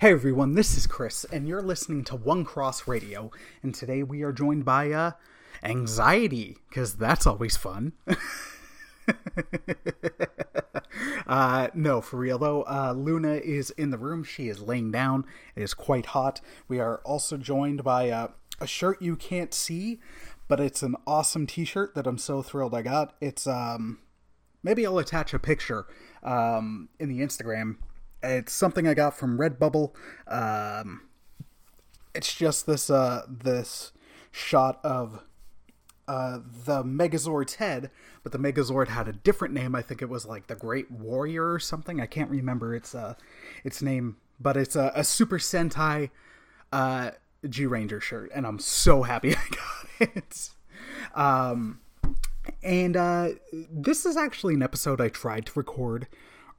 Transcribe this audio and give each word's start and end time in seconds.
Hey 0.00 0.12
everyone, 0.12 0.54
this 0.54 0.78
is 0.78 0.86
Chris, 0.86 1.24
and 1.24 1.46
you're 1.46 1.60
listening 1.60 2.04
to 2.04 2.16
One 2.16 2.42
Cross 2.42 2.88
Radio. 2.88 3.30
And 3.62 3.74
today 3.74 4.02
we 4.02 4.22
are 4.22 4.32
joined 4.32 4.64
by 4.64 4.90
uh, 4.92 5.10
anxiety, 5.62 6.56
because 6.70 6.94
that's 6.94 7.26
always 7.26 7.58
fun. 7.58 7.92
uh, 11.26 11.68
no, 11.74 12.00
for 12.00 12.16
real 12.16 12.38
though, 12.38 12.62
uh, 12.62 12.94
Luna 12.96 13.34
is 13.34 13.68
in 13.72 13.90
the 13.90 13.98
room. 13.98 14.24
She 14.24 14.48
is 14.48 14.62
laying 14.62 14.90
down. 14.90 15.26
It 15.54 15.64
is 15.64 15.74
quite 15.74 16.06
hot. 16.06 16.40
We 16.66 16.80
are 16.80 17.02
also 17.04 17.36
joined 17.36 17.84
by 17.84 18.08
uh, 18.08 18.28
a 18.58 18.66
shirt 18.66 19.02
you 19.02 19.16
can't 19.16 19.52
see, 19.52 20.00
but 20.48 20.60
it's 20.60 20.82
an 20.82 20.96
awesome 21.06 21.46
T-shirt 21.46 21.94
that 21.94 22.06
I'm 22.06 22.16
so 22.16 22.40
thrilled 22.40 22.74
I 22.74 22.80
got. 22.80 23.16
It's 23.20 23.46
um, 23.46 23.98
maybe 24.62 24.86
I'll 24.86 24.98
attach 24.98 25.34
a 25.34 25.38
picture 25.38 25.84
um, 26.22 26.88
in 26.98 27.10
the 27.10 27.20
Instagram. 27.20 27.76
It's 28.22 28.52
something 28.52 28.86
I 28.86 28.94
got 28.94 29.16
from 29.16 29.38
Redbubble. 29.38 29.92
Um, 30.28 31.02
it's 32.14 32.34
just 32.34 32.66
this 32.66 32.90
uh, 32.90 33.22
this 33.28 33.92
shot 34.30 34.78
of 34.84 35.22
uh, 36.08 36.40
the 36.64 36.82
Megazord's 36.82 37.54
head, 37.56 37.90
but 38.22 38.32
the 38.32 38.38
Megazord 38.38 38.88
had 38.88 39.08
a 39.08 39.12
different 39.12 39.54
name. 39.54 39.74
I 39.74 39.82
think 39.82 40.02
it 40.02 40.08
was 40.08 40.26
like 40.26 40.48
the 40.48 40.56
Great 40.56 40.90
Warrior 40.90 41.52
or 41.52 41.60
something. 41.60 42.00
I 42.00 42.06
can't 42.06 42.30
remember 42.30 42.74
its 42.74 42.94
uh, 42.94 43.14
its 43.64 43.80
name, 43.80 44.16
but 44.40 44.56
it's 44.56 44.76
a, 44.76 44.92
a 44.94 45.04
Super 45.04 45.38
Sentai 45.38 46.10
uh, 46.72 47.12
Zyuranger 47.44 48.02
shirt, 48.02 48.30
and 48.34 48.46
I'm 48.46 48.58
so 48.58 49.04
happy 49.04 49.34
I 49.36 49.48
got 49.50 50.08
it. 50.16 50.50
Um, 51.14 51.80
and 52.62 52.96
uh, 52.96 53.28
this 53.52 54.04
is 54.04 54.16
actually 54.16 54.54
an 54.54 54.62
episode 54.62 55.00
I 55.00 55.08
tried 55.08 55.46
to 55.46 55.52
record 55.54 56.06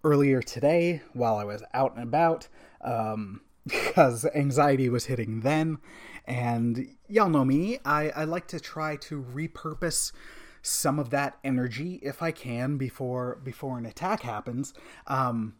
earlier 0.03 0.41
today 0.41 1.01
while 1.13 1.35
I 1.35 1.43
was 1.43 1.63
out 1.73 1.95
and 1.95 2.03
about 2.03 2.47
um, 2.81 3.41
because 3.67 4.25
anxiety 4.33 4.89
was 4.89 5.05
hitting 5.05 5.41
then. 5.41 5.77
And 6.25 6.87
y'all 7.07 7.29
know 7.29 7.45
me, 7.45 7.79
I, 7.83 8.09
I 8.09 8.23
like 8.25 8.47
to 8.47 8.59
try 8.59 8.95
to 8.97 9.21
repurpose 9.21 10.11
some 10.61 10.99
of 10.99 11.09
that 11.09 11.37
energy 11.43 11.99
if 12.03 12.21
I 12.21 12.31
can 12.31 12.77
before 12.77 13.39
before 13.43 13.77
an 13.77 13.85
attack 13.85 14.21
happens. 14.21 14.73
Um, 15.07 15.55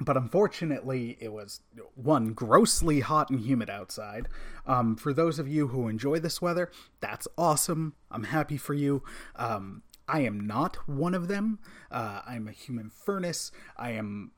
but 0.00 0.16
unfortunately, 0.16 1.16
it 1.20 1.32
was 1.32 1.60
one 1.94 2.32
grossly 2.32 3.00
hot 3.00 3.30
and 3.30 3.40
humid 3.40 3.68
outside. 3.68 4.28
Um, 4.66 4.94
for 4.96 5.12
those 5.12 5.38
of 5.38 5.48
you 5.48 5.68
who 5.68 5.88
enjoy 5.88 6.20
this 6.20 6.40
weather, 6.40 6.70
that's 7.00 7.26
awesome. 7.36 7.94
I'm 8.10 8.24
happy 8.24 8.56
for 8.56 8.74
you. 8.74 9.02
Um, 9.34 9.82
I 10.08 10.20
am 10.20 10.46
not 10.46 10.76
one 10.88 11.14
of 11.14 11.28
them. 11.28 11.58
Uh, 11.90 12.22
I'm 12.26 12.48
a 12.48 12.52
human 12.52 12.90
furnace. 12.90 13.52
I 13.76 13.90
am 13.90 14.32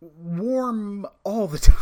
warm 0.00 1.06
all 1.24 1.46
the 1.46 1.58
time. 1.58 1.76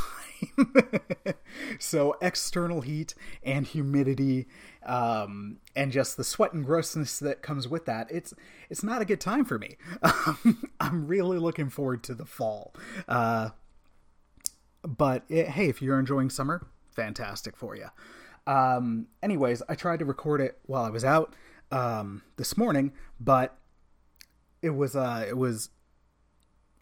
so 1.79 2.17
external 2.21 2.81
heat 2.81 3.15
and 3.43 3.67
humidity 3.67 4.47
um, 4.85 5.59
and 5.75 5.93
just 5.93 6.17
the 6.17 6.25
sweat 6.25 6.53
and 6.53 6.65
grossness 6.65 7.19
that 7.19 7.43
comes 7.43 7.69
with 7.69 7.87
that 7.87 8.11
it's 8.11 8.35
it's 8.69 8.83
not 8.83 9.01
a 9.01 9.05
good 9.05 9.21
time 9.21 9.45
for 9.45 9.59
me 9.59 9.77
i'm 10.81 11.07
really 11.07 11.39
looking 11.39 11.71
forward 11.71 12.03
to 12.03 12.15
the 12.15 12.25
fall 12.25 12.75
uh, 13.09 13.51
but 14.87 15.23
it, 15.29 15.49
hey 15.49 15.69
if 15.69 15.81
you're 15.81 15.99
enjoying 15.99 16.31
summer 16.31 16.67
fantastic 16.91 17.57
for 17.57 17.77
you 17.77 17.87
um, 18.47 19.07
anyways 19.23 19.63
i 19.69 19.75
tried 19.75 19.99
to 19.99 20.05
record 20.05 20.41
it 20.41 20.59
while 20.67 20.85
i 20.85 20.91
was 20.91 21.05
out 21.05 21.35
um, 21.75 22.23
this 22.37 22.57
morning 22.57 22.93
but 23.19 23.57
it 24.63 24.71
was 24.71 24.97
uh 24.97 25.25
it 25.29 25.37
was 25.37 25.71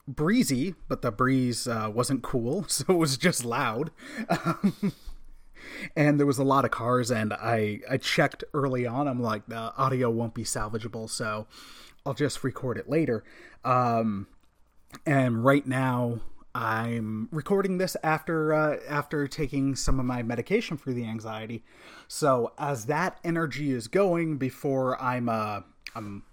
breezy, 0.06 0.74
but 0.88 1.02
the 1.02 1.10
breeze 1.10 1.66
uh, 1.66 1.90
wasn't 1.92 2.22
cool, 2.22 2.64
so 2.68 2.84
it 2.88 2.96
was 2.96 3.16
just 3.16 3.44
loud. 3.44 3.90
and 5.96 6.18
there 6.18 6.26
was 6.26 6.38
a 6.38 6.44
lot 6.44 6.64
of 6.64 6.70
cars, 6.70 7.10
and 7.10 7.32
I 7.32 7.80
I 7.90 7.96
checked 7.96 8.44
early 8.54 8.86
on. 8.86 9.08
I'm 9.08 9.20
like, 9.20 9.46
the 9.46 9.72
audio 9.76 10.10
won't 10.10 10.34
be 10.34 10.44
salvageable, 10.44 11.08
so 11.08 11.46
I'll 12.04 12.14
just 12.14 12.44
record 12.44 12.78
it 12.78 12.88
later. 12.88 13.24
Um, 13.64 14.26
and 15.06 15.44
right 15.44 15.66
now, 15.66 16.20
I'm 16.54 17.28
recording 17.32 17.78
this 17.78 17.96
after 18.02 18.52
uh, 18.52 18.76
after 18.88 19.26
taking 19.26 19.74
some 19.74 19.98
of 19.98 20.04
my 20.04 20.22
medication 20.22 20.76
for 20.76 20.92
the 20.92 21.04
anxiety. 21.04 21.64
So 22.08 22.52
as 22.58 22.86
that 22.86 23.18
energy 23.24 23.72
is 23.72 23.88
going 23.88 24.36
before 24.36 25.00
I'm 25.00 25.28
uh, 25.28 25.60
I'm 25.94 26.24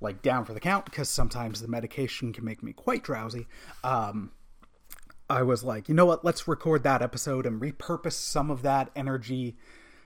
like 0.00 0.20
down 0.20 0.44
for 0.44 0.52
the 0.52 0.60
count 0.60 0.84
because 0.84 1.08
sometimes 1.08 1.62
the 1.62 1.68
medication 1.68 2.32
can 2.32 2.44
make 2.44 2.62
me 2.62 2.72
quite 2.74 3.02
drowsy. 3.02 3.46
Um, 3.82 4.32
I 5.28 5.42
was 5.42 5.64
like, 5.64 5.88
you 5.88 5.94
know 5.94 6.06
what? 6.06 6.24
Let's 6.24 6.46
record 6.46 6.82
that 6.82 7.00
episode 7.00 7.46
and 7.46 7.60
repurpose 7.60 8.12
some 8.12 8.50
of 8.50 8.62
that 8.62 8.90
energy. 8.94 9.56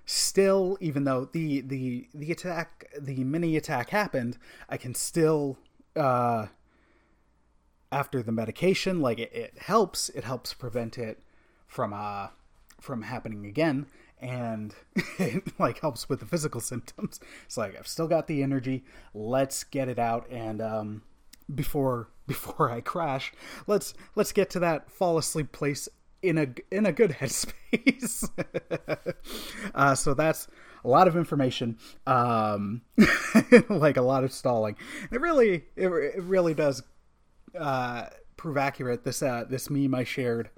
Still, 0.06 0.78
even 0.80 1.04
though 1.04 1.24
the 1.24 1.60
the 1.60 2.08
the 2.14 2.30
attack, 2.30 2.86
the 2.98 3.24
mini 3.24 3.56
attack 3.56 3.90
happened, 3.90 4.38
I 4.68 4.76
can 4.76 4.94
still 4.94 5.58
uh, 5.96 6.46
after 7.92 8.22
the 8.22 8.32
medication, 8.32 9.00
like 9.00 9.18
it, 9.18 9.32
it 9.32 9.58
helps. 9.58 10.08
It 10.10 10.24
helps 10.24 10.54
prevent 10.54 10.98
it 10.98 11.22
from 11.66 11.92
uh 11.92 12.28
from 12.80 13.02
happening 13.02 13.44
again 13.46 13.86
and 14.20 14.74
it 15.18 15.58
like 15.58 15.80
helps 15.80 16.08
with 16.08 16.20
the 16.20 16.26
physical 16.26 16.60
symptoms. 16.60 17.20
It's 17.44 17.56
like 17.56 17.76
I've 17.78 17.88
still 17.88 18.08
got 18.08 18.26
the 18.26 18.42
energy. 18.42 18.84
Let's 19.14 19.64
get 19.64 19.88
it 19.88 19.98
out 19.98 20.30
and 20.30 20.60
um, 20.60 21.02
before 21.52 22.08
before 22.26 22.70
I 22.70 22.80
crash, 22.80 23.32
let's 23.66 23.94
let's 24.14 24.32
get 24.32 24.50
to 24.50 24.60
that 24.60 24.90
fall 24.90 25.18
asleep 25.18 25.52
place 25.52 25.88
in 26.22 26.38
a 26.38 26.48
in 26.70 26.86
a 26.86 26.92
good 26.92 27.12
headspace. 27.12 28.28
uh, 29.74 29.94
so 29.94 30.14
that's 30.14 30.46
a 30.84 30.88
lot 30.88 31.08
of 31.08 31.16
information, 31.16 31.76
um, 32.06 32.82
like 33.68 33.96
a 33.96 34.02
lot 34.02 34.24
of 34.24 34.32
stalling. 34.32 34.76
It 35.10 35.20
really 35.20 35.64
it, 35.76 35.88
it 35.88 36.22
really 36.22 36.54
does 36.54 36.82
uh, 37.58 38.06
prove 38.36 38.56
accurate. 38.56 39.04
This 39.04 39.22
uh, 39.22 39.44
this 39.48 39.70
meme 39.70 39.94
I 39.94 40.04
shared 40.04 40.50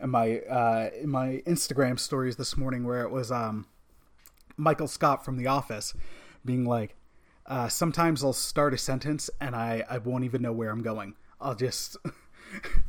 in 0.00 0.10
my 0.10 0.40
uh, 0.40 0.90
in 1.00 1.08
my 1.08 1.42
Instagram 1.46 1.98
stories 1.98 2.36
this 2.36 2.56
morning 2.56 2.84
where 2.84 3.02
it 3.02 3.10
was 3.10 3.30
um, 3.30 3.66
Michael 4.56 4.88
Scott 4.88 5.24
from 5.24 5.36
The 5.36 5.46
Office 5.46 5.94
being 6.44 6.64
like, 6.64 6.96
uh, 7.46 7.68
"Sometimes 7.68 8.22
I'll 8.22 8.32
start 8.32 8.74
a 8.74 8.78
sentence 8.78 9.30
and 9.40 9.54
I 9.54 9.84
I 9.88 9.98
won't 9.98 10.24
even 10.24 10.42
know 10.42 10.52
where 10.52 10.70
I'm 10.70 10.82
going. 10.82 11.14
I'll 11.40 11.54
just." 11.54 11.96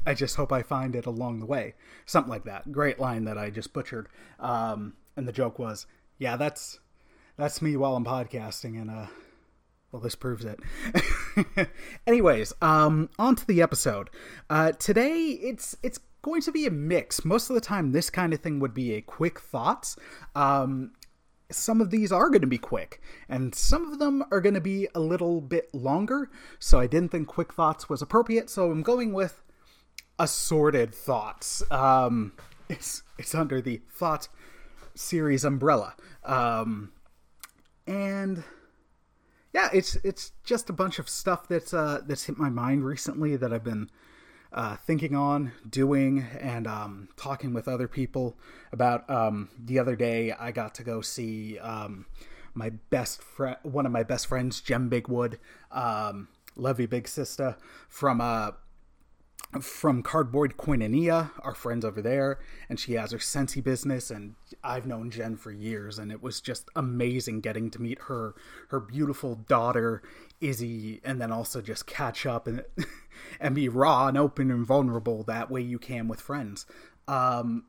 I 0.05 0.13
just 0.13 0.35
hope 0.35 0.51
I 0.51 0.61
find 0.61 0.93
it 0.93 1.05
along 1.05 1.39
the 1.39 1.45
way. 1.45 1.75
Something 2.05 2.29
like 2.29 2.43
that. 2.43 2.69
Great 2.73 2.99
line 2.99 3.23
that 3.23 3.37
I 3.37 3.49
just 3.49 3.71
butchered. 3.71 4.09
Um, 4.37 4.95
and 5.15 5.25
the 5.25 5.31
joke 5.31 5.57
was, 5.57 5.85
yeah, 6.17 6.35
that's 6.35 6.79
that's 7.37 7.61
me 7.61 7.77
while 7.77 7.95
I'm 7.95 8.03
podcasting, 8.05 8.79
and 8.79 8.91
uh, 8.91 9.07
well, 9.93 10.01
this 10.01 10.15
proves 10.15 10.43
it. 10.43 10.59
Anyways, 12.07 12.51
um, 12.63 13.11
on 13.19 13.35
to 13.35 13.45
the 13.45 13.61
episode. 13.61 14.09
Uh, 14.49 14.71
today, 14.71 15.37
it's 15.39 15.77
it's 15.83 15.99
going 16.23 16.41
to 16.41 16.51
be 16.51 16.65
a 16.65 16.71
mix. 16.71 17.23
Most 17.23 17.51
of 17.51 17.53
the 17.53 17.61
time, 17.61 17.91
this 17.91 18.09
kind 18.09 18.33
of 18.33 18.39
thing 18.39 18.59
would 18.59 18.73
be 18.73 18.93
a 18.93 19.01
quick 19.01 19.39
thoughts. 19.39 19.95
Um, 20.35 20.93
some 21.51 21.79
of 21.79 21.91
these 21.91 22.11
are 22.11 22.29
going 22.29 22.41
to 22.41 22.47
be 22.47 22.57
quick, 22.57 23.01
and 23.29 23.53
some 23.53 23.91
of 23.91 23.99
them 23.99 24.23
are 24.31 24.41
going 24.41 24.55
to 24.55 24.61
be 24.61 24.87
a 24.95 24.99
little 24.99 25.41
bit 25.41 25.71
longer. 25.75 26.31
So 26.57 26.79
I 26.79 26.87
didn't 26.87 27.11
think 27.11 27.27
quick 27.27 27.53
thoughts 27.53 27.87
was 27.87 28.01
appropriate. 28.01 28.49
So 28.49 28.71
I'm 28.71 28.81
going 28.81 29.13
with 29.13 29.43
assorted 30.17 30.95
thoughts. 30.95 31.61
Um, 31.69 32.33
it's 32.67 33.03
it's 33.19 33.35
under 33.35 33.61
the 33.61 33.83
thought 33.91 34.27
series 34.95 35.45
umbrella, 35.45 35.93
um, 36.23 36.93
and 37.85 38.43
yeah, 39.53 39.69
it's 39.71 39.95
it's 40.03 40.31
just 40.43 40.69
a 40.69 40.73
bunch 40.73 40.99
of 40.99 41.07
stuff 41.07 41.47
that's 41.47 41.73
uh, 41.73 42.01
that's 42.05 42.25
hit 42.25 42.37
my 42.37 42.49
mind 42.49 42.85
recently 42.85 43.35
that 43.35 43.53
I've 43.53 43.63
been 43.63 43.89
uh, 44.51 44.77
thinking 44.77 45.15
on, 45.15 45.51
doing, 45.69 46.25
and 46.39 46.67
um, 46.67 47.09
talking 47.17 47.53
with 47.53 47.67
other 47.67 47.87
people 47.87 48.35
about. 48.71 49.07
Um, 49.09 49.49
the 49.63 49.79
other 49.79 49.95
day, 49.95 50.31
I 50.31 50.51
got 50.51 50.73
to 50.75 50.83
go 50.83 51.01
see 51.01 51.59
um, 51.59 52.05
my 52.55 52.69
best 52.89 53.21
friend, 53.21 53.57
one 53.63 53.85
of 53.85 53.91
my 53.91 54.03
best 54.03 54.27
friends, 54.27 54.59
Jen 54.59 54.89
Bigwood, 54.89 55.37
um, 55.71 56.29
Levy 56.55 56.87
Big 56.87 57.07
Sister, 57.07 57.55
from 57.87 58.21
uh, 58.21 58.51
from 59.61 60.03
Cardboard 60.03 60.57
Koinonia, 60.57 61.31
our 61.41 61.53
friends 61.53 61.85
over 61.85 62.01
there, 62.01 62.39
and 62.69 62.79
she 62.79 62.93
has 62.93 63.11
her 63.11 63.17
Scentsy 63.17 63.63
business, 63.63 64.09
and 64.09 64.35
I've 64.63 64.85
known 64.85 65.11
Jen 65.11 65.35
for 65.35 65.51
years, 65.51 65.99
and 65.99 66.11
it 66.11 66.21
was 66.21 66.41
just 66.41 66.69
amazing 66.75 67.41
getting 67.41 67.69
to 67.71 67.81
meet 67.81 67.99
her, 68.03 68.35
her 68.69 68.79
beautiful 68.79 69.35
daughter 69.35 70.01
Izzy, 70.41 71.01
and 71.03 71.21
then 71.21 71.31
also 71.31 71.61
just 71.61 71.87
catch 71.87 72.25
up 72.25 72.47
and 72.47 72.63
and 73.39 73.55
be 73.55 73.69
raw 73.69 74.07
and 74.07 74.17
open 74.17 74.51
and 74.51 74.65
vulnerable 74.65 75.23
that 75.23 75.49
way 75.49 75.61
you 75.61 75.79
can 75.79 76.07
with 76.07 76.19
friends. 76.19 76.65
Um, 77.07 77.65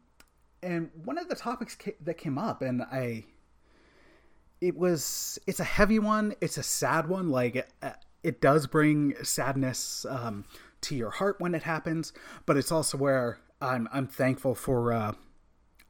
and 0.63 0.91
one 1.05 1.19
of 1.19 1.29
the 1.29 1.37
topics 1.37 1.77
that 2.01 2.15
came 2.15 2.39
up, 2.39 2.63
and 2.63 2.83
I, 2.83 3.25
it 4.61 4.77
was 4.77 5.39
it's 5.47 5.61
a 5.61 5.65
heavy 5.65 5.99
one, 5.99 6.35
it's 6.41 6.59
a 6.59 6.63
sad 6.63 7.09
one, 7.09 7.31
like. 7.31 7.57
It, 7.57 7.69
it 8.25 8.41
does 8.41 8.67
bring 8.67 9.15
sadness 9.23 10.07
um, 10.09 10.47
to 10.85 10.95
your 10.95 11.11
heart 11.11 11.41
when 11.41 11.55
it 11.55 11.65
happens, 11.65 12.13
but 12.47 12.57
it's 12.57 12.73
also 12.73 12.97
where 12.99 13.39
I'm 13.61 13.89
I'm 13.93 14.07
thankful 14.07 14.55
for. 14.55 14.93
Uh, 14.93 15.13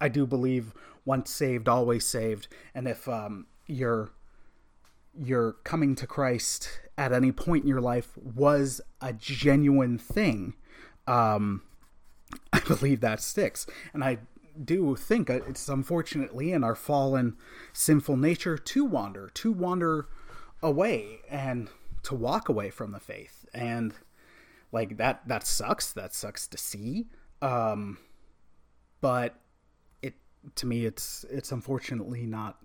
I 0.00 0.08
do 0.08 0.26
believe 0.26 0.73
once 1.05 1.31
saved, 1.31 1.69
always 1.69 2.06
saved, 2.06 2.49
and 2.75 2.88
if 2.88 3.08
um, 3.08 3.46
you're 3.67 4.11
you're 5.17 5.52
coming 5.64 5.94
to 5.96 6.06
Christ 6.06 6.81
at 6.99 7.12
any 7.12 7.32
point 7.32 7.64
in 7.64 7.69
your 7.69 7.81
life 7.81 8.17
was 8.19 8.81
a 9.00 9.12
genuine 9.12 9.99
thing, 9.99 10.55
um, 11.06 11.62
I 12.52 12.61
believe 12.61 13.00
that 13.00 13.20
sticks, 13.20 13.67
and 13.93 14.02
I 14.05 14.19
do 14.62 14.94
think 14.94 15.29
it's 15.29 15.69
unfortunately 15.69 16.52
in 16.52 16.62
our 16.62 16.76
fallen, 16.76 17.37
sinful 17.73 18.17
nature 18.17 18.56
to 18.56 18.85
wander, 18.85 19.31
to 19.35 19.50
wander 19.50 20.06
away, 20.62 21.20
and 21.29 21.69
to 22.05 22.14
walk 22.14 22.49
away 22.49 22.70
from 22.70 22.93
the 22.93 23.00
faith, 23.00 23.47
and 23.52 23.94
like 24.75 24.99
that 24.99 25.26
that 25.29 25.47
sucks. 25.47 25.93
That 25.93 26.12
sucks 26.12 26.47
to 26.49 26.59
see. 26.59 27.06
Um, 27.41 27.99
but 29.00 29.37
it 30.03 30.15
to 30.56 30.67
me, 30.67 30.85
it's 30.85 31.25
it's 31.31 31.53
unfortunately 31.53 32.26
not 32.26 32.59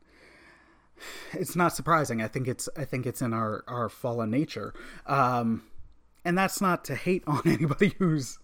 it's 1.33 1.55
not 1.55 1.75
surprising. 1.75 2.21
I 2.21 2.27
think 2.27 2.47
it's 2.47 2.67
I 2.75 2.85
think 2.85 3.05
it's 3.05 3.21
in 3.21 3.33
our 3.33 3.63
our 3.67 3.89
fallen 3.89 4.31
nature, 4.31 4.73
um, 5.05 5.63
and 6.25 6.37
that's 6.37 6.59
not 6.59 6.83
to 6.85 6.95
hate 6.95 7.23
on 7.27 7.41
anybody 7.45 7.93
who's, 7.99 8.39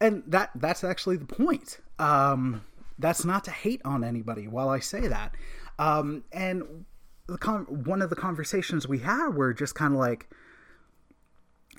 and 0.00 0.22
that 0.28 0.50
that's 0.54 0.84
actually 0.84 1.16
the 1.16 1.26
point. 1.26 1.80
Um, 1.98 2.62
that's 2.98 3.24
not 3.24 3.44
to 3.44 3.50
hate 3.50 3.82
on 3.84 4.04
anybody. 4.04 4.46
While 4.46 4.68
I 4.68 4.78
say 4.78 5.08
that, 5.08 5.34
um, 5.78 6.24
and 6.32 6.84
the 7.26 7.38
con- 7.38 7.84
one 7.84 8.02
of 8.02 8.10
the 8.10 8.16
conversations 8.16 8.86
we 8.86 9.00
had 9.00 9.30
were 9.30 9.52
just 9.52 9.74
kind 9.74 9.94
of 9.94 10.00
like 10.00 10.28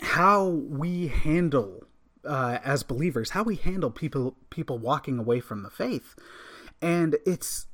how 0.02 0.48
we 0.48 1.08
handle 1.08 1.84
uh, 2.26 2.60
as 2.64 2.84
believers, 2.84 3.32
how 3.32 3.44
we 3.44 3.56
handle 3.56 3.92
people 3.92 4.36
people 4.50 4.78
walking 4.78 5.20
away 5.20 5.40
from 5.40 5.64
the 5.64 5.70
faith, 5.70 6.16
and 6.82 7.18
it's 7.26 7.68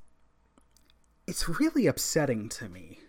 it's 1.28 1.48
really 1.48 1.88
upsetting 1.88 2.50
to 2.50 2.68
me 2.68 3.00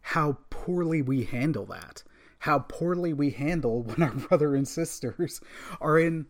how 0.00 0.38
poorly 0.50 1.02
we 1.02 1.24
handle 1.24 1.66
that. 1.66 2.02
How 2.40 2.60
poorly 2.60 3.12
we 3.12 3.30
handle 3.30 3.82
when 3.84 4.02
our 4.02 4.14
brother 4.14 4.54
and 4.54 4.66
sisters 4.66 5.40
are 5.80 5.98
in 5.98 6.26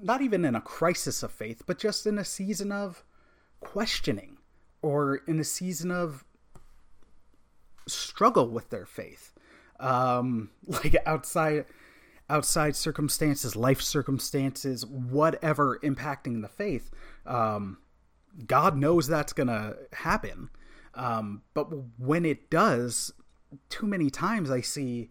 not 0.00 0.20
even 0.20 0.44
in 0.44 0.54
a 0.56 0.60
crisis 0.60 1.22
of 1.22 1.30
faith, 1.30 1.62
but 1.66 1.78
just 1.78 2.06
in 2.06 2.18
a 2.18 2.24
season 2.24 2.72
of 2.72 3.04
questioning 3.60 4.36
or 4.82 5.16
in 5.28 5.38
a 5.38 5.44
season 5.44 5.92
of 5.92 6.24
struggle 7.86 8.48
with 8.48 8.70
their 8.70 8.84
faith. 8.84 9.31
Um, 9.82 10.50
like 10.66 10.96
outside 11.04 11.66
outside 12.30 12.74
circumstances, 12.74 13.54
life 13.54 13.82
circumstances, 13.82 14.86
whatever 14.86 15.78
impacting 15.80 16.40
the 16.40 16.48
faith. 16.48 16.90
Um, 17.26 17.78
God 18.46 18.76
knows 18.76 19.06
that's 19.06 19.34
to 19.48 19.76
happen. 19.92 20.48
Um, 20.94 21.42
but 21.52 21.66
when 21.98 22.24
it 22.24 22.48
does, 22.48 23.12
too 23.68 23.86
many 23.86 24.08
times 24.08 24.50
I 24.50 24.60
see 24.60 25.10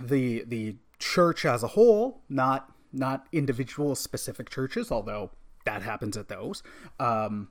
the 0.00 0.44
the 0.46 0.76
church 0.98 1.44
as 1.44 1.62
a 1.62 1.68
whole, 1.68 2.22
not 2.28 2.72
not 2.92 3.26
individual 3.32 3.94
specific 3.94 4.50
churches, 4.50 4.90
although 4.90 5.30
that 5.64 5.82
happens 5.82 6.16
at 6.16 6.28
those. 6.28 6.62
Um, 6.98 7.48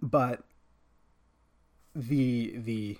but 0.00 0.44
the 1.94 2.54
the 2.56 2.98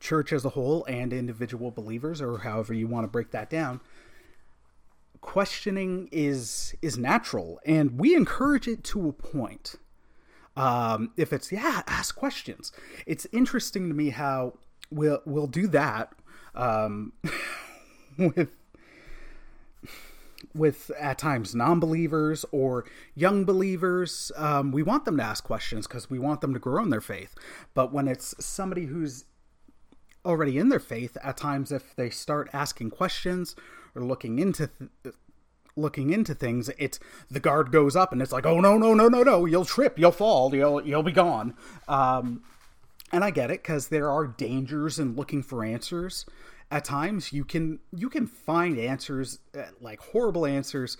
church 0.00 0.32
as 0.32 0.44
a 0.44 0.50
whole 0.50 0.84
and 0.86 1.12
individual 1.12 1.70
believers, 1.70 2.20
or 2.20 2.38
however 2.38 2.74
you 2.74 2.88
want 2.88 3.04
to 3.04 3.08
break 3.08 3.30
that 3.30 3.50
down, 3.50 3.80
questioning 5.20 6.08
is 6.10 6.74
is 6.82 6.98
natural. 6.98 7.60
And 7.64 8.00
we 8.00 8.14
encourage 8.14 8.66
it 8.66 8.82
to 8.84 9.08
a 9.08 9.12
point. 9.12 9.76
Um, 10.56 11.12
if 11.16 11.32
it's 11.32 11.52
yeah 11.52 11.82
ask 11.86 12.16
questions. 12.16 12.72
It's 13.06 13.26
interesting 13.32 13.88
to 13.88 13.94
me 13.94 14.10
how 14.10 14.54
we'll 14.90 15.22
we'll 15.24 15.46
do 15.46 15.68
that 15.68 16.12
um, 16.54 17.12
with 18.18 18.56
with 20.54 20.90
at 20.98 21.18
times 21.18 21.54
non-believers 21.54 22.44
or 22.50 22.84
young 23.14 23.44
believers. 23.44 24.32
Um, 24.36 24.72
we 24.72 24.82
want 24.82 25.04
them 25.04 25.16
to 25.18 25.22
ask 25.22 25.44
questions 25.44 25.86
because 25.86 26.10
we 26.10 26.18
want 26.18 26.40
them 26.40 26.52
to 26.54 26.58
grow 26.58 26.82
in 26.82 26.90
their 26.90 27.00
faith. 27.00 27.34
But 27.74 27.92
when 27.92 28.08
it's 28.08 28.34
somebody 28.44 28.86
who's 28.86 29.26
already 30.24 30.58
in 30.58 30.68
their 30.68 30.80
faith 30.80 31.16
at 31.22 31.36
times 31.36 31.72
if 31.72 31.94
they 31.96 32.10
start 32.10 32.50
asking 32.52 32.90
questions 32.90 33.56
or 33.94 34.02
looking 34.02 34.38
into 34.38 34.68
th- 35.02 35.14
looking 35.76 36.10
into 36.10 36.34
things, 36.34 36.68
it's 36.78 36.98
the 37.30 37.40
guard 37.40 37.72
goes 37.72 37.96
up 37.96 38.12
and 38.12 38.20
it's 38.20 38.32
like, 38.32 38.46
oh 38.46 38.60
no 38.60 38.76
no 38.76 38.94
no 38.94 39.08
no 39.08 39.22
no, 39.22 39.46
you'll 39.46 39.64
trip, 39.64 39.98
you'll 39.98 40.12
fall, 40.12 40.54
you'll 40.54 40.86
you'll 40.86 41.02
be 41.02 41.12
gone. 41.12 41.54
Um, 41.88 42.42
and 43.12 43.24
I 43.24 43.30
get 43.30 43.50
it 43.50 43.62
because 43.62 43.88
there 43.88 44.10
are 44.10 44.26
dangers 44.26 44.98
in 44.98 45.16
looking 45.16 45.42
for 45.42 45.64
answers. 45.64 46.26
At 46.70 46.84
times, 46.84 47.32
you 47.32 47.44
can 47.44 47.80
you 47.92 48.08
can 48.08 48.26
find 48.26 48.78
answers 48.78 49.40
uh, 49.56 49.62
like 49.80 50.00
horrible 50.00 50.46
answers 50.46 50.96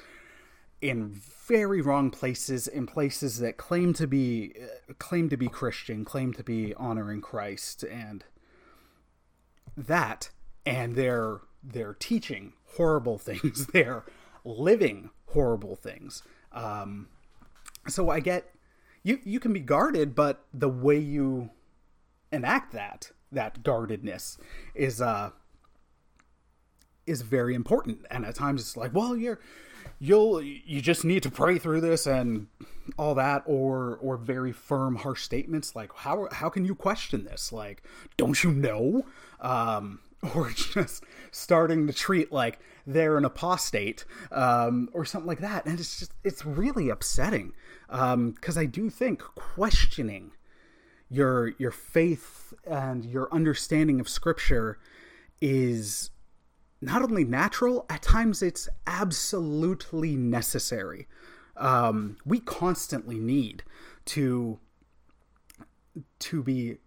in 0.81 1.21
very 1.47 1.81
wrong 1.81 2.11
places, 2.11 2.67
in 2.67 2.87
places 2.87 3.39
that 3.39 3.57
claim 3.57 3.93
to 3.95 4.07
be 4.07 4.53
uh, 4.61 4.95
claim 4.99 5.29
to 5.29 5.37
be 5.37 5.47
Christian, 5.47 6.05
claim 6.05 6.33
to 6.33 6.43
be 6.43 6.75
honoring 6.75 7.21
Christ, 7.21 7.85
and 7.85 8.25
that 9.87 10.31
and 10.67 10.95
they're 10.95 11.41
they're 11.63 11.95
teaching 11.95 12.53
horrible 12.77 13.19
things. 13.19 13.67
they're 13.69 14.05
living 14.45 15.11
horrible 15.27 15.77
things. 15.77 16.23
Um, 16.53 17.09
so 17.89 18.11
I 18.11 18.21
get 18.21 18.55
you 19.03 19.19
you 19.25 19.41
can 19.41 19.53
be 19.53 19.61
guarded, 19.61 20.15
but 20.15 20.45
the 20.53 20.69
way 20.69 20.99
you 20.99 21.51
enact 22.33 22.73
that 22.73 23.11
that 23.33 23.63
guardedness 23.63 24.39
is 24.75 25.01
uh 25.01 25.31
is 27.07 27.23
very 27.23 27.55
important. 27.55 28.07
And 28.11 28.25
at 28.25 28.35
times 28.37 28.61
it's 28.61 28.77
like, 28.77 28.95
well, 28.95 29.17
you're 29.17 29.41
you'll 29.99 30.43
you 30.43 30.81
just 30.81 31.05
need 31.05 31.23
to 31.23 31.31
pray 31.31 31.59
through 31.59 31.81
this 31.81 32.07
and 32.07 32.47
all 32.97 33.15
that 33.15 33.43
or 33.47 33.99
or 34.01 34.17
very 34.17 34.53
firm 34.53 34.97
harsh 34.97 35.23
statements 35.23 35.77
like 35.77 35.91
how 35.95 36.27
how 36.33 36.49
can 36.49 36.65
you 36.65 36.75
question 36.75 37.25
this 37.25 37.53
like 37.53 37.83
don't 38.17 38.43
you 38.43 38.51
know 38.51 39.05
um 39.41 40.01
or 40.35 40.51
just 40.51 41.05
starting 41.31 41.87
to 41.87 41.93
treat 41.93 42.31
like 42.31 42.59
they're 42.87 43.17
an 43.17 43.25
apostate 43.25 44.05
um, 44.33 44.89
or 44.93 45.05
something 45.05 45.29
like 45.29 45.41
that. 45.41 45.65
And 45.65 45.79
it's 45.79 45.99
just 45.99 46.13
it's 46.25 46.45
really 46.45 46.89
upsetting 46.89 47.53
because 47.89 48.57
um, 48.57 48.63
i 48.63 48.65
do 48.67 48.89
think 48.89 49.21
questioning 49.21 50.33
your 51.09 51.49
your 51.59 51.71
faith 51.71 52.53
and 52.65 53.05
your 53.05 53.29
understanding 53.33 53.99
of 53.99 54.09
scripture 54.09 54.79
is 55.41 56.11
not 56.81 57.03
only 57.03 57.25
natural 57.25 57.85
at 57.91 58.03
times 58.03 58.43
it's 58.43 58.69
absolutely 58.87 60.17
necessary. 60.17 61.07
Um, 61.57 62.17
we 62.25 62.41
constantly 62.41 63.19
need 63.19 63.65
to 64.07 64.61
to 66.21 66.43
be 66.43 66.79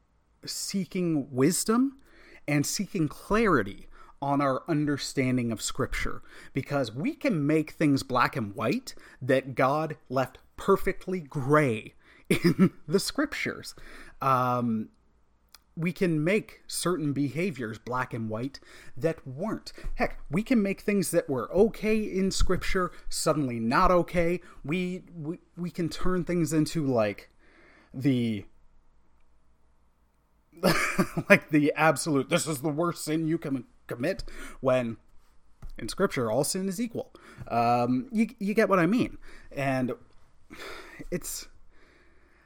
seeking 0.45 1.27
wisdom 1.31 1.97
and 2.47 2.65
seeking 2.65 3.07
clarity 3.07 3.87
on 4.21 4.39
our 4.41 4.63
understanding 4.67 5.51
of 5.51 5.61
Scripture 5.61 6.21
because 6.53 6.93
we 6.93 7.13
can 7.13 7.45
make 7.45 7.71
things 7.71 8.03
black 8.03 8.35
and 8.35 8.55
white 8.55 8.95
that 9.21 9.55
God 9.55 9.97
left 10.09 10.37
perfectly 10.55 11.19
gray 11.19 11.93
in 12.29 12.71
the 12.87 12.99
Scriptures. 12.99 13.75
Um, 14.21 14.89
we 15.75 15.91
can 15.91 16.23
make 16.23 16.61
certain 16.67 17.13
behaviors 17.13 17.77
black 17.79 18.13
and 18.13 18.29
white 18.29 18.59
that 18.95 19.25
weren't. 19.27 19.73
Heck, 19.95 20.19
we 20.29 20.43
can 20.43 20.61
make 20.61 20.81
things 20.81 21.11
that 21.11 21.29
were 21.29 21.51
okay 21.51 21.97
in 21.97 22.31
scripture 22.31 22.91
suddenly 23.09 23.59
not 23.59 23.91
okay. 23.91 24.39
We 24.63 25.03
we, 25.15 25.39
we 25.57 25.71
can 25.71 25.89
turn 25.89 26.23
things 26.23 26.53
into 26.53 26.85
like 26.85 27.29
the 27.93 28.45
like 31.29 31.49
the 31.49 31.73
absolute 31.75 32.29
this 32.29 32.47
is 32.47 32.61
the 32.61 32.69
worst 32.69 33.03
sin 33.03 33.27
you 33.27 33.37
can 33.37 33.65
commit 33.87 34.23
when 34.61 34.97
in 35.77 35.89
scripture 35.89 36.31
all 36.31 36.43
sin 36.43 36.69
is 36.69 36.79
equal. 36.79 37.11
Um, 37.47 38.07
you, 38.11 38.29
you 38.39 38.53
get 38.53 38.69
what 38.69 38.79
i 38.79 38.85
mean. 38.85 39.17
And 39.51 39.93
it's 41.11 41.47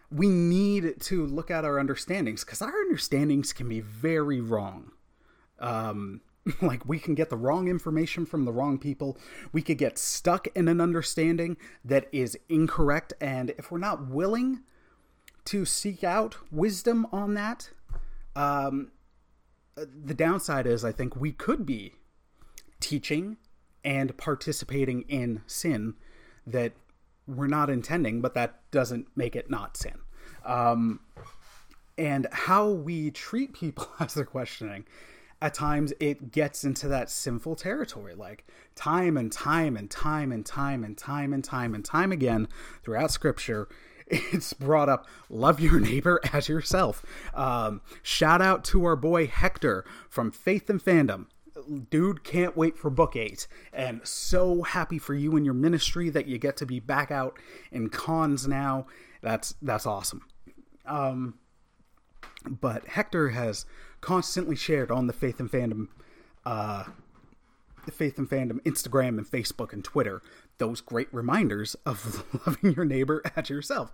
we 0.10 0.28
need 0.30 1.02
to 1.02 1.26
look 1.26 1.52
at 1.52 1.66
our 1.66 1.80
understandings 1.80 2.46
because 2.46 2.62
our 2.62 2.72
understandings 2.72 3.54
can 3.54 3.68
be 3.68 3.82
very 3.82 4.40
wrong. 4.40 4.92
Um, 5.60 6.22
like 6.62 6.88
we 6.88 7.00
can 7.00 7.16
get 7.16 7.30
the 7.30 7.38
wrong 7.38 7.68
information 7.68 8.26
from 8.26 8.46
the 8.46 8.54
wrong 8.54 8.78
people. 8.78 9.18
We 9.52 9.62
could 9.62 9.78
get 9.78 9.98
stuck 9.98 10.48
in 10.56 10.68
an 10.68 10.80
understanding 10.80 11.58
that 11.84 12.08
is 12.12 12.38
incorrect. 12.50 13.14
And 13.20 13.52
if 13.58 13.72
we're 13.72 13.80
not 13.80 14.08
willing 14.08 14.62
to 15.46 15.66
seek 15.66 16.04
out 16.04 16.38
wisdom 16.52 17.08
on 17.12 17.34
that 17.34 17.72
um, 18.38 18.92
the 19.76 20.14
downside 20.14 20.68
is, 20.68 20.86
I 20.86 20.92
think 20.92 21.16
we 21.16 21.32
could 21.32 21.66
be 21.66 21.96
teaching 22.80 23.38
and 23.84 24.16
participating 24.16 25.02
in 25.04 25.42
sin 25.48 25.96
that 26.46 26.74
we're 27.28 27.48
not 27.48 27.70
intending, 27.70 28.22
but 28.22 28.36
that 28.36 28.60
doesn't 28.72 29.08
make 29.16 29.36
it 29.36 29.50
not 29.50 29.76
sin. 29.76 30.00
Um, 30.46 31.00
and 31.98 32.28
how 32.32 32.70
we 32.70 33.10
treat 33.10 33.54
people 33.54 33.90
as 34.00 34.14
they're 34.14 34.24
questioning 34.24 34.86
at 35.42 35.54
times 35.54 35.94
it 36.00 36.32
gets 36.32 36.64
into 36.64 36.88
that 36.88 37.10
sinful 37.12 37.56
territory 37.56 38.16
like 38.16 38.48
time 38.76 39.18
and 39.18 39.32
time 39.32 39.78
and 39.78 39.90
time 39.92 40.32
and 40.32 40.46
time 40.46 40.84
and 40.84 40.98
time 40.98 41.32
and 41.32 41.44
time 41.44 41.76
and 41.76 41.86
time 41.86 42.12
again 42.12 42.48
throughout 42.84 43.12
scripture 43.12 43.68
it's 44.10 44.54
brought 44.54 44.90
up 44.90 45.08
love 45.30 45.60
your 45.60 45.80
neighbor 45.80 46.20
as 46.34 46.50
yourself. 46.50 47.06
Um, 47.34 47.82
shout 48.02 48.42
out 48.42 48.64
to 48.66 48.86
our 48.86 48.96
boy 48.96 49.28
hector 49.28 49.86
from 50.10 50.32
faith 50.32 50.70
and 50.70 50.84
fandom. 50.84 51.28
Dude 51.90 52.24
can't 52.24 52.56
wait 52.56 52.78
for 52.78 52.90
book 52.90 53.16
eight. 53.16 53.48
And 53.74 54.02
so 54.08 54.62
happy 54.64 55.00
for 55.00 55.14
you 55.14 55.36
and 55.36 55.44
your 55.44 55.56
ministry 55.56 56.10
that 56.12 56.28
you 56.28 56.38
get 56.38 56.56
to 56.58 56.66
be 56.66 56.80
back 56.80 57.12
out 57.12 57.38
in 57.72 57.90
cons 57.90 58.48
now. 58.48 58.86
That's 59.22 59.56
that's 59.62 59.86
awesome. 59.86 60.24
Um, 60.86 61.40
but 62.46 62.88
hector 62.88 63.30
has 63.30 63.66
constantly 64.02 64.56
shared 64.56 64.92
on 64.92 65.08
the 65.08 65.14
Faith 65.14 65.40
and 65.40 65.52
Fandom, 65.52 65.88
uh, 66.46 66.86
Faith 67.92 68.18
and 68.18 68.30
Fandom 68.30 68.62
Instagram 68.64 69.18
and 69.18 69.26
Facebook 69.26 69.74
and 69.74 69.84
Twitter 69.84 70.22
those 70.58 70.82
great 70.82 71.08
reminders 71.14 71.76
of 71.86 72.26
loving 72.48 72.74
your 72.74 72.86
neighbor 72.86 73.22
as 73.36 73.50
yourself, 73.50 73.92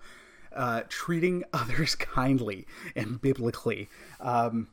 uh, 0.55 0.81
treating 0.89 1.43
others 1.53 1.95
kindly 1.95 2.65
and 2.95 3.21
biblically. 3.21 3.89
Um, 4.19 4.67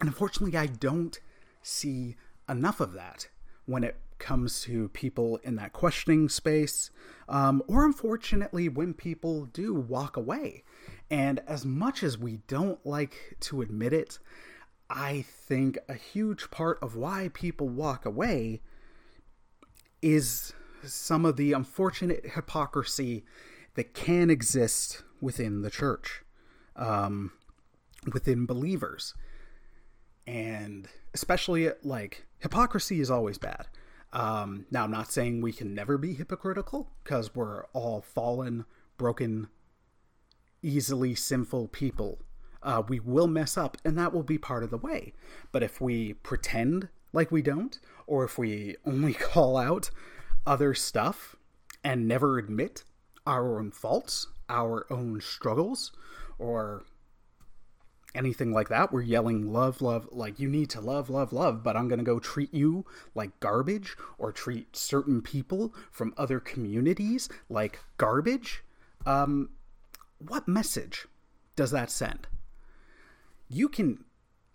and 0.00 0.08
unfortunately, 0.08 0.58
I 0.58 0.66
don't 0.66 1.18
see 1.62 2.16
enough 2.48 2.80
of 2.80 2.92
that 2.94 3.28
when 3.66 3.84
it 3.84 3.96
comes 4.18 4.62
to 4.62 4.88
people 4.90 5.36
in 5.42 5.56
that 5.56 5.72
questioning 5.72 6.28
space, 6.28 6.90
um, 7.28 7.62
or 7.66 7.84
unfortunately, 7.84 8.68
when 8.68 8.94
people 8.94 9.46
do 9.46 9.74
walk 9.74 10.16
away. 10.16 10.62
And 11.10 11.40
as 11.46 11.64
much 11.64 12.02
as 12.02 12.16
we 12.16 12.38
don't 12.46 12.84
like 12.86 13.36
to 13.40 13.62
admit 13.62 13.92
it, 13.92 14.18
I 14.92 15.22
think 15.22 15.78
a 15.88 15.94
huge 15.94 16.50
part 16.50 16.78
of 16.82 16.96
why 16.96 17.30
people 17.32 17.68
walk 17.68 18.04
away 18.04 18.60
is 20.02 20.52
some 20.84 21.24
of 21.24 21.36
the 21.36 21.54
unfortunate 21.54 22.32
hypocrisy 22.34 23.24
that 23.74 23.94
can 23.94 24.28
exist 24.28 25.02
within 25.18 25.62
the 25.62 25.70
church, 25.70 26.22
um, 26.76 27.32
within 28.12 28.44
believers. 28.44 29.14
And 30.26 30.88
especially 31.14 31.70
like 31.82 32.26
hypocrisy 32.40 33.00
is 33.00 33.10
always 33.10 33.38
bad. 33.38 33.68
Um, 34.12 34.66
now, 34.70 34.84
I'm 34.84 34.90
not 34.90 35.10
saying 35.10 35.40
we 35.40 35.52
can 35.52 35.74
never 35.74 35.96
be 35.96 36.12
hypocritical 36.12 36.90
because 37.02 37.34
we're 37.34 37.64
all 37.72 38.02
fallen, 38.02 38.66
broken, 38.98 39.48
easily 40.62 41.14
sinful 41.14 41.68
people 41.68 42.18
uh, 42.62 42.82
we 42.88 43.00
will 43.00 43.26
mess 43.26 43.56
up, 43.56 43.76
and 43.84 43.96
that 43.98 44.12
will 44.12 44.22
be 44.22 44.38
part 44.38 44.62
of 44.62 44.70
the 44.70 44.78
way. 44.78 45.12
But 45.50 45.62
if 45.62 45.80
we 45.80 46.14
pretend 46.14 46.88
like 47.12 47.30
we 47.30 47.42
don't, 47.42 47.78
or 48.06 48.24
if 48.24 48.38
we 48.38 48.76
only 48.86 49.12
call 49.32 49.56
out 49.56 49.90
other 50.46 50.74
stuff 50.74 51.36
and 51.84 52.08
never 52.08 52.38
admit 52.38 52.84
our 53.26 53.58
own 53.58 53.70
faults, 53.70 54.28
our 54.48 54.86
own 54.90 55.20
struggles, 55.20 55.92
or 56.38 56.84
anything 58.14 58.52
like 58.52 58.68
that. 58.68 58.92
We're 58.92 59.02
yelling 59.02 59.52
love, 59.52 59.80
love, 59.80 60.08
like 60.12 60.38
you 60.38 60.48
need 60.48 60.70
to 60.70 60.80
love, 60.80 61.08
love, 61.08 61.32
love, 61.32 61.62
but 61.62 61.76
I'm 61.76 61.88
going 61.88 61.98
to 61.98 62.04
go 62.04 62.18
treat 62.18 62.52
you 62.52 62.84
like 63.14 63.38
garbage 63.40 63.96
or 64.18 64.32
treat 64.32 64.76
certain 64.76 65.22
people 65.22 65.74
from 65.90 66.12
other 66.16 66.40
communities 66.40 67.28
like 67.48 67.80
garbage. 67.96 68.62
Um, 69.06 69.50
what 70.18 70.46
message 70.46 71.06
does 71.56 71.70
that 71.70 71.90
send? 71.90 72.26
You 73.52 73.68
can 73.68 74.04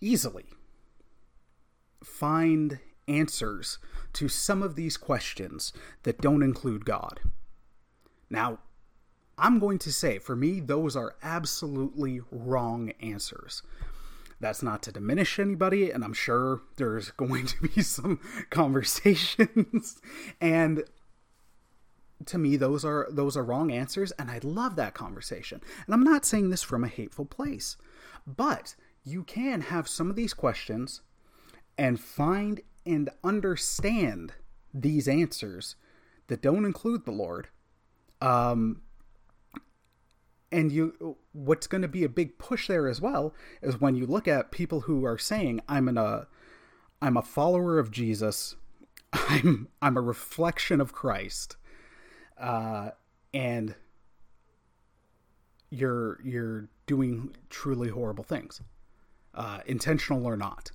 easily 0.01 0.45
find 2.03 2.79
answers 3.07 3.79
to 4.13 4.27
some 4.27 4.61
of 4.61 4.75
these 4.75 4.97
questions 4.97 5.71
that 6.03 6.19
don't 6.19 6.43
include 6.43 6.85
God. 6.85 7.19
Now, 8.29 8.59
I'm 9.37 9.59
going 9.59 9.77
to 9.79 9.93
say, 9.93 10.17
for 10.19 10.35
me, 10.35 10.59
those 10.59 10.95
are 10.95 11.15
absolutely 11.21 12.21
wrong 12.31 12.91
answers. 12.99 13.61
That's 14.39 14.63
not 14.63 14.81
to 14.83 14.91
diminish 14.91 15.39
anybody, 15.39 15.91
and 15.91 16.03
I'm 16.03 16.13
sure 16.13 16.61
there's 16.77 17.11
going 17.17 17.45
to 17.47 17.61
be 17.61 17.81
some 17.81 18.19
conversations. 18.49 20.01
and 20.41 20.83
to 22.25 22.37
me, 22.39 22.57
those 22.57 22.83
are 22.83 23.07
those 23.11 23.37
are 23.37 23.43
wrong 23.43 23.71
answers, 23.71 24.11
and 24.13 24.31
I 24.31 24.39
love 24.41 24.75
that 24.75 24.95
conversation. 24.95 25.61
And 25.85 25.93
I'm 25.93 26.03
not 26.03 26.25
saying 26.25 26.49
this 26.49 26.63
from 26.63 26.83
a 26.83 26.87
hateful 26.87 27.25
place, 27.25 27.77
but 28.25 28.75
you 29.07 29.23
can 29.23 29.61
have 29.61 29.87
some 29.87 30.09
of 30.09 30.17
these 30.17 30.33
questions 30.33 31.01
and 31.77 31.99
find 31.99 32.59
and 32.85 33.09
understand 33.23 34.33
these 34.73 35.07
answers 35.07 35.75
that 36.27 36.41
don't 36.41 36.65
include 36.65 37.05
the 37.05 37.11
Lord. 37.11 37.47
Um, 38.21 38.81
and 40.51 40.71
you, 40.71 41.17
what's 41.31 41.67
going 41.67 41.81
to 41.83 41.87
be 41.87 42.03
a 42.03 42.09
big 42.09 42.37
push 42.37 42.67
there 42.67 42.87
as 42.87 42.99
well 42.99 43.33
is 43.61 43.79
when 43.79 43.95
you 43.95 44.05
look 44.05 44.27
at 44.27 44.51
people 44.51 44.81
who 44.81 45.05
are 45.05 45.17
saying, 45.17 45.61
"I'm 45.67 45.97
uh, 45.97 46.21
I'm 47.01 47.17
a 47.17 47.21
follower 47.21 47.79
of 47.79 47.91
Jesus. 47.91 48.55
I'm 49.13 49.69
I'm 49.81 49.97
a 49.97 50.01
reflection 50.01 50.81
of 50.81 50.93
Christ," 50.93 51.57
uh, 52.37 52.91
and 53.33 53.75
you're 55.69 56.19
you're 56.23 56.69
doing 56.85 57.35
truly 57.49 57.89
horrible 57.89 58.23
things 58.23 58.61
uh, 59.37 59.59
intentional 59.67 60.25
or 60.25 60.35
not. 60.35 60.71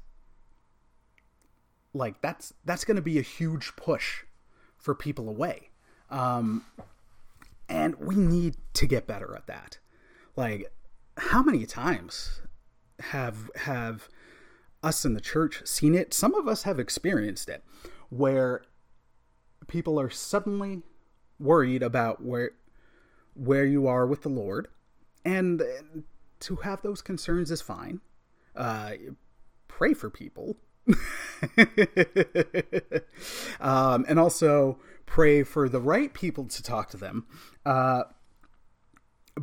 Like 1.93 2.23
that's 2.23 2.55
that's 2.65 2.85
going 2.87 2.97
to 2.97 3.03
be 3.03 3.19
a 3.19 3.23
huge 3.23 3.77
push 3.77 4.23
for 4.79 4.95
people 4.95 5.29
away, 5.29 5.69
um, 6.09 6.65
and 7.69 7.97
we 7.97 8.15
need 8.15 8.57
to 8.75 8.87
get 8.87 9.07
better 9.07 9.37
at 9.37 9.47
that. 9.47 9.79
Like, 10.35 10.73
how 11.19 11.43
many 11.43 11.67
times 11.67 12.41
have 13.01 13.51
have 13.57 14.09
us 14.83 15.05
in 15.05 15.13
the 15.13 15.21
church 15.21 15.67
seen 15.67 15.95
it? 15.95 16.15
Some 16.15 16.35
of 16.35 16.49
us 16.49 16.63
have 16.63 16.79
experienced 16.79 17.51
it, 17.51 17.63
where 18.09 18.63
people 19.67 20.01
are 20.01 20.09
suddenly 20.09 20.83
worried 21.39 21.83
about 21.83 22.25
where 22.25 22.53
where 23.35 23.67
you 23.67 23.87
are 23.87 24.07
with 24.07 24.23
the 24.23 24.31
Lord, 24.31 24.69
and 25.27 25.63
to 26.41 26.57
have 26.57 26.81
those 26.81 27.03
concerns 27.03 27.51
is 27.51 27.61
fine 27.61 28.01
uh, 28.57 28.93
pray 29.69 29.95
for 29.95 30.11
people. 30.11 30.57
um, 33.61 34.05
and 34.09 34.19
also 34.19 34.79
pray 35.07 35.43
for 35.43 35.69
the 35.69 35.81
right 35.81 36.13
people 36.13 36.47
to 36.47 36.63
talk 36.63 36.91
to 36.91 36.97
them. 36.97 37.27
Uh, 37.65 38.03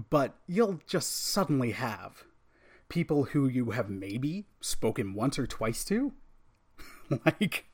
but 0.10 0.36
you'll 0.48 0.80
just 0.88 1.26
suddenly 1.26 1.72
have 1.72 2.24
people 2.90 3.26
who 3.26 3.48
you 3.48 3.72
have 3.72 3.90
maybe 3.90 4.46
spoken 4.62 5.14
once 5.14 5.40
or 5.40 5.48
twice 5.48 5.84
to, 5.86 6.14
like 7.26 7.66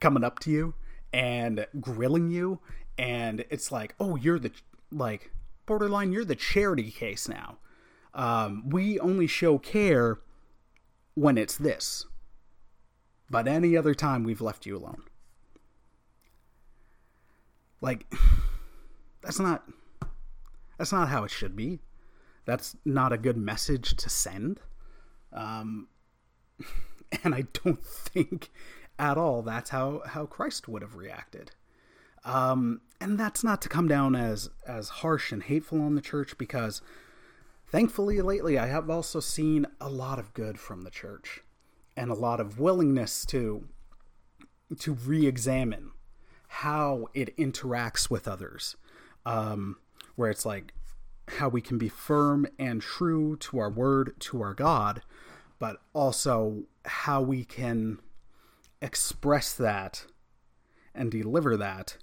coming 0.00 0.24
up 0.24 0.38
to 0.40 0.50
you 0.50 0.74
and 1.12 1.66
grilling 1.80 2.30
you. 2.30 2.60
And 2.96 3.44
it's 3.50 3.72
like, 3.72 3.94
oh, 3.98 4.16
you're 4.16 4.38
the, 4.38 4.52
like, 4.90 5.32
borderline, 5.66 6.12
you're 6.12 6.24
the 6.24 6.36
charity 6.36 6.90
case 6.90 7.28
now. 7.28 7.58
Um, 8.14 8.68
we 8.68 8.98
only 9.00 9.26
show 9.26 9.58
care 9.58 10.20
when 11.14 11.38
it's 11.38 11.56
this. 11.56 12.06
But 13.30 13.48
any 13.48 13.76
other 13.76 13.94
time, 13.94 14.24
we've 14.24 14.40
left 14.40 14.66
you 14.66 14.76
alone. 14.76 15.02
Like, 17.80 18.12
that's 19.22 19.38
not. 19.38 19.64
That's 20.78 20.92
not 20.92 21.08
how 21.08 21.24
it 21.24 21.30
should 21.30 21.54
be. 21.54 21.80
That's 22.46 22.76
not 22.84 23.12
a 23.12 23.18
good 23.18 23.36
message 23.36 23.96
to 23.96 24.10
send. 24.10 24.60
Um, 25.32 25.88
and 27.24 27.34
I 27.34 27.44
don't 27.64 27.82
think 27.82 28.50
at 28.98 29.16
all 29.16 29.42
that's 29.42 29.70
how, 29.70 30.02
how 30.06 30.26
Christ 30.26 30.68
would 30.68 30.82
have 30.82 30.94
reacted. 30.96 31.52
Um, 32.24 32.80
and 33.00 33.18
that's 33.18 33.44
not 33.44 33.60
to 33.62 33.68
come 33.68 33.86
down 33.86 34.16
as 34.16 34.48
as 34.66 34.88
harsh 34.88 35.30
and 35.30 35.42
hateful 35.42 35.82
on 35.82 35.94
the 35.94 36.00
church 36.00 36.38
because 36.38 36.80
Thankfully, 37.74 38.20
lately, 38.20 38.56
I 38.56 38.66
have 38.66 38.88
also 38.88 39.18
seen 39.18 39.66
a 39.80 39.88
lot 39.88 40.20
of 40.20 40.32
good 40.32 40.60
from 40.60 40.82
the 40.82 40.92
church 40.92 41.40
and 41.96 42.08
a 42.08 42.14
lot 42.14 42.38
of 42.38 42.60
willingness 42.60 43.26
to 43.26 43.66
to 44.78 44.92
re-examine 44.92 45.90
how 46.46 47.08
it 47.14 47.36
interacts 47.36 48.08
with 48.08 48.28
others 48.28 48.76
um, 49.26 49.78
where 50.14 50.30
it's 50.30 50.46
like 50.46 50.72
how 51.26 51.48
we 51.48 51.60
can 51.60 51.76
be 51.76 51.88
firm 51.88 52.46
and 52.60 52.80
true 52.80 53.34
to 53.38 53.58
our 53.58 53.70
word 53.70 54.14
to 54.20 54.40
our 54.40 54.54
god 54.54 55.02
but 55.58 55.78
also 55.94 56.62
how 56.84 57.20
we 57.20 57.44
can 57.44 57.98
express 58.80 59.52
that 59.52 60.06
and 60.94 61.10
deliver 61.10 61.56
that 61.56 61.96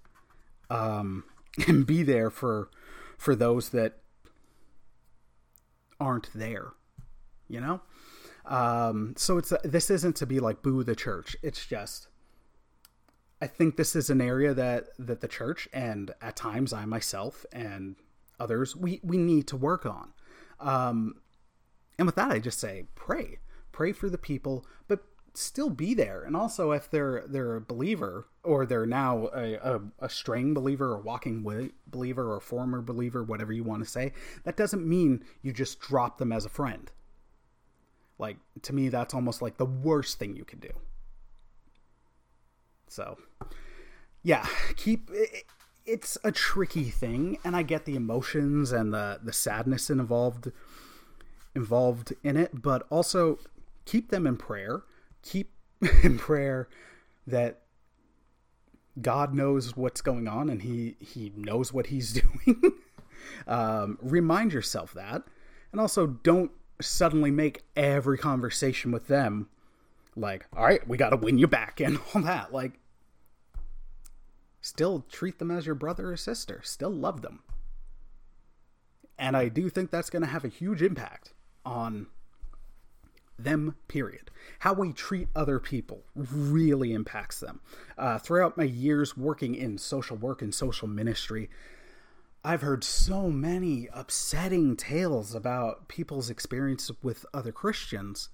um, 0.69 1.23
and 1.69 1.85
be 1.87 2.03
there 2.03 2.29
for 2.29 2.69
for 3.17 3.37
those 3.37 3.69
that 3.69 4.00
aren't 6.01 6.29
there 6.33 6.73
you 7.51 7.59
know? 7.59 7.81
Um, 8.45 9.13
so 9.17 9.37
it's 9.37 9.53
this 9.63 9.91
isn't 9.91 10.15
to 10.15 10.25
be 10.25 10.39
like 10.39 10.63
boo 10.63 10.83
the 10.83 10.95
church. 10.95 11.35
It's 11.43 11.65
just 11.65 12.07
i 13.43 13.47
think 13.47 13.75
this 13.75 13.95
is 13.95 14.11
an 14.11 14.21
area 14.21 14.53
that 14.53 14.89
that 14.99 15.19
the 15.19 15.27
church 15.27 15.67
and 15.73 16.11
at 16.21 16.35
times 16.35 16.71
i 16.71 16.85
myself 16.85 17.43
and 17.51 17.95
others 18.39 18.75
we 18.75 18.99
we 19.03 19.17
need 19.17 19.47
to 19.47 19.57
work 19.57 19.85
on. 19.85 20.13
Um, 20.59 21.15
and 21.97 22.05
with 22.05 22.15
that 22.15 22.31
i 22.31 22.39
just 22.39 22.59
say 22.59 22.85
pray. 22.95 23.39
Pray 23.71 23.91
for 23.91 24.09
the 24.09 24.17
people 24.17 24.65
but 24.87 24.99
still 25.33 25.69
be 25.69 25.93
there. 25.93 26.23
And 26.23 26.35
also 26.35 26.71
if 26.71 26.89
they're 26.89 27.23
they're 27.27 27.55
a 27.55 27.61
believer 27.61 28.27
or 28.43 28.65
they're 28.65 28.85
now 28.85 29.29
a, 29.33 29.53
a, 29.55 29.81
a 29.99 30.09
straying 30.09 30.53
believer 30.53 30.91
or 30.91 30.99
walking 30.99 31.43
with 31.43 31.71
believer 31.87 32.33
or 32.33 32.39
former 32.39 32.81
believer 32.81 33.23
whatever 33.23 33.53
you 33.53 33.63
want 33.63 33.83
to 33.83 33.89
say 33.89 34.13
that 34.43 34.57
doesn't 34.57 34.85
mean 34.85 35.23
you 35.41 35.53
just 35.53 35.79
drop 35.79 36.17
them 36.17 36.31
as 36.31 36.45
a 36.45 36.49
friend. 36.49 36.91
Like 38.17 38.37
to 38.63 38.73
me 38.73 38.89
that's 38.89 39.13
almost 39.13 39.41
like 39.41 39.57
the 39.57 39.65
worst 39.65 40.19
thing 40.19 40.35
you 40.35 40.45
can 40.45 40.59
do. 40.59 40.71
So 42.87 43.17
yeah 44.23 44.45
keep 44.75 45.09
it, 45.11 45.45
it's 45.85 46.17
a 46.23 46.31
tricky 46.31 46.85
thing 46.85 47.37
and 47.43 47.55
i 47.55 47.63
get 47.63 47.85
the 47.85 47.95
emotions 47.95 48.71
and 48.71 48.93
the 48.93 49.19
the 49.23 49.33
sadness 49.33 49.89
involved 49.89 50.51
involved 51.55 52.13
in 52.23 52.37
it 52.37 52.61
but 52.61 52.85
also 52.89 53.39
keep 53.85 54.09
them 54.09 54.27
in 54.27 54.37
prayer 54.37 54.83
keep 55.21 55.51
in 56.03 56.17
prayer 56.17 56.69
that 57.27 57.61
God 59.01 59.33
knows 59.33 59.75
what's 59.75 60.01
going 60.01 60.27
on 60.27 60.49
and 60.49 60.61
he 60.61 60.95
he 60.99 61.31
knows 61.35 61.73
what 61.73 61.87
he's 61.87 62.13
doing. 62.45 62.73
um, 63.47 63.97
remind 64.01 64.53
yourself 64.53 64.93
that, 64.93 65.23
and 65.71 65.79
also 65.79 66.07
don't 66.07 66.51
suddenly 66.81 67.31
make 67.31 67.63
every 67.75 68.17
conversation 68.17 68.91
with 68.91 69.07
them 69.07 69.47
like, 70.15 70.45
all 70.55 70.65
right, 70.65 70.85
we 70.87 70.97
got 70.97 71.11
to 71.11 71.17
win 71.17 71.37
you 71.37 71.47
back 71.47 71.79
and 71.79 71.99
all 72.13 72.21
that. 72.21 72.53
Like, 72.53 72.73
still 74.61 75.05
treat 75.09 75.39
them 75.39 75.51
as 75.51 75.65
your 75.65 75.75
brother 75.75 76.11
or 76.11 76.17
sister. 76.17 76.61
Still 76.63 76.91
love 76.91 77.21
them. 77.21 77.39
And 79.17 79.37
I 79.37 79.49
do 79.49 79.69
think 79.69 79.91
that's 79.91 80.09
going 80.09 80.23
to 80.23 80.29
have 80.29 80.43
a 80.43 80.49
huge 80.49 80.81
impact 80.81 81.33
on 81.63 82.07
them, 83.43 83.75
period. 83.87 84.31
How 84.59 84.73
we 84.73 84.93
treat 84.93 85.27
other 85.35 85.59
people 85.59 86.03
really 86.15 86.93
impacts 86.93 87.39
them. 87.39 87.61
Uh, 87.97 88.17
throughout 88.19 88.57
my 88.57 88.63
years 88.63 89.15
working 89.15 89.55
in 89.55 89.77
social 89.77 90.17
work 90.17 90.41
and 90.41 90.53
social 90.53 90.87
ministry, 90.87 91.49
I've 92.43 92.61
heard 92.61 92.83
so 92.83 93.29
many 93.29 93.87
upsetting 93.93 94.75
tales 94.75 95.35
about 95.35 95.87
people's 95.87 96.29
experience 96.29 96.89
with 97.03 97.25
other 97.33 97.51
Christians 97.51 98.29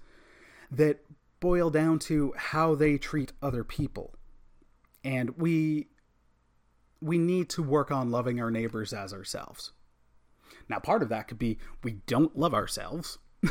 that 0.70 1.04
boil 1.40 1.70
down 1.70 1.98
to 1.98 2.32
how 2.36 2.74
they 2.74 2.96
treat 2.98 3.32
other 3.42 3.64
people. 3.64 4.14
And 5.04 5.36
we 5.38 5.88
we 7.00 7.16
need 7.16 7.48
to 7.48 7.62
work 7.62 7.92
on 7.92 8.10
loving 8.10 8.40
our 8.40 8.50
neighbors 8.50 8.92
as 8.92 9.12
ourselves. 9.12 9.72
Now, 10.68 10.78
part 10.80 11.02
of 11.02 11.08
that 11.10 11.28
could 11.28 11.38
be 11.38 11.58
we 11.82 11.92
don't 12.06 12.36
love 12.36 12.54
ourselves. 12.54 13.18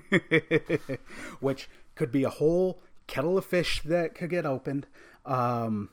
which 1.40 1.68
could 1.94 2.12
be 2.12 2.24
a 2.24 2.30
whole 2.30 2.82
kettle 3.06 3.36
of 3.36 3.44
fish 3.44 3.82
that 3.84 4.14
could 4.14 4.30
get 4.30 4.46
opened. 4.46 4.86
Um, 5.24 5.90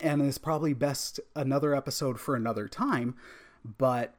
and 0.00 0.22
is 0.22 0.38
probably 0.38 0.74
best 0.74 1.20
another 1.36 1.74
episode 1.74 2.18
for 2.18 2.34
another 2.34 2.68
time. 2.68 3.14
But 3.64 4.14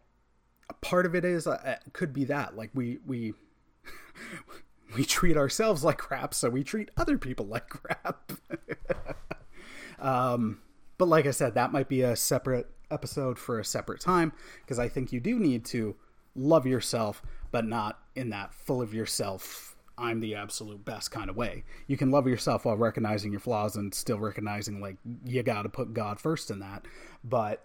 part 0.81 1.05
of 1.05 1.15
it 1.15 1.25
is 1.25 1.45
uh, 1.45 1.77
could 1.91 2.13
be 2.13 2.25
that 2.25 2.55
like 2.55 2.71
we 2.73 2.99
we 3.05 3.33
we 4.95 5.03
treat 5.03 5.37
ourselves 5.37 5.83
like 5.83 5.97
crap, 5.97 6.33
so 6.33 6.49
we 6.49 6.63
treat 6.63 6.89
other 6.97 7.17
people 7.17 7.45
like 7.45 7.67
crap. 7.69 8.31
um, 9.99 10.59
but 10.97 11.07
like 11.07 11.25
I 11.25 11.31
said, 11.31 11.55
that 11.55 11.71
might 11.71 11.89
be 11.89 12.01
a 12.01 12.15
separate 12.15 12.69
episode 12.91 13.39
for 13.39 13.59
a 13.59 13.65
separate 13.65 13.99
time 13.99 14.31
because 14.61 14.79
I 14.79 14.87
think 14.87 15.11
you 15.11 15.19
do 15.19 15.39
need 15.39 15.65
to 15.65 15.95
love 16.35 16.65
yourself, 16.65 17.21
but 17.53 17.65
not 17.65 17.99
in 18.15 18.31
that 18.31 18.51
full 18.51 18.81
of 18.81 18.95
yourself, 18.95 19.75
I'm 19.95 20.19
the 20.21 20.33
absolute 20.33 20.83
best 20.83 21.11
kind 21.11 21.29
of 21.29 21.37
way. 21.37 21.63
You 21.85 21.97
can 21.97 22.09
love 22.09 22.27
yourself 22.27 22.65
while 22.65 22.75
recognizing 22.75 23.31
your 23.31 23.39
flaws 23.39 23.75
and 23.75 23.93
still 23.93 24.17
recognizing, 24.17 24.81
like, 24.81 24.97
you 25.23 25.43
got 25.43 25.61
to 25.61 25.69
put 25.69 25.93
God 25.93 26.19
first 26.19 26.49
in 26.49 26.59
that. 26.59 26.87
But 27.23 27.63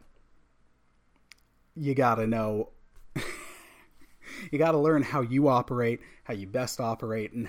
you 1.75 1.95
got 1.95 2.17
to 2.17 2.27
know, 2.27 2.69
you 4.53 4.59
got 4.59 4.73
to 4.73 4.79
learn 4.79 5.03
how 5.03 5.23
you 5.23 5.49
operate, 5.49 6.01
how 6.25 6.35
you 6.35 6.47
best 6.47 6.81
operate, 6.81 7.33
and 7.33 7.49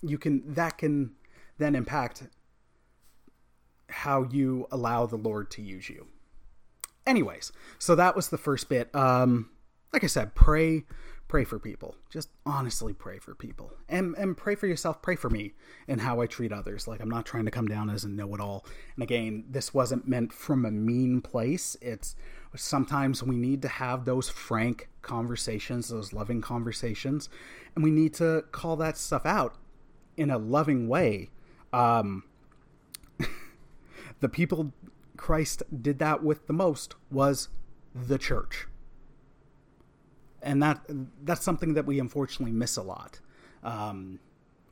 you 0.00 0.16
can, 0.16 0.44
that 0.54 0.78
can 0.78 1.10
then 1.58 1.74
impact 1.74 2.22
how 3.88 4.22
you 4.30 4.68
allow 4.70 5.06
the 5.06 5.16
Lord 5.16 5.50
to 5.50 5.62
use 5.62 5.90
you. 5.90 6.06
Anyways, 7.04 7.50
so 7.80 7.96
that 7.96 8.14
was 8.14 8.28
the 8.28 8.38
first 8.38 8.68
bit. 8.68 8.94
Um, 8.94 9.50
like 9.92 10.04
I 10.04 10.06
said, 10.06 10.36
pray 10.36 10.84
pray 11.30 11.44
for 11.44 11.60
people. 11.60 11.94
Just 12.10 12.28
honestly 12.44 12.92
pray 12.92 13.20
for 13.20 13.36
people. 13.36 13.72
And 13.88 14.16
and 14.16 14.36
pray 14.36 14.56
for 14.56 14.66
yourself, 14.66 15.00
pray 15.00 15.14
for 15.14 15.30
me 15.30 15.52
and 15.86 16.00
how 16.00 16.20
I 16.20 16.26
treat 16.26 16.52
others. 16.52 16.88
Like 16.88 17.00
I'm 17.00 17.08
not 17.08 17.24
trying 17.24 17.44
to 17.44 17.52
come 17.52 17.68
down 17.68 17.88
as 17.88 18.02
a 18.02 18.08
know-it-all. 18.08 18.66
And 18.96 19.02
again, 19.04 19.44
this 19.48 19.72
wasn't 19.72 20.08
meant 20.08 20.32
from 20.32 20.64
a 20.64 20.72
mean 20.72 21.20
place. 21.20 21.76
It's 21.80 22.16
sometimes 22.56 23.22
we 23.22 23.36
need 23.36 23.62
to 23.62 23.68
have 23.68 24.06
those 24.06 24.28
frank 24.28 24.88
conversations, 25.02 25.88
those 25.88 26.12
loving 26.12 26.40
conversations, 26.40 27.28
and 27.76 27.84
we 27.84 27.92
need 27.92 28.12
to 28.14 28.42
call 28.50 28.74
that 28.78 28.98
stuff 28.98 29.24
out 29.24 29.54
in 30.16 30.30
a 30.30 30.38
loving 30.38 30.88
way. 30.88 31.30
Um 31.72 32.24
the 34.18 34.28
people 34.28 34.72
Christ 35.16 35.62
did 35.80 36.00
that 36.00 36.24
with 36.24 36.48
the 36.48 36.52
most 36.52 36.96
was 37.08 37.50
the 37.94 38.18
church 38.18 38.66
and 40.42 40.62
that 40.62 40.80
that's 41.24 41.42
something 41.42 41.74
that 41.74 41.86
we 41.86 41.98
unfortunately 41.98 42.52
miss 42.52 42.76
a 42.76 42.82
lot. 42.82 43.20
Um, 43.62 44.20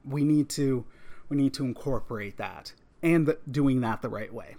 we 0.05 0.25
need 0.25 0.49
to 0.51 0.85
we 1.29 1.37
need 1.37 1.55
to 1.55 1.65
incorporate 1.65 2.37
that 2.39 2.73
and 3.03 3.35
doing 3.51 3.81
that 3.83 4.03
the 4.03 4.09
right 4.09 4.33
way. 4.33 4.57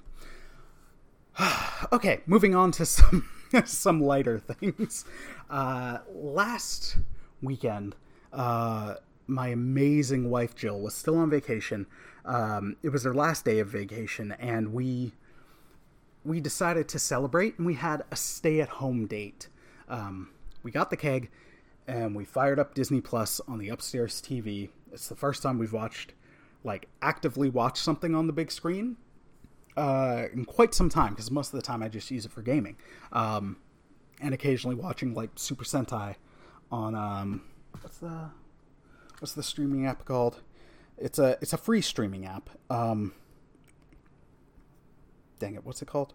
okay, 1.92 2.22
moving 2.26 2.56
on 2.56 2.72
to 2.74 2.86
some 2.86 3.30
some 3.66 4.02
lighter 4.02 4.40
things. 4.40 5.06
Uh, 5.50 6.00
last 6.14 6.98
weekend, 7.42 7.96
uh, 8.32 8.96
my 9.28 9.48
amazing 9.50 10.30
wife 10.30 10.56
Jill 10.56 10.80
was 10.80 10.94
still 10.96 11.18
on 11.18 11.30
vacation. 11.30 11.88
Um, 12.26 12.76
it 12.84 12.90
was 12.90 13.04
her 13.04 13.14
last 13.14 13.46
day 13.46 13.60
of 13.60 13.70
vacation, 13.70 14.34
and 14.34 14.74
we 14.74 15.14
we 16.24 16.40
decided 16.40 16.88
to 16.90 17.00
celebrate, 17.00 17.58
and 17.58 17.66
we 17.66 17.76
had 17.76 18.04
a 18.12 18.16
stay 18.16 18.60
at 18.62 18.70
home 18.70 19.08
date. 19.08 19.48
Um, 19.88 20.30
we 20.64 20.72
got 20.72 20.90
the 20.90 20.98
keg 20.98 21.30
and 21.88 22.16
we 22.16 22.26
fired 22.26 22.60
up 22.60 22.74
Disney 22.74 23.02
Plus 23.02 23.42
on 23.48 23.58
the 23.58 23.70
upstairs 23.70 24.22
TV. 24.22 24.70
It's 24.92 25.08
the 25.08 25.16
first 25.16 25.42
time 25.42 25.58
we've 25.58 25.74
watched, 25.74 26.14
like, 26.64 26.88
actively 27.02 27.50
watched 27.50 27.84
something 27.84 28.14
on 28.14 28.28
the 28.28 28.34
big 28.34 28.52
screen 28.52 28.98
uh, 29.76 30.26
in 30.32 30.46
quite 30.46 30.74
some 30.74 30.90
time 30.90 31.14
because 31.14 31.32
most 31.32 31.54
of 31.54 31.60
the 31.60 31.66
time 31.66 31.82
I 31.82 31.90
just 31.90 32.12
use 32.12 32.26
it 32.26 32.32
for 32.32 32.42
gaming. 32.42 32.76
Um, 33.12 33.58
and 34.22 34.34
occasionally 34.34 34.76
watching, 34.76 35.14
like, 35.14 35.32
Super 35.36 35.64
Sentai 35.64 36.16
on, 36.72 36.94
um, 36.94 37.42
what's 37.82 37.98
the, 37.98 38.30
what's 39.20 39.34
the 39.34 39.44
streaming 39.44 39.86
app 39.86 40.06
called? 40.06 40.42
It's 40.98 41.18
a, 41.18 41.38
it's 41.42 41.54
a 41.54 41.58
free 41.58 41.82
streaming 41.82 42.26
app. 42.26 42.50
Um, 42.70 43.14
dang 45.40 45.56
it, 45.56 45.66
what's 45.66 45.82
it 45.82 45.88
called? 45.88 46.14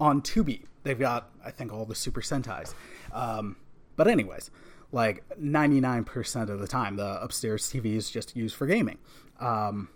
On 0.00 0.20
Tubi. 0.22 0.64
They've 0.82 0.98
got, 0.98 1.30
I 1.44 1.50
think, 1.50 1.72
all 1.72 1.84
the 1.84 1.94
Super 1.94 2.20
Sentais. 2.20 2.74
Um, 3.12 3.56
but 3.96 4.06
anyways, 4.08 4.50
like 4.92 5.24
99% 5.40 6.48
of 6.48 6.60
the 6.60 6.68
time, 6.68 6.96
the 6.96 7.22
upstairs 7.22 7.66
TV 7.70 7.94
is 7.96 8.10
just 8.10 8.36
used 8.36 8.54
for 8.54 8.66
gaming. 8.66 8.98
Um, 9.40 9.88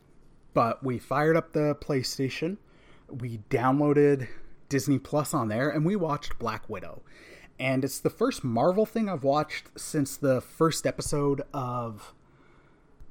but 0.54 0.82
we 0.82 0.98
fired 0.98 1.36
up 1.36 1.52
the 1.52 1.76
PlayStation, 1.76 2.56
we 3.08 3.38
downloaded 3.50 4.28
Disney 4.68 4.98
Plus 4.98 5.32
on 5.32 5.48
there, 5.48 5.70
and 5.70 5.84
we 5.84 5.96
watched 5.96 6.38
Black 6.38 6.68
Widow. 6.68 7.02
And 7.60 7.84
it's 7.84 8.00
the 8.00 8.10
first 8.10 8.44
Marvel 8.44 8.86
thing 8.86 9.08
I've 9.08 9.24
watched 9.24 9.66
since 9.76 10.16
the 10.16 10.40
first 10.40 10.86
episode 10.86 11.42
of 11.52 12.14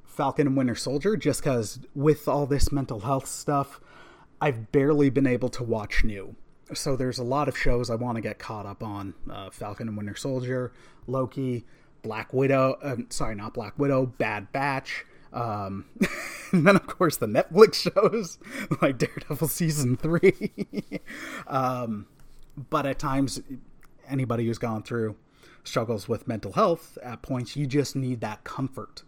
Falcon 0.04 0.46
and 0.46 0.56
Winter 0.56 0.74
Soldier, 0.74 1.16
just 1.16 1.42
because 1.42 1.80
with 1.94 2.28
all 2.28 2.46
this 2.46 2.72
mental 2.72 3.00
health 3.00 3.26
stuff, 3.26 3.80
I've 4.40 4.72
barely 4.72 5.10
been 5.10 5.26
able 5.26 5.48
to 5.50 5.62
watch 5.62 6.04
new 6.04 6.36
so 6.74 6.96
there's 6.96 7.18
a 7.18 7.24
lot 7.24 7.48
of 7.48 7.56
shows 7.56 7.90
I 7.90 7.94
want 7.94 8.16
to 8.16 8.22
get 8.22 8.38
caught 8.38 8.66
up 8.66 8.82
on: 8.82 9.14
uh, 9.30 9.50
Falcon 9.50 9.88
and 9.88 9.96
Winter 9.96 10.16
Soldier, 10.16 10.72
Loki, 11.06 11.64
Black 12.02 12.32
Widow. 12.32 12.78
Uh, 12.82 12.96
sorry, 13.10 13.34
not 13.34 13.54
Black 13.54 13.78
Widow. 13.78 14.06
Bad 14.06 14.52
Batch. 14.52 15.04
Um, 15.32 15.84
and 16.52 16.66
then, 16.66 16.76
of 16.76 16.86
course, 16.86 17.16
the 17.16 17.26
Netflix 17.26 17.74
shows 17.94 18.38
like 18.80 18.98
Daredevil 18.98 19.48
season 19.48 19.96
three. 19.96 20.52
um, 21.46 22.06
but 22.70 22.86
at 22.86 22.98
times, 22.98 23.40
anybody 24.08 24.46
who's 24.46 24.58
gone 24.58 24.82
through 24.82 25.16
struggles 25.64 26.08
with 26.08 26.26
mental 26.26 26.52
health, 26.52 26.96
at 27.02 27.22
points, 27.22 27.56
you 27.56 27.66
just 27.66 27.94
need 27.94 28.20
that 28.20 28.44
comfort. 28.44 29.02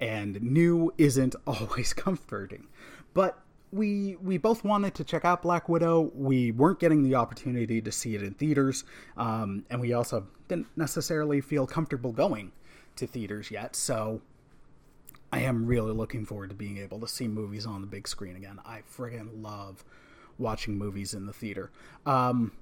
And 0.00 0.40
new 0.42 0.92
isn't 0.98 1.34
always 1.46 1.92
comforting. 1.92 2.66
But 3.14 3.38
we 3.72 4.16
we 4.16 4.38
both 4.38 4.64
wanted 4.64 4.94
to 4.96 5.04
check 5.04 5.24
out 5.24 5.42
Black 5.42 5.68
Widow. 5.68 6.10
We 6.14 6.52
weren't 6.52 6.80
getting 6.80 7.02
the 7.02 7.14
opportunity 7.14 7.80
to 7.80 7.92
see 7.92 8.14
it 8.14 8.22
in 8.22 8.34
theaters, 8.34 8.84
um, 9.16 9.64
and 9.70 9.80
we 9.80 9.92
also 9.92 10.26
didn't 10.48 10.66
necessarily 10.76 11.40
feel 11.40 11.66
comfortable 11.66 12.12
going 12.12 12.52
to 12.96 13.06
theaters 13.06 13.50
yet. 13.50 13.76
So 13.76 14.20
I 15.32 15.40
am 15.40 15.66
really 15.66 15.92
looking 15.92 16.24
forward 16.24 16.50
to 16.50 16.56
being 16.56 16.78
able 16.78 16.98
to 17.00 17.08
see 17.08 17.28
movies 17.28 17.66
on 17.66 17.80
the 17.80 17.86
big 17.86 18.08
screen 18.08 18.36
again. 18.36 18.58
I 18.64 18.82
friggin' 18.90 19.42
love 19.42 19.84
watching 20.38 20.76
movies 20.76 21.14
in 21.14 21.26
the 21.26 21.32
theater. 21.32 21.70
Um, 22.06 22.52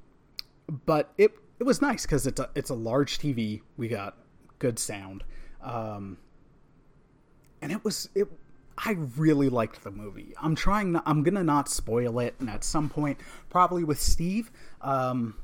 but 0.85 1.13
it 1.17 1.33
it 1.59 1.65
was 1.65 1.81
nice 1.81 2.03
because 2.03 2.27
it's 2.27 2.41
a 2.41 2.51
it's 2.55 2.71
a 2.71 2.75
large 2.75 3.19
TV. 3.19 3.63
We 3.77 3.89
got 3.89 4.17
good 4.59 4.79
sound, 4.79 5.25
um, 5.63 6.19
and 7.63 7.73
it 7.73 7.85
was 7.85 8.11
it. 8.15 8.29
I 8.85 8.93
really 9.17 9.49
liked 9.49 9.83
the 9.83 9.91
movie. 9.91 10.35
I'm 10.41 10.55
trying. 10.55 10.93
Not, 10.93 11.03
I'm 11.07 11.23
gonna 11.23 11.43
not 11.43 11.69
spoil 11.69 12.19
it, 12.21 12.35
and 12.39 12.49
at 12.49 12.63
some 12.63 12.89
point, 12.89 13.19
probably 13.51 13.83
with 13.83 14.01
Steve, 14.01 14.53
um, 14.81 15.37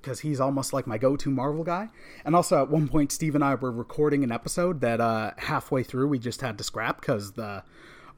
because 0.00 0.20
he's 0.20 0.40
almost 0.40 0.72
like 0.72 0.86
my 0.86 0.98
go-to 0.98 1.30
Marvel 1.30 1.64
guy. 1.64 1.88
And 2.24 2.36
also, 2.36 2.62
at 2.62 2.70
one 2.70 2.88
point, 2.88 3.10
Steve 3.10 3.34
and 3.34 3.42
I 3.42 3.54
were 3.56 3.72
recording 3.72 4.22
an 4.22 4.30
episode 4.30 4.80
that 4.80 5.00
uh, 5.00 5.32
halfway 5.38 5.82
through 5.82 6.08
we 6.08 6.18
just 6.18 6.40
had 6.40 6.56
to 6.58 6.64
scrap 6.64 7.00
because 7.00 7.32
the 7.32 7.64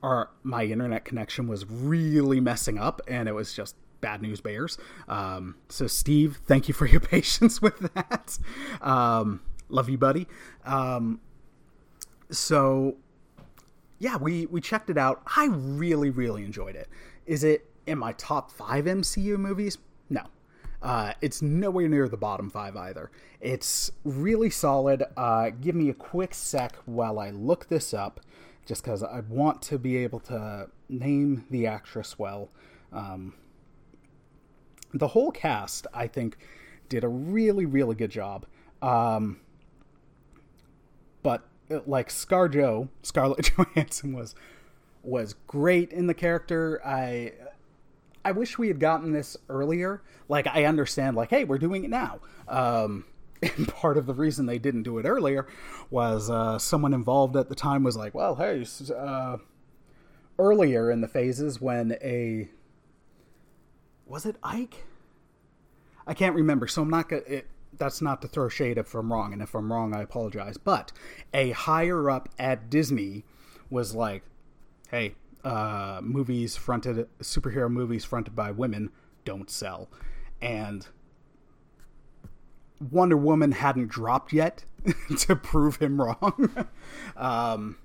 our 0.02 0.28
my 0.42 0.64
internet 0.64 1.06
connection 1.06 1.48
was 1.48 1.64
really 1.66 2.40
messing 2.40 2.78
up, 2.78 3.00
and 3.08 3.28
it 3.28 3.32
was 3.32 3.54
just 3.54 3.76
bad 4.02 4.20
news 4.20 4.42
bears. 4.42 4.76
Um, 5.08 5.56
so, 5.70 5.86
Steve, 5.86 6.40
thank 6.44 6.68
you 6.68 6.74
for 6.74 6.84
your 6.86 7.00
patience 7.14 7.62
with 7.62 7.78
that. 7.94 8.38
Um, 8.82 9.40
love 9.70 9.88
you, 9.88 9.96
buddy. 9.96 10.28
Um, 10.66 11.20
so, 12.30 12.96
yeah, 14.04 14.18
we 14.18 14.44
we 14.44 14.60
checked 14.60 14.90
it 14.90 14.98
out. 14.98 15.22
I 15.34 15.46
really, 15.46 16.10
really 16.10 16.44
enjoyed 16.44 16.76
it. 16.76 16.90
Is 17.24 17.42
it 17.42 17.70
in 17.86 17.98
my 17.98 18.12
top 18.12 18.50
five 18.50 18.84
MCU 18.84 19.38
movies? 19.38 19.78
No. 20.10 20.24
Uh, 20.82 21.14
it's 21.22 21.40
nowhere 21.40 21.88
near 21.88 22.06
the 22.06 22.18
bottom 22.18 22.50
five 22.50 22.76
either. 22.76 23.10
It's 23.40 23.90
really 24.04 24.50
solid. 24.50 25.04
Uh, 25.16 25.48
give 25.58 25.74
me 25.74 25.88
a 25.88 25.94
quick 25.94 26.34
sec 26.34 26.76
while 26.84 27.18
I 27.18 27.30
look 27.30 27.68
this 27.68 27.94
up, 27.94 28.20
just 28.66 28.84
because 28.84 29.02
I 29.02 29.20
want 29.20 29.62
to 29.62 29.78
be 29.78 29.96
able 29.96 30.20
to 30.20 30.68
name 30.90 31.46
the 31.48 31.66
actress 31.66 32.18
well. 32.18 32.50
Um, 32.92 33.32
the 34.92 35.08
whole 35.08 35.30
cast, 35.30 35.86
I 35.94 36.08
think, 36.08 36.36
did 36.90 37.04
a 37.04 37.08
really, 37.08 37.64
really 37.64 37.94
good 37.94 38.10
job. 38.10 38.44
Um, 38.82 39.40
but 41.22 41.48
like 41.86 42.08
ScarJo, 42.08 42.88
Scarlett 43.02 43.52
Johansson 43.56 44.14
was 44.14 44.34
was 45.02 45.34
great 45.46 45.92
in 45.92 46.06
the 46.06 46.14
character. 46.14 46.80
I 46.84 47.32
I 48.24 48.32
wish 48.32 48.58
we 48.58 48.68
had 48.68 48.80
gotten 48.80 49.12
this 49.12 49.36
earlier. 49.48 50.02
Like 50.28 50.46
I 50.46 50.64
understand, 50.64 51.16
like 51.16 51.30
hey, 51.30 51.44
we're 51.44 51.58
doing 51.58 51.84
it 51.84 51.90
now. 51.90 52.20
Um, 52.48 53.04
and 53.42 53.68
part 53.68 53.96
of 53.96 54.06
the 54.06 54.14
reason 54.14 54.46
they 54.46 54.58
didn't 54.58 54.84
do 54.84 54.98
it 54.98 55.06
earlier 55.06 55.46
was 55.90 56.30
uh, 56.30 56.58
someone 56.58 56.94
involved 56.94 57.36
at 57.36 57.48
the 57.48 57.54
time 57.54 57.82
was 57.82 57.96
like, 57.96 58.14
well, 58.14 58.36
hey, 58.36 58.64
uh, 58.96 59.36
earlier 60.38 60.90
in 60.90 61.00
the 61.00 61.08
phases 61.08 61.60
when 61.60 61.96
a 62.02 62.48
was 64.06 64.26
it 64.26 64.36
Ike? 64.42 64.84
I 66.06 66.14
can't 66.14 66.34
remember, 66.34 66.66
so 66.66 66.82
I'm 66.82 66.90
not 66.90 67.08
gonna. 67.08 67.22
It, 67.26 67.46
that's 67.78 68.02
not 68.02 68.22
to 68.22 68.28
throw 68.28 68.48
shade 68.48 68.78
if 68.78 68.94
I'm 68.94 69.12
wrong, 69.12 69.32
and 69.32 69.42
if 69.42 69.54
I'm 69.54 69.72
wrong, 69.72 69.94
I 69.94 70.02
apologize. 70.02 70.56
But 70.56 70.92
a 71.32 71.50
higher 71.50 72.10
up 72.10 72.28
at 72.38 72.70
Disney 72.70 73.24
was 73.70 73.94
like, 73.94 74.22
"Hey, 74.90 75.14
uh, 75.42 76.00
movies 76.02 76.56
fronted 76.56 77.08
superhero 77.20 77.70
movies 77.70 78.04
fronted 78.04 78.34
by 78.34 78.50
women 78.50 78.90
don't 79.24 79.50
sell," 79.50 79.88
and 80.40 80.86
Wonder 82.90 83.16
Woman 83.16 83.52
hadn't 83.52 83.88
dropped 83.88 84.32
yet 84.32 84.64
to 85.18 85.36
prove 85.36 85.76
him 85.76 86.00
wrong. 86.00 86.68
um, 87.16 87.76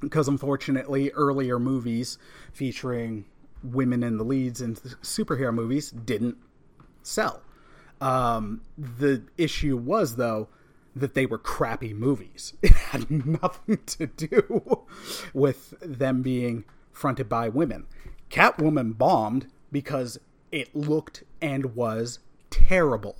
because 0.00 0.28
unfortunately, 0.28 1.10
earlier 1.12 1.58
movies 1.58 2.18
featuring 2.52 3.24
women 3.62 4.02
in 4.02 4.18
the 4.18 4.24
leads 4.24 4.60
in 4.60 4.74
superhero 4.74 5.52
movies 5.52 5.90
didn't 5.90 6.36
sell. 7.02 7.42
Um, 8.00 8.62
the 8.76 9.22
issue 9.38 9.76
was 9.76 10.16
though 10.16 10.48
that 10.94 11.14
they 11.14 11.26
were 11.26 11.38
crappy 11.38 11.92
movies. 11.92 12.54
It 12.62 12.72
had 12.72 13.10
nothing 13.10 13.78
to 13.86 14.06
do 14.06 14.86
with 15.34 15.74
them 15.80 16.22
being 16.22 16.64
fronted 16.92 17.28
by 17.28 17.48
women. 17.48 17.86
Catwoman 18.30 18.96
bombed 18.96 19.48
because 19.70 20.18
it 20.50 20.74
looked 20.74 21.22
and 21.42 21.74
was 21.76 22.20
terrible. 22.50 23.16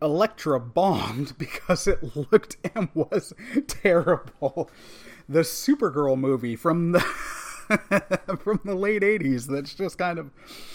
Elektra 0.00 0.58
bombed 0.58 1.34
because 1.38 1.86
it 1.86 2.16
looked 2.16 2.56
and 2.74 2.88
was 2.94 3.34
terrible. 3.66 4.70
The 5.28 5.40
Supergirl 5.40 6.18
movie 6.18 6.56
from 6.56 6.92
the 6.92 7.04
from 8.40 8.60
the 8.64 8.74
late 8.74 9.02
80s 9.02 9.46
that's 9.46 9.74
just 9.74 9.98
kind 9.98 10.18
of 10.18 10.30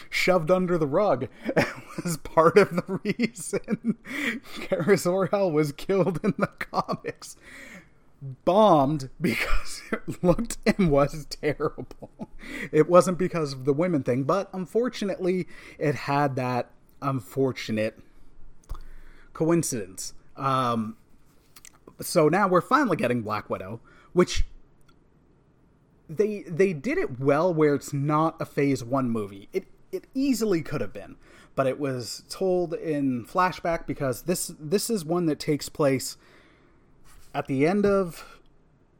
shoved 0.09 0.49
under 0.49 0.77
the 0.77 0.87
rug 0.87 1.27
was 2.03 2.17
part 2.17 2.57
of 2.57 2.75
the 2.75 2.99
reason 3.17 3.97
Kara 4.61 4.97
Zor-El 4.97 5.51
was 5.51 5.71
killed 5.71 6.19
in 6.23 6.33
the 6.37 6.47
comics. 6.47 7.37
Bombed 8.43 9.09
because 9.19 9.81
it 9.91 10.23
looked 10.23 10.57
and 10.65 10.89
was 10.89 11.25
terrible. 11.25 12.29
It 12.71 12.89
wasn't 12.89 13.17
because 13.17 13.53
of 13.53 13.65
the 13.65 13.73
women 13.73 14.03
thing, 14.03 14.23
but 14.23 14.49
unfortunately, 14.53 15.47
it 15.77 15.95
had 15.95 16.35
that 16.37 16.71
unfortunate 17.01 17.99
coincidence. 19.33 20.13
Um, 20.37 20.97
so 22.01 22.29
now 22.29 22.47
we're 22.47 22.61
finally 22.61 22.97
getting 22.97 23.21
Black 23.21 23.49
Widow, 23.49 23.79
which 24.13 24.45
they 26.09 26.43
they 26.43 26.73
did 26.73 26.97
it 26.97 27.19
well 27.19 27.53
where 27.53 27.75
it's 27.75 27.93
not 27.93 28.39
a 28.39 28.45
phase 28.45 28.83
1 28.83 29.09
movie. 29.09 29.49
It 29.53 29.65
it 29.91 30.05
easily 30.13 30.61
could 30.61 30.81
have 30.81 30.93
been, 30.93 31.15
but 31.55 31.67
it 31.67 31.79
was 31.79 32.23
told 32.29 32.73
in 32.73 33.25
flashback 33.25 33.85
because 33.87 34.23
this 34.23 34.51
this 34.59 34.89
is 34.89 35.05
one 35.05 35.25
that 35.27 35.39
takes 35.39 35.69
place 35.69 36.17
at 37.33 37.47
the 37.47 37.65
end 37.65 37.85
of 37.85 38.39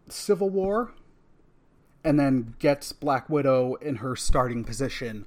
Civil 0.09 0.49
War 0.49 0.93
and 2.03 2.19
then 2.19 2.53
gets 2.59 2.91
Black 2.91 3.29
Widow 3.29 3.75
in 3.75 3.97
her 3.97 4.15
starting 4.15 4.63
position 4.63 5.25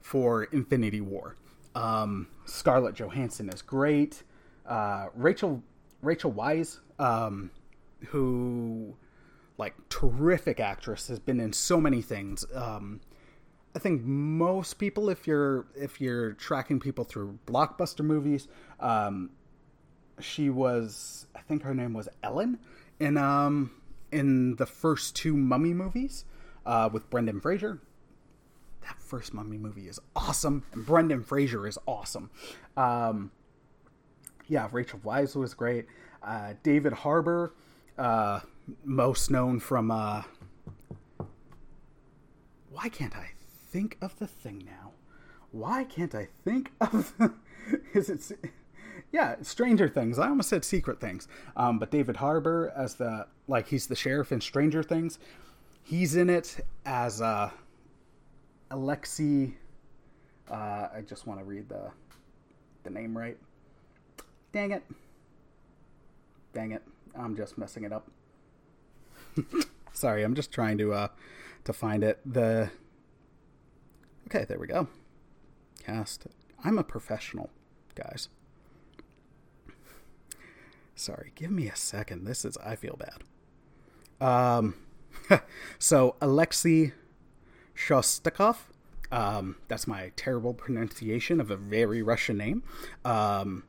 for 0.00 0.44
Infinity 0.44 1.00
War. 1.00 1.36
Um, 1.74 2.28
Scarlett 2.44 2.94
Johansson 2.94 3.48
is 3.48 3.62
great. 3.62 4.22
Uh, 4.66 5.06
Rachel 5.14 5.62
Rachel 6.02 6.32
Weisz, 6.32 6.78
um, 6.98 7.50
who 8.08 8.96
like 9.58 9.74
terrific 9.88 10.60
actress, 10.60 11.08
has 11.08 11.18
been 11.18 11.40
in 11.40 11.52
so 11.52 11.80
many 11.80 12.00
things. 12.00 12.44
Um, 12.54 13.00
I 13.74 13.80
think 13.80 14.02
most 14.02 14.74
people, 14.74 15.10
if 15.10 15.26
you're 15.26 15.66
if 15.76 16.00
you're 16.00 16.32
tracking 16.32 16.80
people 16.80 17.04
through 17.04 17.38
blockbuster 17.46 18.04
movies, 18.04 18.48
um, 18.80 19.30
she 20.20 20.48
was 20.48 21.26
I 21.34 21.40
think 21.40 21.62
her 21.62 21.74
name 21.74 21.92
was 21.92 22.08
Ellen 22.22 22.58
in 22.98 23.16
um 23.16 23.72
in 24.10 24.56
the 24.56 24.66
first 24.66 25.14
two 25.16 25.36
Mummy 25.36 25.74
movies 25.74 26.24
uh, 26.64 26.88
with 26.92 27.08
Brendan 27.10 27.40
Fraser. 27.40 27.80
That 28.82 29.00
first 29.00 29.34
Mummy 29.34 29.58
movie 29.58 29.88
is 29.88 30.00
awesome, 30.16 30.64
and 30.72 30.86
Brendan 30.86 31.22
Fraser 31.22 31.66
is 31.66 31.78
awesome. 31.86 32.30
Um, 32.76 33.32
yeah, 34.46 34.68
Rachel 34.72 34.98
Weisz 35.00 35.36
was 35.36 35.52
great. 35.52 35.86
Uh, 36.22 36.54
David 36.62 36.92
Harbour, 36.92 37.52
uh, 37.98 38.40
most 38.84 39.30
known 39.30 39.60
from. 39.60 39.90
Uh, 39.90 40.22
why 42.70 42.88
can't 42.88 43.16
I 43.16 43.30
think 43.70 43.98
of 44.00 44.18
the 44.18 44.26
thing 44.26 44.62
now? 44.64 44.92
Why 45.50 45.84
can't 45.84 46.14
I 46.14 46.28
think 46.44 46.70
of? 46.80 47.12
The, 47.18 47.32
is 47.94 48.08
it? 48.08 48.52
Yeah, 49.10 49.36
Stranger 49.42 49.88
Things. 49.88 50.18
I 50.18 50.28
almost 50.28 50.48
said 50.48 50.64
Secret 50.64 51.00
Things. 51.00 51.28
Um, 51.56 51.78
but 51.78 51.90
David 51.90 52.16
Harbour 52.16 52.72
as 52.76 52.94
the 52.94 53.26
like 53.46 53.68
he's 53.68 53.86
the 53.86 53.96
sheriff 53.96 54.32
in 54.32 54.40
Stranger 54.40 54.82
Things. 54.82 55.18
He's 55.82 56.16
in 56.16 56.28
it 56.28 56.64
as 56.84 57.22
uh, 57.22 57.50
Alexei. 58.70 59.54
Uh, 60.50 60.88
I 60.94 61.02
just 61.06 61.26
want 61.26 61.40
to 61.40 61.44
read 61.44 61.68
the 61.68 61.90
the 62.84 62.90
name 62.90 63.16
right. 63.16 63.36
Dang 64.52 64.70
it. 64.72 64.82
Dang 66.52 66.72
it. 66.72 66.82
I'm 67.16 67.36
just 67.36 67.58
messing 67.58 67.84
it 67.84 67.92
up. 67.92 68.10
Sorry, 69.92 70.22
I'm 70.22 70.34
just 70.34 70.52
trying 70.52 70.78
to 70.78 70.92
uh 70.92 71.08
to 71.64 71.72
find 71.72 72.02
it. 72.02 72.20
The 72.24 72.70
Okay, 74.26 74.44
there 74.44 74.58
we 74.58 74.66
go. 74.66 74.88
Cast. 75.84 76.26
I'm 76.64 76.78
a 76.78 76.84
professional, 76.84 77.50
guys. 77.94 78.28
Sorry, 80.94 81.32
give 81.34 81.50
me 81.50 81.68
a 81.68 81.76
second. 81.76 82.24
This 82.24 82.44
is 82.44 82.56
I 82.58 82.76
feel 82.76 82.98
bad. 82.98 84.26
Um 84.26 84.74
so 85.78 86.16
Alexei 86.20 86.92
Shostakov 87.76 88.56
um, 89.10 89.56
that's 89.68 89.86
my 89.86 90.12
terrible 90.16 90.54
pronunciation 90.54 91.40
of 91.40 91.50
a 91.50 91.56
very 91.56 92.02
Russian 92.02 92.36
name. 92.36 92.62
Um, 93.04 93.64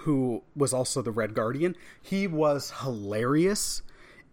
who 0.00 0.42
was 0.56 0.72
also 0.72 1.02
the 1.02 1.10
Red 1.10 1.34
Guardian. 1.34 1.76
He 2.00 2.26
was 2.26 2.72
hilarious 2.82 3.82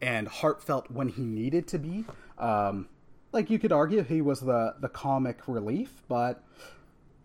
and 0.01 0.27
heartfelt 0.27 0.89
when 0.89 1.09
he 1.09 1.23
needed 1.23 1.67
to 1.67 1.79
be. 1.79 2.05
Um, 2.37 2.87
like 3.31 3.49
you 3.49 3.59
could 3.59 3.71
argue 3.71 4.03
he 4.03 4.21
was 4.21 4.41
the 4.41 4.75
the 4.79 4.89
comic 4.89 5.47
relief, 5.47 6.03
but 6.07 6.43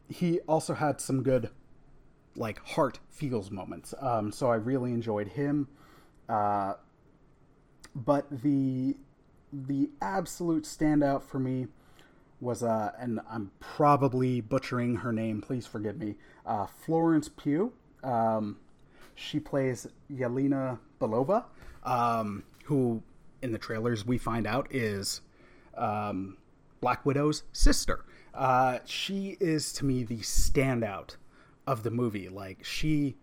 he 0.08 0.40
also 0.40 0.74
had 0.74 1.00
some 1.00 1.22
good 1.22 1.50
like 2.36 2.58
heart 2.60 2.98
feels 3.08 3.50
moments. 3.50 3.94
Um, 4.00 4.32
so 4.32 4.50
I 4.50 4.56
really 4.56 4.92
enjoyed 4.92 5.28
him. 5.28 5.68
Uh, 6.28 6.74
but 7.94 8.26
the 8.42 8.96
the 9.52 9.90
absolute 10.02 10.64
standout 10.64 11.22
for 11.22 11.38
me 11.38 11.68
was 12.40 12.62
uh, 12.62 12.92
and 12.98 13.20
I'm 13.30 13.52
probably 13.60 14.40
butchering 14.40 14.96
her 14.96 15.12
name. 15.12 15.40
Please 15.40 15.66
forgive 15.66 15.98
me. 15.98 16.16
Uh, 16.44 16.66
Florence 16.66 17.28
Pugh. 17.28 17.72
Um, 18.04 18.58
she 19.14 19.40
plays 19.40 19.86
Yelena 20.12 20.78
Belova, 21.00 21.44
um, 21.84 22.42
who 22.64 23.02
in 23.42 23.52
the 23.52 23.58
trailers 23.58 24.06
we 24.06 24.18
find 24.18 24.46
out 24.46 24.66
is 24.70 25.20
um, 25.76 26.36
Black 26.80 27.04
Widow's 27.04 27.42
sister. 27.52 28.04
Uh, 28.32 28.78
she 28.84 29.36
is 29.40 29.72
to 29.74 29.84
me 29.84 30.02
the 30.02 30.18
standout 30.18 31.16
of 31.66 31.82
the 31.82 31.90
movie. 31.90 32.28
Like 32.28 32.64
she, 32.64 33.16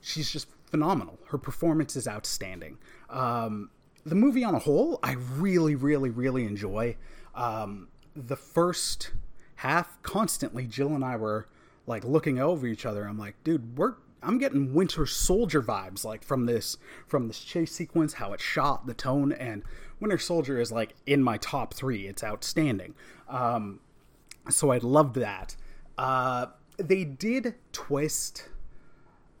she's 0.00 0.30
just 0.30 0.48
phenomenal. 0.66 1.18
Her 1.28 1.38
performance 1.38 1.96
is 1.96 2.06
outstanding. 2.06 2.78
Um, 3.08 3.70
the 4.04 4.14
movie 4.14 4.44
on 4.44 4.54
a 4.54 4.58
whole, 4.58 4.98
I 5.02 5.12
really, 5.12 5.74
really, 5.74 6.10
really 6.10 6.44
enjoy. 6.44 6.96
Um, 7.34 7.88
the 8.14 8.36
first 8.36 9.12
half, 9.56 10.00
constantly, 10.02 10.66
Jill 10.66 10.94
and 10.94 11.04
I 11.04 11.16
were 11.16 11.48
like 11.88 12.04
looking 12.04 12.38
over 12.38 12.66
each 12.66 12.86
other. 12.86 13.04
I'm 13.04 13.18
like, 13.18 13.42
dude, 13.42 13.76
we're 13.76 13.94
I'm 14.22 14.38
getting 14.38 14.74
Winter 14.74 15.06
Soldier 15.06 15.62
vibes 15.62 16.04
like 16.04 16.22
from 16.22 16.46
this 16.46 16.76
from 17.06 17.28
this 17.28 17.40
chase 17.40 17.72
sequence, 17.72 18.14
how 18.14 18.32
it 18.32 18.40
shot, 18.40 18.86
the 18.86 18.94
tone, 18.94 19.32
and 19.32 19.62
Winter 20.00 20.18
Soldier 20.18 20.60
is 20.60 20.70
like 20.70 20.94
in 21.06 21.22
my 21.22 21.38
top 21.38 21.74
three. 21.74 22.06
It's 22.06 22.22
outstanding. 22.22 22.94
Um, 23.28 23.80
so 24.50 24.70
I 24.70 24.78
loved 24.78 25.16
that. 25.16 25.56
Uh, 25.96 26.46
they 26.76 27.04
did 27.04 27.54
twist 27.72 28.48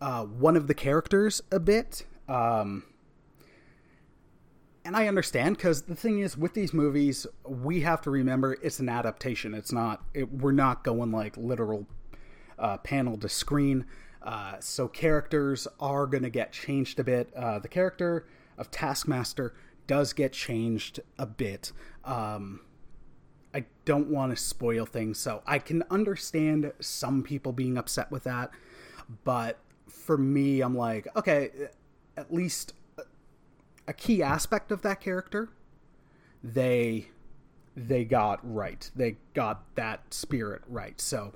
uh, 0.00 0.24
one 0.24 0.56
of 0.56 0.66
the 0.66 0.74
characters 0.74 1.42
a 1.50 1.60
bit. 1.60 2.04
Um, 2.28 2.84
and 4.84 4.96
I 4.96 5.06
understand 5.06 5.56
because 5.56 5.82
the 5.82 5.94
thing 5.94 6.20
is, 6.20 6.36
with 6.36 6.54
these 6.54 6.72
movies, 6.72 7.26
we 7.44 7.82
have 7.82 8.00
to 8.02 8.10
remember 8.10 8.56
it's 8.62 8.80
an 8.80 8.88
adaptation. 8.88 9.54
It's 9.54 9.72
not, 9.72 10.02
it, 10.14 10.32
we're 10.32 10.52
not 10.52 10.82
going 10.82 11.12
like 11.12 11.36
literal 11.36 11.86
uh, 12.58 12.78
panel 12.78 13.16
to 13.18 13.28
screen. 13.28 13.86
Uh, 14.22 14.56
so 14.60 14.88
characters 14.88 15.68
are 15.80 16.06
going 16.06 16.22
to 16.22 16.30
get 16.30 16.52
changed 16.52 16.98
a 16.98 17.04
bit. 17.04 17.32
Uh, 17.34 17.58
the 17.58 17.68
character 17.68 18.26
of 18.56 18.70
Taskmaster 18.70 19.54
does 19.86 20.12
get 20.12 20.32
changed 20.32 21.00
a 21.18 21.26
bit. 21.26 21.72
Um, 22.04 22.60
I 23.54 23.64
don't 23.84 24.08
want 24.08 24.36
to 24.36 24.36
spoil 24.36 24.84
things, 24.84 25.18
so 25.18 25.42
I 25.46 25.58
can 25.58 25.82
understand 25.90 26.72
some 26.80 27.22
people 27.22 27.52
being 27.52 27.78
upset 27.78 28.10
with 28.10 28.24
that. 28.24 28.50
But 29.24 29.58
for 29.88 30.18
me, 30.18 30.60
I'm 30.60 30.76
like, 30.76 31.08
okay, 31.16 31.50
at 32.16 32.32
least 32.32 32.74
a 33.88 33.92
key 33.94 34.22
aspect 34.22 34.70
of 34.70 34.82
that 34.82 35.00
character, 35.00 35.48
they 36.44 37.08
they 37.74 38.04
got 38.04 38.40
right. 38.42 38.90
They 38.94 39.16
got 39.34 39.74
that 39.76 40.12
spirit 40.12 40.62
right. 40.68 41.00
So 41.00 41.32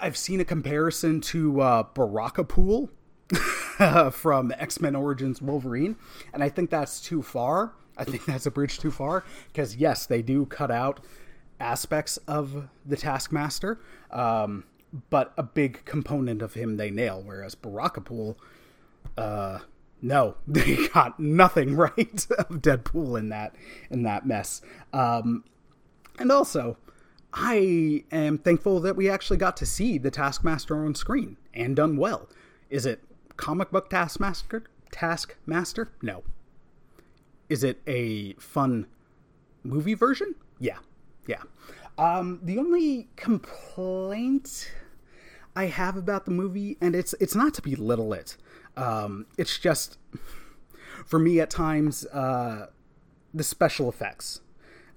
I've 0.00 0.16
seen 0.16 0.40
a 0.40 0.44
comparison 0.44 1.20
to 1.22 1.60
uh, 1.60 1.82
Barakapool 1.94 2.90
from 4.12 4.52
X 4.58 4.80
Men 4.80 4.94
Origins 4.94 5.40
Wolverine, 5.40 5.96
and 6.32 6.42
I 6.42 6.48
think 6.48 6.70
that's 6.70 7.00
too 7.00 7.22
far. 7.22 7.72
I 7.96 8.04
think 8.04 8.24
that's 8.26 8.46
a 8.46 8.50
bridge 8.50 8.78
too 8.78 8.90
far 8.90 9.24
because 9.52 9.76
yes, 9.76 10.06
they 10.06 10.22
do 10.22 10.46
cut 10.46 10.70
out 10.70 11.00
aspects 11.60 12.16
of 12.28 12.68
the 12.84 12.96
Taskmaster, 12.96 13.80
um, 14.10 14.64
but 15.10 15.32
a 15.36 15.42
big 15.42 15.84
component 15.84 16.42
of 16.42 16.54
him 16.54 16.76
they 16.76 16.90
nail. 16.90 17.22
Whereas 17.24 17.54
Barakapool, 17.54 18.36
uh, 19.16 19.60
no, 20.02 20.36
they 20.46 20.88
got 20.88 21.18
nothing 21.18 21.74
right 21.74 22.26
of 22.38 22.60
Deadpool 22.60 23.18
in 23.18 23.28
that 23.30 23.54
in 23.90 24.02
that 24.02 24.26
mess. 24.26 24.60
Um, 24.92 25.44
and 26.18 26.30
also, 26.30 26.76
I 27.34 28.04
am 28.12 28.38
thankful 28.38 28.78
that 28.80 28.94
we 28.94 29.10
actually 29.10 29.38
got 29.38 29.56
to 29.56 29.66
see 29.66 29.98
the 29.98 30.10
Taskmaster 30.10 30.84
on 30.84 30.94
screen 30.94 31.36
and 31.52 31.74
done 31.74 31.96
well. 31.96 32.28
Is 32.70 32.86
it 32.86 33.02
comic 33.36 33.72
book 33.72 33.90
Taskmaster? 33.90 34.62
Taskmaster? 34.92 35.90
No. 36.00 36.22
Is 37.48 37.64
it 37.64 37.82
a 37.88 38.34
fun 38.34 38.86
movie 39.64 39.94
version? 39.94 40.36
Yeah, 40.60 40.78
yeah. 41.26 41.42
Um, 41.98 42.38
the 42.42 42.56
only 42.56 43.08
complaint 43.16 44.70
I 45.56 45.66
have 45.66 45.96
about 45.96 46.26
the 46.26 46.30
movie, 46.30 46.76
and 46.80 46.94
it's 46.94 47.14
it's 47.20 47.34
not 47.34 47.52
to 47.54 47.62
belittle 47.62 48.12
it. 48.12 48.36
Um, 48.76 49.26
it's 49.36 49.58
just 49.58 49.98
for 51.04 51.18
me 51.18 51.40
at 51.40 51.50
times 51.50 52.06
uh, 52.06 52.68
the 53.32 53.44
special 53.44 53.88
effects 53.88 54.40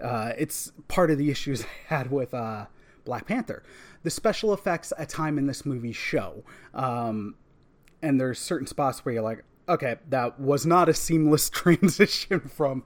uh, 0.02 0.32
it's 0.38 0.72
part 0.88 1.12
of 1.12 1.18
the 1.18 1.30
issues 1.30 1.64
I 1.90 1.96
had 1.96 2.12
with 2.12 2.34
uh, 2.34 2.66
Black 3.06 3.28
Panther. 3.28 3.64
The 4.04 4.10
special 4.10 4.54
effects 4.54 4.94
at 4.98 5.10
time 5.10 5.38
in 5.38 5.48
this 5.48 5.66
movie 5.66 5.92
show, 5.92 6.44
um, 6.74 7.36
and 8.02 8.20
there's 8.20 8.40
certain 8.40 8.68
spots 8.68 9.04
where 9.04 9.14
you're 9.14 9.24
like, 9.24 9.44
okay, 9.68 9.98
that 10.10 10.40
was 10.40 10.66
not 10.66 10.88
a 10.90 10.94
seamless 10.94 11.50
transition 11.50 12.40
from 12.40 12.84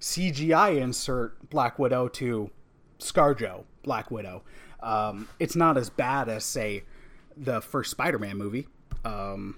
CGI 0.00 0.80
insert 0.80 1.50
Black 1.50 1.78
Widow 1.78 2.08
to 2.08 2.50
ScarJo 2.98 3.64
Black 3.82 4.10
Widow. 4.10 4.42
Um, 4.80 5.28
it's 5.38 5.54
not 5.54 5.76
as 5.76 5.90
bad 5.90 6.28
as 6.28 6.44
say 6.44 6.84
the 7.36 7.60
first 7.60 7.90
Spider-Man 7.90 8.36
movie, 8.36 8.66
um, 9.04 9.56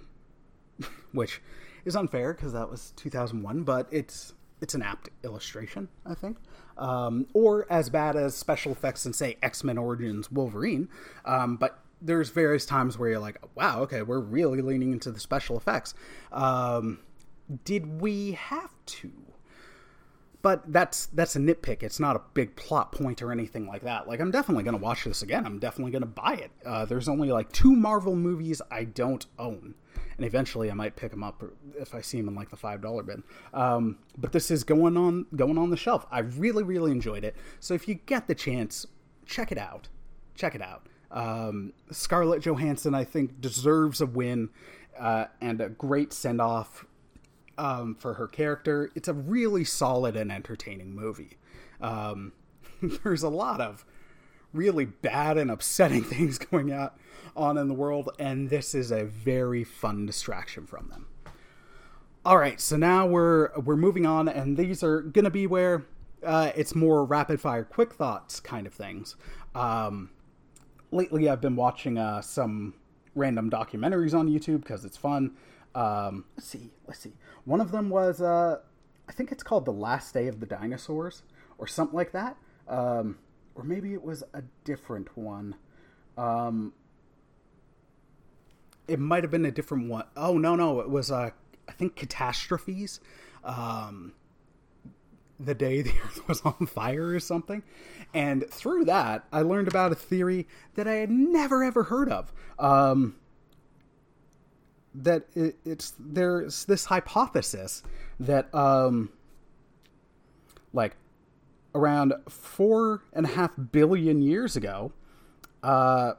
which 1.12 1.40
is 1.85 1.97
unfair 1.97 2.35
because 2.35 2.53
that 2.53 2.71
was 2.71 2.93
2001, 2.97 3.62
but 3.62 3.88
it's 3.90 4.35
it's 4.64 4.74
an 4.74 4.83
apt 4.83 5.11
illustration, 5.22 5.88
I 6.05 6.14
think 6.14 6.38
um, 6.77 7.27
or 7.33 7.66
as 7.70 7.90
bad 7.90 8.16
as 8.16 8.35
special 8.35 8.72
effects 8.72 9.07
in 9.07 9.12
say 9.12 9.37
X 9.42 9.64
Men 9.64 9.79
Origins 9.79 10.31
Wolverine. 10.31 10.88
Um, 11.24 11.57
but 11.57 11.81
there's 12.00 12.31
various 12.31 12.66
times 12.66 12.98
where 12.98 13.11
you're 13.11 13.18
like, 13.18 13.38
wow, 13.55 13.81
okay, 13.83 14.03
we're 14.03 14.20
really 14.20 14.61
leaning 14.61 14.92
into 14.92 15.11
the 15.11 15.20
special 15.20 15.57
effects. 15.57 15.94
Um, 16.33 16.98
did 17.64 18.00
we 18.00 18.33
have 18.33 18.74
to? 18.87 19.12
But 20.44 20.70
that's 20.70 21.07
that's 21.07 21.37
a 21.37 21.38
nitpick. 21.38 21.83
It's 21.83 21.98
not 21.98 22.16
a 22.16 22.20
big 22.35 22.54
plot 22.54 22.92
point 22.92 23.22
or 23.22 23.33
anything 23.33 23.66
like 23.66 23.80
that. 23.80 24.07
Like 24.07 24.20
I'm 24.20 24.30
definitely 24.30 24.62
gonna 24.62 24.76
watch 24.76 25.04
this 25.04 25.22
again. 25.22 25.46
I'm 25.46 25.59
definitely 25.59 25.92
gonna 25.92 26.04
buy 26.04 26.35
it. 26.35 26.50
Uh, 26.66 26.85
there's 26.85 27.09
only 27.09 27.33
like 27.33 27.50
two 27.50 27.74
Marvel 27.74 28.14
movies 28.14 28.61
I 28.70 28.85
don't 28.85 29.24
own 29.38 29.74
and 30.18 30.26
eventually 30.26 30.70
I 30.70 30.74
might 30.74 30.96
pick 30.96 31.12
them 31.12 31.22
up 31.22 31.42
if 31.78 31.94
I 31.94 32.02
see 32.02 32.18
them 32.18 32.28
in 32.28 32.35
like 32.35 32.50
the 32.50 32.59
five 32.59 32.83
dollar 32.83 33.02
bin. 33.02 33.22
Um, 33.54 34.00
but 34.18 34.33
this 34.33 34.50
is 34.50 34.64
going 34.64 34.98
on 34.98 35.24
going 35.35 35.57
on 35.57 35.70
the 35.70 35.78
shelf. 35.78 36.04
I 36.11 36.18
really 36.18 36.62
really 36.62 36.92
enjoyed 36.92 37.24
it. 37.24 37.35
So 37.59 37.72
if 37.72 37.88
you 37.88 37.94
get 37.94 38.28
the 38.28 38.35
chance, 38.35 38.85
check 39.24 39.50
it 39.50 39.57
out. 39.57 39.88
Check 40.35 40.54
it 40.54 40.61
out. 40.61 40.87
Um, 41.11 41.72
Scarlett 41.90 42.42
Johansson, 42.42 42.94
I 42.94 43.04
think, 43.04 43.40
deserves 43.40 44.02
a 44.02 44.07
win 44.07 44.50
uh, 45.00 45.26
and 45.40 45.62
a 45.62 45.70
great 45.70 46.12
send 46.12 46.42
off 46.42 46.85
um, 47.59 47.95
for 47.95 48.14
her 48.14 48.27
character. 48.27 48.90
It's 48.95 49.09
a 49.09 49.14
really 49.14 49.64
solid 49.64 50.17
and 50.17 50.31
entertaining 50.31 50.95
movie. 50.95 51.38
Um, 51.81 52.33
there's 52.83 53.23
a 53.23 53.29
lot 53.29 53.61
of 53.61 53.85
really 54.53 54.85
bad 54.85 55.37
and 55.37 55.51
upsetting 55.51 56.05
things 56.05 56.38
going 56.38 56.73
on 57.37 57.59
in 57.59 57.69
the 57.69 57.75
world, 57.75 58.11
and 58.19 58.51
this 58.51 58.75
is 58.75 58.90
a 58.90 59.05
very 59.05 59.64
fun 59.64 60.07
distraction 60.07 60.67
from 60.67 60.88
them. 60.88 61.07
All 62.25 62.38
right, 62.38 62.59
so 62.61 62.77
now 62.77 63.07
we're 63.07 63.51
we're 63.61 63.77
moving 63.77 64.07
on, 64.07 64.29
and 64.29 64.57
these 64.57 64.83
are 64.83 65.03
to 65.25 65.31
be 65.31 65.47
where 65.47 65.85
uh, 66.25 66.53
it's 66.57 66.75
more 66.75 67.05
rapid 67.05 67.40
fire, 67.40 67.64
quick 67.64 67.93
thoughts 67.93 68.40
kind 68.40 68.67
of 68.67 68.73
things. 68.73 69.17
Um, 69.55 70.11
lately, 70.90 71.29
I've 71.29 71.43
been 71.43 71.57
watching 71.57 71.99
uh, 71.99 72.23
some 72.23 72.75
random 73.14 73.51
documentaries 73.51 74.14
on 74.14 74.29
YouTube 74.29 74.62
because 74.62 74.85
it's 74.85 74.97
fun. 74.97 75.37
Um, 75.75 76.25
let's 76.37 76.49
see, 76.49 76.71
let's 76.87 77.01
see. 77.01 77.15
One 77.45 77.61
of 77.61 77.73
them 77.73 77.91
was 77.91 78.21
uh, 78.21 78.59
I 79.09 79.13
think 79.13 79.33
it's 79.33 79.43
called 79.43 79.65
The 79.65 79.73
Last 79.73 80.15
Day 80.15 80.29
of 80.29 80.41
the 80.41 80.47
Dinosaurs 80.47 81.23
or 81.59 81.67
something 81.67 81.97
like 81.97 82.13
that. 82.13 82.37
Um, 82.69 83.19
or 83.55 83.65
maybe 83.65 83.93
it 83.93 84.03
was 84.03 84.23
a 84.33 84.43
different 84.65 85.17
one. 85.17 85.57
Um, 86.17 86.73
it 88.89 88.99
might 88.99 89.25
have 89.25 89.31
been 89.31 89.45
a 89.45 89.51
different 89.51 89.89
one. 89.89 90.05
Oh 90.17 90.39
no, 90.39 90.57
no, 90.57 90.81
it 90.81 90.91
was 90.91 91.11
uh, 91.11 91.31
I 91.69 91.73
think 91.73 91.97
catastrophes. 91.97 93.01
Um, 93.43 94.13
the 95.41 95.55
day 95.55 95.83
the 95.83 95.93
earth 96.05 96.27
was 96.29 96.41
on 96.43 96.67
fire 96.67 97.09
or 97.09 97.21
something. 97.21 97.63
And 98.13 98.49
through 98.49 98.85
that, 98.87 99.25
I 99.33 99.43
learned 99.43 99.69
about 99.69 99.93
a 99.93 99.97
theory 99.97 100.47
that 100.75 100.87
I 100.87 100.95
had 100.95 101.11
never 101.11 101.65
ever 101.65 101.85
heard 101.85 102.09
of. 102.09 102.33
Um, 102.59 103.17
that 104.94 105.24
it, 105.35 105.57
it's 105.64 105.92
there's 105.98 106.64
this 106.66 106.87
hypothesis 106.87 107.83
that 108.20 108.54
um, 108.54 109.11
like 110.72 110.96
around 111.74 112.14
four 112.28 113.02
and 113.12 113.26
a 113.26 113.30
half 113.30 113.50
billion 113.72 114.22
years 114.22 114.57
ago, 114.57 114.92
uh, 115.62 116.12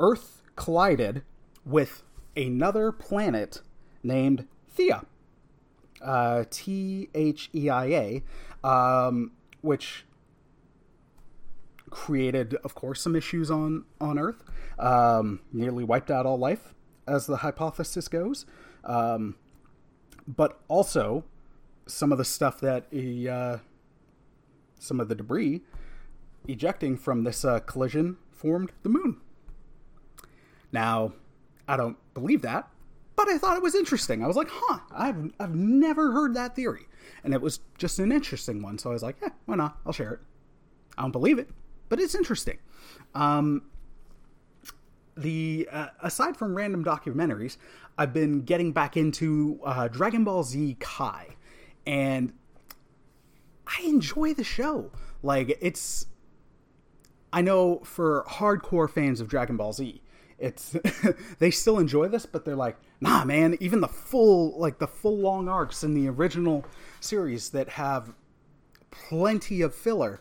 Earth 0.00 0.42
collided 0.56 1.22
with 1.64 2.02
another 2.36 2.92
planet 2.92 3.60
named 4.02 4.46
Theia. 4.76 5.04
Uh, 6.02 6.44
T 6.50 7.08
H 7.14 7.48
E 7.54 7.70
I 7.70 7.86
A, 7.86 8.66
um, 8.66 9.32
which 9.62 10.04
created, 11.88 12.56
of 12.56 12.74
course, 12.74 13.00
some 13.00 13.16
issues 13.16 13.50
on 13.50 13.84
on 14.00 14.18
Earth. 14.18 14.44
Um, 14.78 15.40
nearly 15.52 15.82
wiped 15.84 16.10
out 16.10 16.26
all 16.26 16.36
life, 16.36 16.74
as 17.06 17.26
the 17.26 17.38
hypothesis 17.38 18.08
goes. 18.08 18.46
Um, 18.84 19.36
but 20.26 20.60
also, 20.68 21.24
some 21.86 22.12
of 22.12 22.18
the 22.18 22.24
stuff 22.24 22.60
that 22.60 22.86
uh, 23.30 23.58
some 24.78 25.00
of 25.00 25.08
the 25.08 25.14
debris 25.14 25.62
ejecting 26.46 26.96
from 26.96 27.24
this 27.24 27.44
uh, 27.44 27.60
collision 27.60 28.16
formed 28.30 28.72
the 28.82 28.88
moon. 28.88 29.20
Now, 30.72 31.12
I 31.68 31.76
don't 31.76 31.96
believe 32.14 32.42
that, 32.42 32.68
but 33.16 33.28
I 33.28 33.38
thought 33.38 33.56
it 33.56 33.62
was 33.62 33.74
interesting. 33.74 34.22
I 34.22 34.26
was 34.26 34.36
like, 34.36 34.48
huh, 34.50 34.80
I've, 34.92 35.32
I've 35.38 35.54
never 35.54 36.12
heard 36.12 36.34
that 36.34 36.56
theory. 36.56 36.86
And 37.22 37.32
it 37.32 37.40
was 37.40 37.60
just 37.78 37.98
an 37.98 38.12
interesting 38.12 38.62
one. 38.62 38.78
So 38.78 38.90
I 38.90 38.92
was 38.92 39.02
like, 39.02 39.16
yeah, 39.22 39.30
why 39.46 39.56
not? 39.56 39.78
I'll 39.86 39.92
share 39.92 40.14
it. 40.14 40.20
I 40.98 41.02
don't 41.02 41.12
believe 41.12 41.38
it, 41.38 41.48
but 41.88 42.00
it's 42.00 42.14
interesting. 42.14 42.58
Um, 43.14 43.62
the 45.16 45.68
uh, 45.70 45.88
aside 46.02 46.36
from 46.36 46.54
random 46.54 46.84
documentaries, 46.84 47.56
I've 47.96 48.12
been 48.12 48.42
getting 48.42 48.72
back 48.72 48.96
into 48.96 49.60
uh, 49.64 49.88
Dragon 49.88 50.24
Ball 50.24 50.42
Z 50.42 50.76
Kai, 50.80 51.36
and 51.86 52.32
I 53.66 53.82
enjoy 53.82 54.34
the 54.34 54.44
show. 54.44 54.90
Like 55.22 55.56
it's, 55.60 56.06
I 57.32 57.40
know 57.40 57.80
for 57.84 58.24
hardcore 58.28 58.90
fans 58.90 59.20
of 59.20 59.28
Dragon 59.28 59.56
Ball 59.56 59.72
Z, 59.72 60.02
it's 60.38 60.76
they 61.38 61.50
still 61.50 61.78
enjoy 61.78 62.08
this, 62.08 62.26
but 62.26 62.44
they're 62.44 62.56
like, 62.56 62.76
nah, 63.00 63.24
man. 63.24 63.56
Even 63.60 63.80
the 63.80 63.88
full 63.88 64.58
like 64.58 64.78
the 64.78 64.88
full 64.88 65.18
long 65.18 65.48
arcs 65.48 65.84
in 65.84 65.94
the 65.94 66.08
original 66.08 66.64
series 67.00 67.50
that 67.50 67.70
have 67.70 68.12
plenty 68.90 69.60
of 69.60 69.74
filler. 69.74 70.20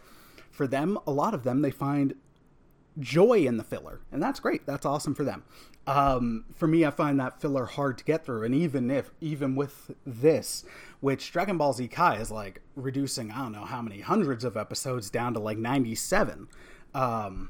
For 0.52 0.68
them, 0.68 1.00
a 1.08 1.12
lot 1.12 1.34
of 1.34 1.44
them 1.44 1.64
they 1.64 1.72
find 1.72 2.14
joy 3.00 3.40
in 3.40 3.58
the 3.58 3.64
filler, 3.64 4.02
and 4.12 4.22
that's 4.22 4.40
great. 4.40 4.66
That's 4.66 4.86
awesome 4.86 5.16
for 5.16 5.24
them. 5.24 5.44
Um, 5.86 6.46
for 6.54 6.68
me, 6.68 6.86
I 6.86 6.92
find 6.92 7.20
that 7.20 7.42
filler 7.42 7.66
hard 7.66 7.98
to 7.98 8.04
get 8.04 8.26
through, 8.26 8.44
and 8.44 8.56
even 8.56 8.90
if 8.90 9.12
even 9.20 9.56
with 9.56 9.92
this, 10.06 10.64
which 11.02 11.32
Dragon 11.32 11.58
Ball 11.58 11.74
Z 11.74 11.88
Kai 11.90 12.18
is 12.18 12.32
like 12.32 12.62
reducing, 12.76 13.32
I 13.32 13.40
don't 13.40 13.52
know 13.52 13.66
how 13.66 13.82
many 13.82 14.02
hundreds 14.02 14.44
of 14.44 14.56
episodes 14.56 15.10
down 15.10 15.34
to 15.34 15.40
like 15.40 15.58
ninety 15.58 15.96
seven. 15.96 16.48
Um, 16.94 17.50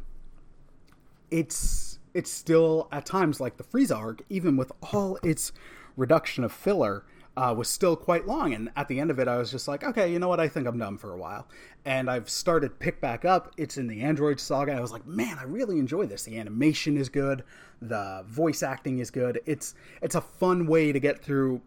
it's 1.29 1.99
it's 2.13 2.31
still 2.31 2.87
at 2.91 3.05
times 3.05 3.39
like 3.39 3.57
the 3.57 3.63
Frieza 3.63 3.97
arc, 3.97 4.21
even 4.29 4.57
with 4.57 4.71
all 4.93 5.19
its 5.23 5.51
reduction 5.95 6.43
of 6.43 6.51
filler, 6.51 7.05
uh, 7.35 7.53
was 7.57 7.67
still 7.67 7.95
quite 7.95 8.27
long. 8.27 8.53
And 8.53 8.69
at 8.75 8.87
the 8.87 8.99
end 8.99 9.09
of 9.09 9.19
it, 9.19 9.27
I 9.27 9.37
was 9.37 9.51
just 9.51 9.67
like, 9.67 9.83
okay, 9.83 10.11
you 10.11 10.19
know 10.19 10.27
what? 10.27 10.39
I 10.39 10.47
think 10.47 10.67
I'm 10.67 10.77
done 10.77 10.97
for 10.97 11.13
a 11.13 11.17
while. 11.17 11.47
And 11.85 12.09
I've 12.09 12.29
started 12.29 12.79
pick 12.79 13.01
back 13.01 13.25
up. 13.25 13.53
It's 13.57 13.77
in 13.77 13.87
the 13.87 14.01
Android 14.01 14.39
saga. 14.39 14.73
I 14.73 14.81
was 14.81 14.91
like, 14.91 15.05
man, 15.05 15.37
I 15.39 15.43
really 15.43 15.79
enjoy 15.79 16.05
this. 16.05 16.23
The 16.23 16.37
animation 16.37 16.97
is 16.97 17.09
good. 17.09 17.43
The 17.81 18.23
voice 18.27 18.63
acting 18.63 18.99
is 18.99 19.11
good. 19.11 19.41
It's 19.45 19.75
it's 20.01 20.15
a 20.15 20.21
fun 20.21 20.67
way 20.67 20.91
to 20.91 20.99
get 20.99 21.21
through 21.21 21.61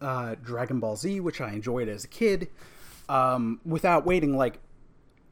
uh, 0.00 0.36
Dragon 0.42 0.80
Ball 0.80 0.96
Z, 0.96 1.20
which 1.20 1.40
I 1.40 1.50
enjoyed 1.52 1.88
as 1.88 2.04
a 2.04 2.08
kid, 2.08 2.48
um, 3.08 3.60
without 3.64 4.06
waiting 4.06 4.36
like 4.36 4.60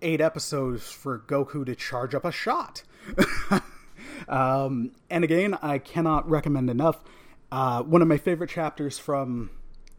eight 0.03 0.21
episodes 0.21 0.91
for 0.91 1.21
Goku 1.21 1.65
to 1.65 1.75
charge 1.75 2.15
up 2.15 2.25
a 2.25 2.33
shot. 2.33 2.83
um, 4.29 4.93
and 5.09 5.25
again, 5.25 5.57
I 5.63 5.79
cannot 5.79 6.29
recommend 6.29 6.69
enough. 6.69 7.03
Uh, 7.53 7.83
one 7.83 8.01
of 8.01 8.09
my 8.09 8.17
favorite 8.17 8.49
chapters 8.49 8.99
from 8.99 9.51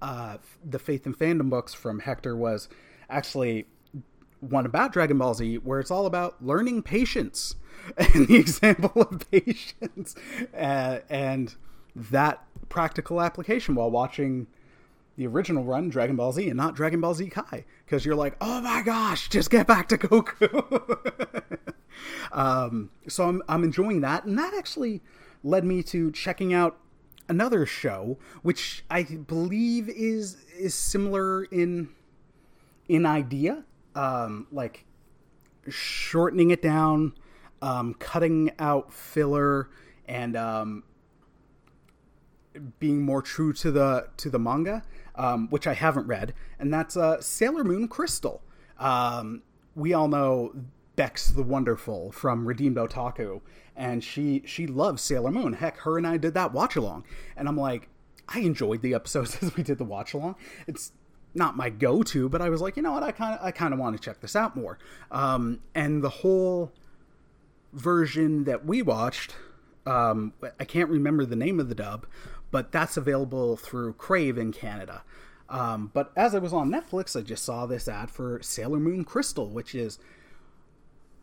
uh, 0.02 0.38
the 0.66 0.80
Faith 0.80 1.06
and 1.06 1.16
Fandom 1.16 1.52
books 1.52 1.72
from 1.72 2.00
Hector 2.00 2.36
was 2.36 2.68
actually 3.12 3.68
one 4.40 4.66
about 4.66 4.92
Dragon 4.92 5.20
Ball 5.20 5.36
Z, 5.36 5.58
where 5.58 5.80
it's 5.80 5.92
all 5.92 6.08
about 6.08 6.44
learning 6.44 6.82
patience 6.82 7.56
and 7.98 8.28
the 8.28 8.38
example 8.38 9.04
of 9.04 9.30
patience 9.30 10.16
uh, 10.58 11.00
and 11.12 11.54
that 11.96 12.44
practical 12.70 13.22
application 13.22 13.76
while 13.76 13.92
watching 13.92 14.48
the 15.16 15.28
original 15.28 15.64
run 15.64 15.90
Dragon 15.90 16.16
Ball 16.16 16.32
Z 16.32 16.48
and 16.48 16.58
not 16.58 16.76
Dragon 16.76 17.02
Ball 17.02 17.14
Z 17.14 17.30
Kai 17.30 17.66
because 17.86 18.04
you're 18.04 18.16
like, 18.16 18.36
oh 18.42 18.62
my 18.62 18.82
gosh, 18.82 19.30
just 19.30 19.52
get 19.52 19.68
back 19.68 19.90
to 19.90 19.98
Goku. 20.00 21.54
um, 22.32 22.90
so 23.08 23.30
I'm 23.30 23.44
I'm 23.48 23.64
enjoying 23.64 24.02
that, 24.02 24.26
and 24.26 24.40
that 24.40 24.56
actually 24.56 25.04
led 25.44 25.64
me 25.64 25.84
to 25.84 26.12
checking 26.12 26.52
out 26.52 26.80
another 27.30 27.66
show, 27.66 28.18
which 28.42 28.84
I 28.90 29.04
believe 29.04 29.90
is 29.90 30.38
is 30.58 30.74
similar 30.74 31.44
in 31.46 31.90
in 32.88 33.06
idea, 33.06 33.64
um, 33.96 34.48
like 34.52 34.86
shortening 35.70 36.52
it 36.52 36.62
down, 36.62 37.14
um, 37.62 37.94
cutting 37.96 38.52
out 38.60 38.94
filler, 38.94 39.70
and 40.08 40.36
um, 40.36 40.84
being 42.80 43.02
more 43.02 43.22
true 43.22 43.54
to 43.54 43.72
the 43.72 44.08
to 44.18 44.30
the 44.30 44.40
manga 44.40 44.84
um, 45.16 45.48
which 45.50 45.68
I 45.68 45.74
haven't 45.74 46.08
read, 46.08 46.34
and 46.60 46.74
that's 46.74 46.98
uh, 46.98 47.22
Sailor 47.22 47.64
Moon 47.64 47.88
Crystal. 47.88 48.42
Um, 48.80 49.44
we 49.76 49.94
all 49.94 50.08
know 50.08 50.54
Bex 50.96 51.32
the 51.32 51.44
Wonderful 51.44 52.12
from 52.12 52.48
Redeemed 52.48 52.78
Otaku, 52.78 53.42
and 53.76 54.04
she 54.04 54.44
she 54.46 54.68
loves 54.68 55.02
Sailor 55.02 55.32
Moon. 55.32 55.54
Heck, 55.54 55.78
her 55.80 55.98
and 55.98 56.06
I 56.06 56.18
did 56.18 56.34
that 56.34 56.54
watch 56.54 56.76
along, 56.76 57.06
and 57.36 57.48
I'm 57.48 57.58
like, 57.58 57.90
I 58.28 58.40
enjoyed 58.40 58.82
the 58.82 58.94
episodes 58.94 59.38
as 59.42 59.56
we 59.56 59.64
did 59.64 59.78
the 59.78 59.84
watch 59.84 60.14
along. 60.14 60.36
It's 60.68 60.92
not 61.36 61.58
my 61.58 61.70
go-to, 61.70 62.30
but 62.30 62.42
I 62.42 62.50
was 62.50 62.62
like, 62.62 62.78
you 62.78 62.84
know 62.84 62.92
what, 62.92 63.04
I 63.04 63.12
kind 63.12 63.40
of 63.40 63.46
I 63.46 63.52
kind 63.52 63.74
of 63.74 63.80
want 63.80 63.96
to 63.96 64.02
check 64.02 64.22
this 64.22 64.36
out 64.36 64.56
more. 64.56 64.78
Um, 65.12 65.62
and 65.74 66.04
the 66.04 66.10
whole 66.10 66.72
version 67.74 68.44
that 68.44 68.66
we 68.66 68.82
watched, 68.82 69.36
um, 69.86 70.34
I 70.60 70.66
can't 70.66 70.90
remember 70.90 71.26
the 71.26 71.36
name 71.36 71.60
of 71.60 71.70
the 71.70 71.76
dub, 71.76 72.06
but 72.52 72.72
that's 72.72 72.98
available 72.98 73.58
through 73.58 73.94
Crave 73.94 74.38
in 74.38 74.52
Canada. 74.52 75.04
Um, 75.50 75.92
but 75.94 76.12
as 76.16 76.34
I 76.34 76.40
was 76.40 76.54
on 76.54 76.72
Netflix, 76.72 77.20
I 77.20 77.22
just 77.22 77.44
saw 77.44 77.66
this 77.66 77.88
ad 77.88 78.10
for 78.10 78.42
Sailor 78.42 78.80
Moon 78.80 79.04
Crystal, 79.04 79.50
which 79.50 79.76
is 79.76 80.00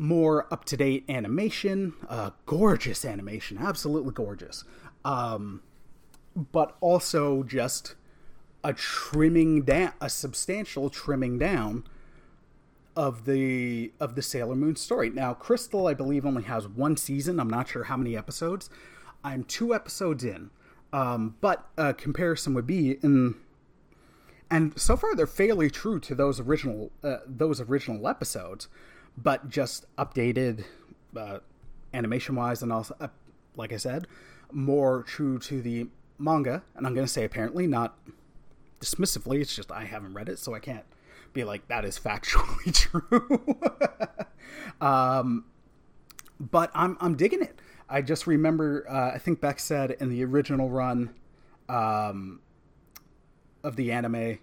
more 0.00 0.52
up 0.52 0.64
to 0.64 0.76
date 0.76 1.04
animation, 1.08 1.92
uh, 2.08 2.30
gorgeous 2.46 3.04
animation, 3.04 3.58
absolutely 3.58 4.12
gorgeous. 4.12 4.64
Um, 5.04 5.62
but 6.34 6.76
also 6.80 7.42
just 7.42 7.94
a 8.64 8.72
trimming 8.72 9.62
down, 9.62 9.92
a 10.00 10.08
substantial 10.08 10.88
trimming 10.88 11.38
down 11.38 11.84
of 12.96 13.24
the 13.24 13.92
of 14.00 14.14
the 14.14 14.22
Sailor 14.22 14.54
Moon 14.54 14.76
story. 14.76 15.10
Now, 15.10 15.34
Crystal, 15.34 15.86
I 15.86 15.94
believe, 15.94 16.24
only 16.24 16.44
has 16.44 16.66
one 16.66 16.96
season. 16.96 17.38
I'm 17.38 17.50
not 17.50 17.68
sure 17.68 17.84
how 17.84 17.96
many 17.96 18.16
episodes. 18.16 18.70
I'm 19.22 19.44
two 19.44 19.74
episodes 19.74 20.24
in. 20.24 20.50
Um, 20.92 21.36
but 21.40 21.68
a 21.76 21.94
comparison 21.94 22.52
would 22.54 22.66
be 22.66 22.92
in, 23.02 23.36
and 24.50 24.78
so 24.78 24.96
far 24.96 25.14
they're 25.14 25.26
fairly 25.26 25.70
true 25.70 26.00
to 26.00 26.14
those 26.14 26.40
original 26.40 26.90
uh, 27.04 27.18
those 27.26 27.60
original 27.60 28.08
episodes, 28.08 28.66
but 29.16 29.48
just 29.48 29.86
updated 29.96 30.64
uh, 31.16 31.38
animation 31.92 32.34
wise, 32.36 32.62
and 32.62 32.72
also, 32.72 32.94
uh, 33.00 33.08
like 33.56 33.72
I 33.72 33.76
said, 33.76 34.06
more 34.52 35.02
true 35.02 35.38
to 35.40 35.60
the 35.60 35.88
manga. 36.18 36.62
And 36.74 36.86
I'm 36.86 36.94
going 36.94 37.06
to 37.06 37.12
say 37.12 37.24
apparently 37.24 37.66
not 37.66 37.98
dismissively. 38.80 39.40
It's 39.40 39.54
just 39.54 39.70
I 39.70 39.84
haven't 39.84 40.14
read 40.14 40.28
it, 40.28 40.38
so 40.38 40.54
I 40.54 40.58
can't 40.58 40.84
be 41.32 41.44
like 41.44 41.68
that 41.68 41.84
is 41.84 41.98
factually 42.04 42.74
true. 42.74 43.58
um, 44.86 45.44
but 46.38 46.70
I'm 46.74 46.96
I'm 47.00 47.16
digging 47.16 47.42
it. 47.42 47.60
I 47.88 48.02
just 48.02 48.26
remember, 48.28 48.86
uh, 48.88 49.10
I 49.14 49.18
think 49.18 49.40
Bex 49.40 49.64
said 49.64 49.96
in 49.98 50.10
the 50.10 50.24
original 50.24 50.70
run 50.70 51.12
um, 51.68 52.40
of 53.64 53.74
the 53.74 53.90
anime, 53.90 54.38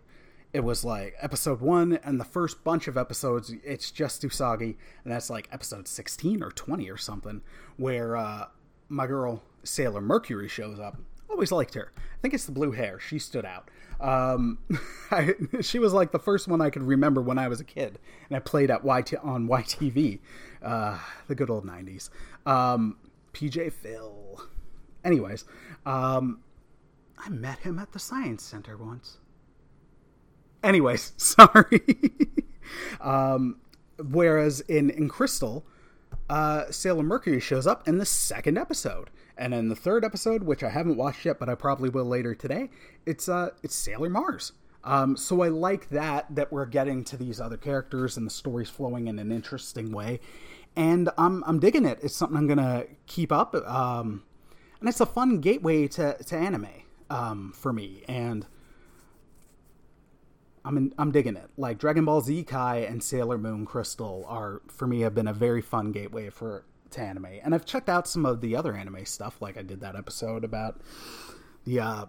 it 0.53 0.61
was 0.61 0.83
like 0.85 1.15
episode 1.19 1.61
one 1.61 1.99
and 2.03 2.19
the 2.19 2.25
first 2.25 2.63
bunch 2.63 2.87
of 2.87 2.97
episodes 2.97 3.53
it's 3.63 3.91
just 3.91 4.21
usagi 4.23 4.75
and 5.03 5.13
that's 5.13 5.29
like 5.29 5.47
episode 5.51 5.87
16 5.87 6.41
or 6.41 6.51
20 6.51 6.89
or 6.89 6.97
something 6.97 7.41
where 7.75 8.15
uh, 8.15 8.45
my 8.89 9.07
girl 9.07 9.43
sailor 9.63 10.01
mercury 10.01 10.47
shows 10.47 10.79
up. 10.79 10.97
Always 11.29 11.51
liked 11.51 11.73
her. 11.73 11.91
I 11.97 12.21
think 12.21 12.33
it's 12.33 12.45
the 12.45 12.51
blue 12.51 12.71
hair. 12.71 12.99
She 12.99 13.19
stood 13.19 13.45
out. 13.45 13.69
Um, 13.99 14.59
I, 15.11 15.35
she 15.61 15.79
was 15.79 15.93
like 15.93 16.11
the 16.11 16.19
first 16.19 16.47
one 16.47 16.61
i 16.61 16.69
could 16.69 16.83
remember 16.83 17.19
when 17.19 17.39
i 17.39 17.47
was 17.47 17.59
a 17.59 17.63
kid 17.63 17.97
and 18.29 18.37
i 18.37 18.39
played 18.39 18.69
at 18.69 18.83
YT, 18.85 19.15
on 19.23 19.47
ytv 19.47 20.19
uh, 20.61 20.99
the 21.27 21.33
good 21.33 21.49
old 21.49 21.65
90s 21.65 22.11
um, 22.45 22.97
pj 23.33 23.73
phil. 23.73 24.43
Anyways 25.03 25.45
um, 25.87 26.41
i 27.17 27.27
met 27.29 27.57
him 27.59 27.79
at 27.79 27.91
the 27.91 27.97
science 27.97 28.43
center 28.43 28.77
once 28.77 29.17
Anyways, 30.63 31.13
sorry. 31.17 31.81
um, 33.01 33.57
whereas 33.97 34.61
in 34.61 34.89
in 34.89 35.09
Crystal, 35.09 35.65
uh, 36.29 36.65
Sailor 36.71 37.03
Mercury 37.03 37.39
shows 37.39 37.67
up 37.67 37.87
in 37.87 37.97
the 37.97 38.05
second 38.05 38.57
episode, 38.57 39.09
and 39.37 39.53
in 39.53 39.69
the 39.69 39.75
third 39.75 40.03
episode, 40.03 40.43
which 40.43 40.63
I 40.63 40.69
haven't 40.69 40.97
watched 40.97 41.25
yet, 41.25 41.39
but 41.39 41.49
I 41.49 41.55
probably 41.55 41.89
will 41.89 42.05
later 42.05 42.35
today, 42.35 42.69
it's 43.05 43.29
uh, 43.29 43.51
it's 43.63 43.75
Sailor 43.75 44.09
Mars. 44.09 44.53
Um, 44.83 45.17
so 45.17 45.41
I 45.41 45.49
like 45.49 45.89
that 45.89 46.33
that 46.33 46.51
we're 46.51 46.65
getting 46.65 47.03
to 47.05 47.17
these 47.17 47.41
other 47.41 47.57
characters 47.57 48.15
and 48.15 48.25
the 48.25 48.31
story's 48.31 48.69
flowing 48.69 49.07
in 49.07 49.19
an 49.19 49.31
interesting 49.31 49.91
way, 49.91 50.19
and 50.75 51.09
I'm 51.17 51.43
I'm 51.45 51.59
digging 51.59 51.85
it. 51.85 51.99
It's 52.01 52.15
something 52.15 52.37
I'm 52.37 52.47
gonna 52.47 52.85
keep 53.05 53.31
up, 53.31 53.55
um, 53.55 54.23
and 54.79 54.87
it's 54.87 55.01
a 55.01 55.05
fun 55.05 55.39
gateway 55.39 55.87
to 55.89 56.17
to 56.23 56.35
anime 56.37 56.67
um, 57.09 57.53
for 57.55 57.73
me. 57.73 58.03
And 58.07 58.45
I'm 60.67 60.75
in, 60.75 60.93
I'm 60.97 61.11
digging 61.11 61.37
it. 61.37 61.49
Like 61.55 61.79
Dragon 61.79 62.03
Ball 62.03 62.19
Z 62.19 62.43
Kai 62.43 62.79
and 62.79 63.01
Sailor 63.01 63.37
Moon 63.37 63.65
Crystal 63.65 64.25
are 64.27 64.61
for 64.67 64.85
me 64.85 64.99
have 65.01 65.15
been 65.15 65.27
a 65.27 65.33
very 65.33 65.61
fun 65.61 65.93
gateway 65.93 66.29
for 66.29 66.65
to 66.91 67.01
anime. 67.01 67.39
And 67.41 67.55
I've 67.55 67.65
checked 67.65 67.87
out 67.87 68.05
some 68.05 68.25
of 68.25 68.41
the 68.41 68.55
other 68.55 68.75
anime 68.75 69.05
stuff. 69.05 69.41
Like 69.41 69.57
I 69.57 69.61
did 69.61 69.79
that 69.79 69.95
episode 69.95 70.43
about 70.43 70.81
the 71.63 71.79
uh, 71.79 72.05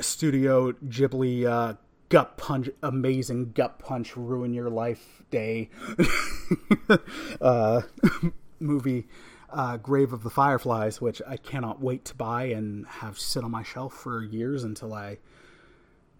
Studio 0.00 0.72
Ghibli 0.72 1.44
uh, 1.44 1.74
gut 2.08 2.38
punch, 2.38 2.70
amazing 2.82 3.52
gut 3.52 3.78
punch, 3.78 4.16
ruin 4.16 4.54
your 4.54 4.70
life 4.70 5.22
day 5.30 5.68
uh, 7.42 7.82
movie. 8.60 9.06
Uh, 9.50 9.76
Grave 9.76 10.14
of 10.14 10.22
the 10.22 10.30
Fireflies, 10.30 10.98
which 10.98 11.20
I 11.28 11.36
cannot 11.36 11.78
wait 11.78 12.06
to 12.06 12.14
buy 12.14 12.44
and 12.44 12.86
have 12.86 13.18
sit 13.18 13.44
on 13.44 13.50
my 13.50 13.62
shelf 13.62 13.92
for 13.92 14.24
years 14.24 14.64
until 14.64 14.94
I 14.94 15.18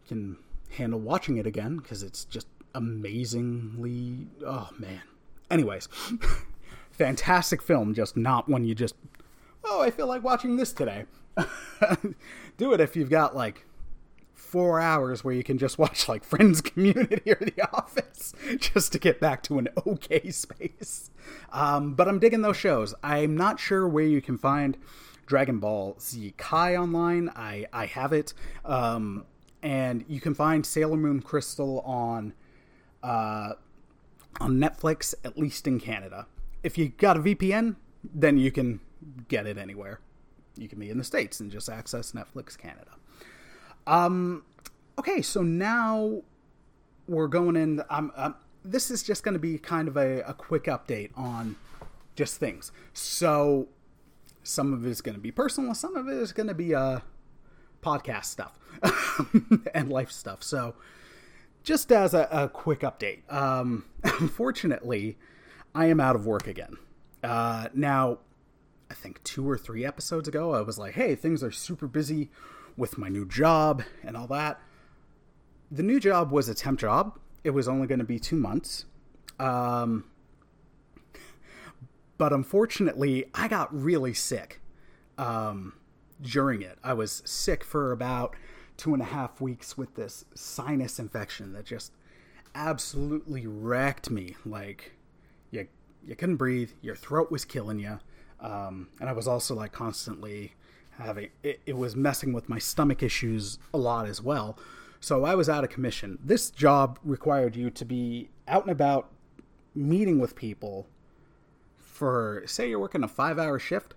can 0.07 0.37
handle 0.73 1.01
watching 1.01 1.37
it 1.39 1.47
again 1.47 1.77
because 1.77 2.03
it's 2.03 2.25
just 2.25 2.47
amazingly. 2.75 4.27
Oh 4.45 4.71
man. 4.79 5.03
Anyways, 5.51 5.89
fantastic 6.91 7.63
film. 7.63 7.95
Just 7.95 8.17
not 8.17 8.49
one 8.49 8.65
you 8.65 8.75
just. 8.75 8.95
Oh, 9.65 9.81
I 9.83 9.91
feel 9.91 10.07
like 10.07 10.25
watching 10.25 10.57
this 10.57 10.73
today. 10.73 11.05
Do 12.57 12.73
it 12.73 12.81
if 12.81 12.97
you've 12.97 13.11
got 13.11 13.37
like 13.37 13.65
four 14.35 14.81
hours 14.81 15.25
where 15.25 15.35
you 15.35 15.43
can 15.43 15.57
just 15.57 15.79
watch 15.79 16.09
like 16.09 16.25
Friends, 16.25 16.61
Community, 16.61 17.31
or 17.31 17.37
The 17.37 17.55
Office 17.73 18.35
just 18.59 18.93
to 18.93 18.99
get 18.99 19.19
back 19.21 19.43
to 19.45 19.59
an 19.59 19.69
okay 19.87 20.31
space. 20.31 21.11
Um, 21.53 21.95
but 21.95 22.09
I'm 22.09 22.19
digging 22.19 22.43
those 22.43 22.57
shows. 22.57 22.95
I'm 23.03 23.37
not 23.37 23.59
sure 23.59 23.89
where 23.89 24.05
you 24.05 24.21
can 24.21 24.37
find 24.37 24.77
Dragon 25.27 25.59
Ball 25.59 25.97
Z 26.01 26.35
Kai 26.37 26.77
online. 26.77 27.31
I 27.35 27.67
I 27.73 27.87
have 27.87 28.13
it. 28.13 28.35
Um, 28.65 29.25
and 29.63 30.05
you 30.09 30.21
can 30.21 30.35
find 30.35 30.67
Sailor 30.67 30.97
Moon 30.97 31.23
Crystal 31.23 31.81
on 31.81 32.35
uh, 33.03 33.55
on 34.41 34.59
Netflix, 34.59 35.15
at 35.25 35.39
least 35.39 35.67
in 35.67 35.79
Canada. 35.79 36.27
If 36.63 36.79
you 36.79 36.89
got 36.89 37.17
a 37.17 37.21
VPN, 37.21 37.77
then 38.03 38.39
you 38.39 38.51
can 38.51 38.81
get 39.29 39.47
it 39.47 39.59
anywhere. 39.59 40.01
You 40.57 40.69
can 40.69 40.79
be 40.79 40.91
in 40.91 40.99
the 40.99 41.05
states 41.05 41.41
and 41.41 41.51
just 41.51 41.69
access 41.69 42.13
Netflix 42.13 42.57
Canada. 42.57 42.93
Um, 43.87 44.45
okay, 44.99 45.23
so 45.23 45.43
now 45.43 46.23
we're 47.09 47.29
going 47.29 47.57
in. 47.57 47.83
Um, 47.91 48.13
um 48.17 48.35
this 48.65 48.91
is 48.91 49.03
just 49.03 49.25
going 49.25 49.33
to 49.33 49.41
be 49.41 49.59
kind 49.59 49.89
of 49.89 49.97
a, 49.97 50.21
a 50.21 50.35
quick 50.35 50.65
update 50.65 51.11
on 51.17 51.57
just 52.15 52.39
things. 52.39 52.71
So 52.93 53.69
some 54.45 54.73
of 54.73 54.87
it 54.87 54.91
is 54.91 55.01
going 55.01 55.15
to 55.15 55.21
be 55.21 55.31
personal, 55.31 55.75
some 55.75 55.97
of 55.97 56.09
it 56.09 56.15
is 56.15 56.33
going 56.33 56.47
to 56.49 56.55
be 56.55 56.75
uh, 56.75 57.01
podcast 57.83 58.27
stuff 58.27 58.59
and 59.75 59.91
life 59.91 60.11
stuff. 60.11 60.43
So, 60.43 60.75
just 61.63 61.93
as 61.93 62.15
a, 62.15 62.29
a 62.31 62.49
quick 62.49 62.81
update, 62.81 63.31
um, 63.33 63.85
unfortunately, 64.05 65.17
I 65.75 65.87
am 65.87 66.01
out 66.01 66.17
of 66.17 66.27
work 66.27 66.47
again. 66.47 66.77
Uh, 67.23 67.69
now, 67.75 68.19
I 68.91 68.95
think 68.95 69.23
two 69.25 69.49
or 69.49 69.57
three 69.57 69.85
episodes 69.85 70.29
ago, 70.29 70.55
I 70.55 70.61
was 70.61 70.79
like, 70.79 70.95
hey, 70.95 71.15
things 71.15 71.43
are 71.43 71.53
super 71.53 71.87
busy 71.87 72.31
with 72.77 72.99
my 72.99 73.09
new 73.09 73.25
job 73.27 73.83
and 74.03 74.17
all 74.17 74.27
that. 74.29 74.61
The 75.71 75.83
new 75.83 76.01
job 76.01 76.31
was 76.31 76.49
a 76.49 76.55
temp 76.55 76.81
job, 76.81 77.19
it 77.45 77.51
was 77.51 77.69
only 77.69 77.87
going 77.87 78.01
to 78.01 78.05
be 78.05 78.19
two 78.19 78.37
months. 78.37 78.85
Um, 79.39 80.05
but 82.19 82.33
unfortunately, 82.33 83.25
I 83.35 83.49
got 83.49 83.75
really 83.75 84.15
sick. 84.15 84.61
Um, 85.19 85.75
during 86.23 86.63
it. 86.63 86.79
I 86.83 86.95
was 86.95 87.23
sick 87.25 87.65
for 87.65 87.93
about 87.93 88.35
two 88.77 88.95
and 88.95 89.03
a 89.03 89.07
half 89.07 89.41
weeks 89.41 89.77
with 89.77 89.95
this 89.95 90.25
sinus 90.35 90.99
infection 90.99 91.53
that 91.53 91.65
just 91.65 91.93
absolutely 92.55 93.47
wrecked 93.47 94.11
me. 94.11 94.37
Like, 94.45 94.93
you, 95.51 95.67
you 96.07 96.17
couldn't 96.17 96.37
breathe, 96.37 96.71
your 96.81 96.97
throat 96.97 97.31
was 97.31 97.45
killing 97.45 97.79
you. 97.79 97.99
Um, 98.41 98.89
and 99.01 99.09
I 99.09 99.13
was 99.13 99.29
also 99.29 99.55
like 99.55 99.73
constantly 99.73 100.55
having 100.99 101.31
it, 101.43 101.61
it 101.65 101.77
was 101.77 101.97
messing 101.97 102.33
with 102.33 102.49
my 102.49 102.59
stomach 102.59 103.03
issues 103.03 103.59
a 103.73 103.79
lot 103.79 104.07
as 104.07 104.21
well. 104.21 104.59
So 105.01 105.25
I 105.25 105.35
was 105.35 105.49
out 105.49 105.65
of 105.65 105.71
commission. 105.71 106.19
This 106.23 106.51
job 106.51 106.99
required 107.05 107.57
you 107.57 107.71
to 107.71 107.85
be 107.85 108.31
out 108.47 108.63
and 108.63 108.71
about 108.71 109.11
meeting 109.75 110.19
with 110.19 110.37
people 110.37 110.87
for, 111.79 112.43
say, 112.47 112.69
you're 112.69 112.79
working 112.79 113.03
a 113.03 113.09
five 113.09 113.39
hour 113.39 113.59
shift 113.59 113.95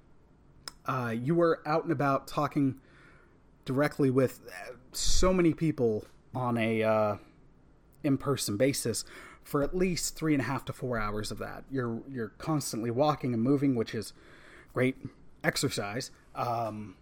uh, 0.88 1.13
you 1.17 1.36
were 1.36 1.61
out 1.65 1.83
and 1.83 1.91
about 1.91 2.27
talking 2.27 2.75
directly 3.65 4.09
with 4.09 4.41
so 4.91 5.33
many 5.33 5.53
people 5.53 6.05
on 6.33 6.57
a 6.57 6.83
uh, 6.83 7.15
in-person 8.03 8.57
basis 8.57 9.03
for 9.43 9.61
at 9.63 9.75
least 9.75 10.15
three 10.15 10.33
and 10.33 10.41
a 10.41 10.45
half 10.45 10.65
to 10.65 10.73
four 10.73 10.97
hours 10.97 11.31
of 11.31 11.38
that. 11.38 11.63
You're 11.69 12.01
you're 12.09 12.29
constantly 12.38 12.91
walking 12.91 13.33
and 13.33 13.41
moving, 13.41 13.75
which 13.75 13.93
is 13.93 14.13
great 14.73 14.97
exercise. 15.43 16.11
Um, 16.36 16.95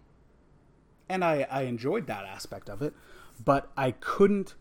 and 1.08 1.24
I, 1.24 1.46
I 1.50 1.62
enjoyed 1.62 2.06
that 2.06 2.24
aspect 2.24 2.68
of 2.68 2.82
it, 2.82 2.94
but 3.44 3.70
I 3.76 3.92
couldn't 3.92 4.54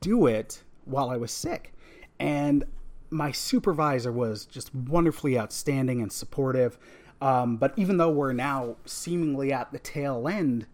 do 0.00 0.26
it 0.26 0.62
while 0.84 1.10
I 1.10 1.16
was 1.16 1.30
sick. 1.30 1.72
And 2.18 2.64
my 3.10 3.32
supervisor 3.32 4.12
was 4.12 4.46
just 4.46 4.74
wonderfully 4.74 5.38
outstanding 5.38 6.00
and 6.00 6.12
supportive. 6.12 6.78
Um, 7.22 7.56
but 7.56 7.72
even 7.76 7.98
though 7.98 8.10
we're 8.10 8.32
now 8.32 8.74
seemingly 8.84 9.52
at 9.52 9.70
the 9.70 9.78
tail 9.78 10.26
end 10.26 10.66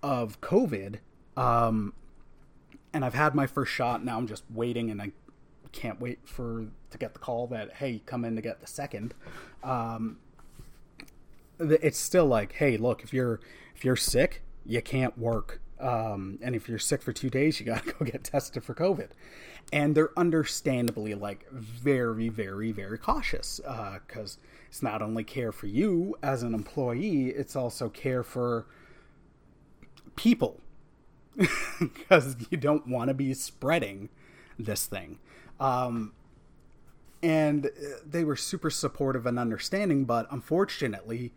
of 0.00 0.40
COVID, 0.40 1.00
um, 1.36 1.92
and 2.92 3.04
I've 3.04 3.14
had 3.14 3.34
my 3.34 3.48
first 3.48 3.72
shot, 3.72 4.04
now 4.04 4.16
I'm 4.16 4.28
just 4.28 4.44
waiting, 4.48 4.92
and 4.92 5.02
I 5.02 5.10
can't 5.72 6.00
wait 6.00 6.20
for 6.24 6.66
to 6.90 6.98
get 6.98 7.14
the 7.14 7.18
call 7.18 7.48
that 7.48 7.74
hey, 7.74 8.00
come 8.06 8.24
in 8.24 8.36
to 8.36 8.40
get 8.40 8.60
the 8.60 8.66
second. 8.68 9.12
Um, 9.64 10.18
it's 11.58 11.98
still 11.98 12.26
like, 12.26 12.52
hey, 12.52 12.76
look, 12.76 13.02
if 13.02 13.12
you're 13.12 13.40
if 13.74 13.84
you're 13.84 13.96
sick, 13.96 14.42
you 14.64 14.80
can't 14.80 15.18
work. 15.18 15.60
Um, 15.80 16.38
and 16.42 16.54
if 16.54 16.68
you're 16.68 16.78
sick 16.78 17.02
for 17.02 17.12
two 17.12 17.28
days, 17.28 17.58
you 17.58 17.66
got 17.66 17.84
to 17.84 17.92
go 17.98 18.04
get 18.04 18.22
tested 18.22 18.62
for 18.62 18.72
COVID. 18.72 19.08
And 19.72 19.96
they're 19.96 20.16
understandably 20.16 21.14
like 21.16 21.50
very, 21.50 22.28
very, 22.28 22.70
very 22.70 22.98
cautious 22.98 23.60
because 23.64 24.38
uh, 24.40 24.57
it's 24.68 24.82
not 24.82 25.00
only 25.00 25.24
care 25.24 25.50
for 25.50 25.66
you 25.66 26.16
as 26.22 26.42
an 26.42 26.54
employee, 26.54 27.28
it's 27.28 27.56
also 27.56 27.88
care 27.88 28.22
for 28.22 28.66
people 30.14 30.60
because 31.80 32.36
you 32.50 32.58
don't 32.58 32.86
want 32.86 33.08
to 33.08 33.14
be 33.14 33.32
spreading 33.32 34.10
this 34.58 34.86
thing. 34.86 35.18
Um, 35.58 36.12
and 37.22 37.70
they 38.06 38.24
were 38.24 38.36
super 38.36 38.70
supportive 38.70 39.26
and 39.26 39.38
understanding, 39.38 40.04
but 40.04 40.26
unfortunately, 40.30 41.32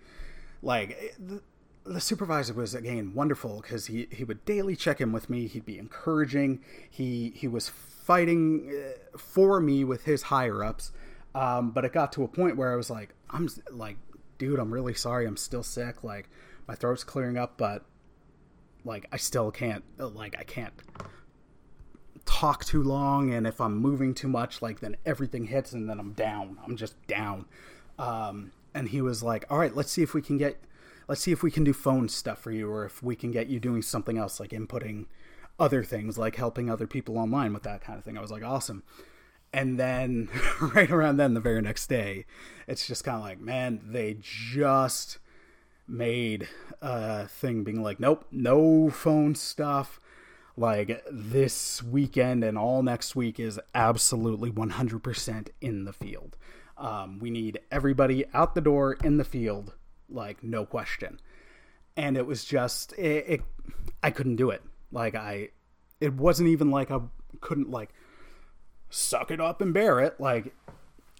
like 0.61 1.15
the, 1.17 1.41
the 1.85 2.01
supervisor 2.01 2.53
was 2.53 2.75
again 2.75 3.13
wonderful 3.15 3.61
because 3.61 3.87
he, 3.87 4.07
he 4.11 4.23
would 4.23 4.43
daily 4.45 4.75
check 4.75 5.01
in 5.01 5.11
with 5.11 5.29
me. 5.29 5.47
He'd 5.47 5.65
be 5.65 5.79
encouraging. 5.79 6.59
He 6.87 7.31
he 7.35 7.47
was 7.47 7.69
fighting 7.69 8.69
uh, 8.69 9.17
for 9.17 9.59
me 9.59 9.83
with 9.83 10.03
his 10.03 10.23
higher 10.23 10.63
ups 10.63 10.91
um, 11.33 11.71
but 11.71 11.85
it 11.85 11.93
got 11.93 12.11
to 12.13 12.23
a 12.23 12.27
point 12.27 12.57
where 12.57 12.71
I 12.71 12.75
was 12.75 12.89
like, 12.89 13.13
I'm 13.31 13.49
like, 13.71 13.97
dude, 14.37 14.59
I'm 14.59 14.73
really 14.73 14.93
sorry. 14.93 15.25
I'm 15.25 15.37
still 15.37 15.63
sick. 15.63 16.03
Like, 16.03 16.29
my 16.67 16.75
throat's 16.75 17.03
clearing 17.03 17.37
up, 17.37 17.57
but 17.57 17.85
like, 18.83 19.05
I 19.11 19.17
still 19.17 19.51
can't, 19.51 19.83
like, 19.97 20.35
I 20.37 20.43
can't 20.43 20.73
talk 22.25 22.63
too 22.65 22.81
long 22.83 23.33
and 23.33 23.45
if 23.45 23.59
I'm 23.59 23.77
moving 23.77 24.13
too 24.13 24.27
much, 24.27 24.61
like 24.61 24.79
then 24.79 24.95
everything 25.05 25.45
hits 25.45 25.73
and 25.73 25.89
then 25.89 25.99
I'm 25.99 26.13
down. 26.13 26.57
I'm 26.65 26.75
just 26.77 26.95
down. 27.07 27.45
Um, 27.99 28.51
and 28.73 28.89
he 28.89 29.01
was 29.01 29.21
like, 29.21 29.45
"All 29.49 29.59
right, 29.59 29.75
let's 29.75 29.91
see 29.91 30.01
if 30.01 30.13
we 30.13 30.21
can 30.21 30.37
get, 30.37 30.57
let's 31.07 31.21
see 31.21 31.31
if 31.31 31.43
we 31.43 31.51
can 31.51 31.63
do 31.63 31.73
phone 31.73 32.09
stuff 32.09 32.39
for 32.39 32.51
you, 32.51 32.69
or 32.69 32.85
if 32.85 33.03
we 33.03 33.15
can 33.15 33.31
get 33.31 33.47
you 33.47 33.59
doing 33.59 33.81
something 33.81 34.17
else, 34.17 34.39
like 34.39 34.51
inputting 34.51 35.05
other 35.59 35.83
things, 35.83 36.17
like 36.17 36.35
helping 36.35 36.69
other 36.69 36.87
people 36.87 37.17
online 37.17 37.53
with 37.53 37.63
that 37.63 37.81
kind 37.81 37.97
of 37.99 38.05
thing." 38.05 38.17
I 38.17 38.21
was 38.21 38.31
like, 38.31 38.43
"Awesome." 38.43 38.83
And 39.53 39.79
then 39.79 40.29
right 40.61 40.89
around 40.89 41.17
then, 41.17 41.33
the 41.33 41.39
very 41.39 41.61
next 41.61 41.87
day, 41.87 42.25
it's 42.67 42.87
just 42.87 43.03
kind 43.03 43.17
of 43.17 43.23
like, 43.23 43.39
man, 43.39 43.81
they 43.83 44.17
just 44.21 45.17
made 45.87 46.47
a 46.81 47.27
thing 47.27 47.63
being 47.63 47.83
like, 47.83 47.99
nope, 47.99 48.25
no 48.31 48.89
phone 48.89 49.35
stuff. 49.35 49.99
Like 50.57 51.03
this 51.09 51.81
weekend 51.81 52.43
and 52.43 52.57
all 52.57 52.83
next 52.83 53.15
week 53.15 53.39
is 53.39 53.59
absolutely 53.73 54.51
100% 54.51 55.47
in 55.61 55.85
the 55.85 55.93
field. 55.93 56.37
Um, 56.77 57.19
we 57.19 57.29
need 57.29 57.59
everybody 57.71 58.25
out 58.33 58.55
the 58.55 58.61
door 58.61 58.97
in 59.03 59.17
the 59.17 59.23
field, 59.23 59.73
like 60.09 60.43
no 60.43 60.65
question. 60.65 61.19
And 61.95 62.17
it 62.17 62.25
was 62.25 62.43
just, 62.45 62.93
it, 62.93 63.25
it 63.27 63.41
I 64.01 64.11
couldn't 64.11 64.37
do 64.37 64.49
it. 64.49 64.61
Like 64.91 65.15
I, 65.15 65.49
it 65.99 66.13
wasn't 66.13 66.49
even 66.49 66.69
like 66.71 66.91
I 66.91 66.99
couldn't 67.39 67.69
like 67.69 67.93
suck 68.91 69.31
it 69.31 69.41
up 69.41 69.61
and 69.61 69.73
bear 69.73 69.99
it. 69.99 70.19
Like 70.19 70.53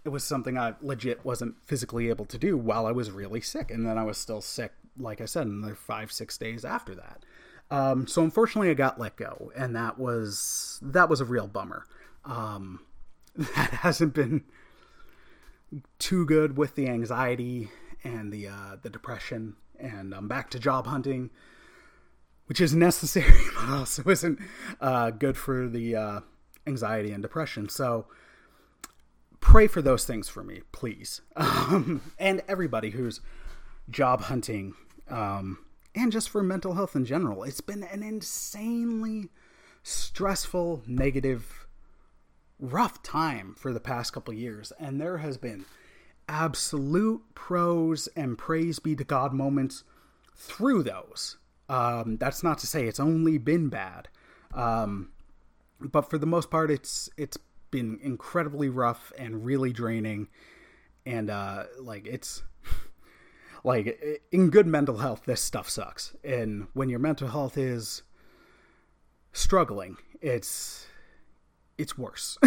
it 0.06 0.10
was 0.10 0.24
something 0.24 0.58
I 0.58 0.76
legit 0.82 1.26
wasn't 1.26 1.56
physically 1.66 2.10
able 2.10 2.26
to 2.26 2.38
do 2.38 2.58
while 2.58 2.86
I 2.86 2.92
was 2.92 3.10
really 3.10 3.42
sick. 3.42 3.72
And 3.72 3.86
then 3.86 3.98
I 3.98 4.04
was 4.04 4.18
still 4.18 4.42
sick, 4.42 4.74
like 4.98 5.22
I 5.22 5.26
said, 5.26 5.48
in 5.48 5.62
the 5.62 5.76
five, 5.76 6.12
six 6.12 6.38
days 6.38 6.64
after 6.64 6.94
that. 6.96 7.24
Um, 7.72 8.06
so 8.06 8.22
unfortunately, 8.22 8.70
I 8.70 8.74
got 8.74 9.00
let 9.00 9.16
go, 9.16 9.52
and 9.56 9.76
that 9.78 9.98
was 9.98 10.78
that 10.82 11.10
was 11.10 11.22
a 11.22 11.26
real 11.26 11.48
bummer. 11.48 11.86
Um, 12.26 12.82
that 13.36 13.72
hasn't 13.72 14.14
been 14.14 14.44
too 15.98 16.26
good 16.26 16.58
with 16.58 16.76
the 16.76 16.90
anxiety 16.90 17.70
and 18.04 18.34
the 18.34 18.50
uh, 18.50 18.76
the 18.82 18.90
depression, 18.90 19.56
and 19.80 20.14
I'm 20.14 20.28
back 20.28 20.50
to 20.50 20.60
job 20.60 20.86
hunting, 20.86 21.30
which 22.48 22.60
is 22.60 22.76
necessary, 22.76 23.32
but 23.56 23.70
also 23.70 24.04
isn't 24.04 24.40
uh, 24.82 25.12
good 25.12 25.38
for 25.38 25.70
the 25.70 25.96
uh, 25.96 26.20
anxiety 26.68 27.12
and 27.12 27.22
depression. 27.22 27.70
So 27.70 28.08
pray 29.40 29.68
for 29.68 29.82
those 29.82 30.06
things 30.06 30.30
for 30.30 30.44
me, 30.44 30.62
please, 30.72 31.22
um, 31.36 32.02
and 32.20 32.42
everybody 32.48 32.92
who's 32.92 33.22
job 33.90 34.22
hunting. 34.22 34.74
Um, 35.10 35.60
and 35.96 36.12
just 36.12 36.30
for 36.30 36.42
mental 36.42 36.74
health 36.74 36.96
in 36.96 37.06
general. 37.06 37.44
It's 37.44 37.62
been 37.62 37.84
an 37.84 38.04
insanely 38.04 39.30
stressful, 39.84 40.84
negative, 40.88 41.68
rough 42.60 43.02
time 43.04 43.56
for 43.58 43.74
the 43.74 43.80
past 43.80 44.14
couple 44.14 44.34
years, 44.34 44.72
and 44.80 45.02
there 45.02 45.18
has 45.18 45.38
been 45.38 45.66
absolute 46.28 47.22
pros 47.36 48.08
and 48.16 48.38
praise 48.38 48.80
be 48.80 48.96
to 48.96 49.04
God 49.04 49.34
moments 49.34 49.84
through 50.36 50.84
those. 50.84 51.38
Um, 51.68 52.18
that's 52.18 52.44
not 52.44 52.58
to 52.60 52.68
say 52.68 52.86
it's 52.86 53.00
only 53.00 53.38
been 53.38 53.70
bad, 53.70 54.10
um, 54.54 55.12
but 55.82 56.10
for 56.10 56.18
the 56.18 56.26
most 56.26 56.50
part, 56.50 56.72
it's 56.72 57.10
it's 57.18 57.38
been 57.72 58.00
incredibly 58.02 58.70
rough 58.70 59.14
and 59.18 59.46
really 59.46 59.72
draining, 59.72 60.28
and 61.06 61.30
uh, 61.30 61.66
like 61.80 62.08
it's 62.08 62.44
like 63.64 64.22
in 64.32 64.50
good 64.50 64.68
mental 64.68 64.98
health 64.98 65.24
this 65.26 65.42
stuff 65.42 65.70
sucks. 65.70 66.16
And 66.24 66.68
when 66.74 66.90
your 66.90 67.00
mental 67.00 67.30
health 67.30 67.58
is 67.58 68.04
struggling 69.34 69.96
it's 70.22 70.86
it's 71.78 71.98
worse. 71.98 72.38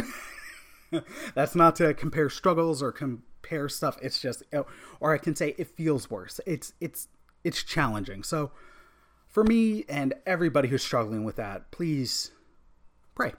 That's 1.34 1.56
not 1.56 1.74
to 1.76 1.92
compare 1.92 2.30
struggles 2.30 2.82
or 2.82 2.92
compare 2.92 3.68
stuff. 3.68 3.98
It's 4.00 4.20
just 4.20 4.44
or 5.00 5.12
i 5.12 5.18
can 5.18 5.34
say 5.34 5.54
it 5.58 5.76
feels 5.76 6.08
worse. 6.08 6.40
It's 6.46 6.72
it's 6.80 7.08
it's 7.42 7.62
challenging. 7.62 8.22
So 8.22 8.52
for 9.28 9.42
me 9.44 9.84
and 9.88 10.14
everybody 10.24 10.68
who's 10.68 10.84
struggling 10.84 11.24
with 11.24 11.34
that 11.36 11.72
please 11.72 12.30
pray 13.14 13.32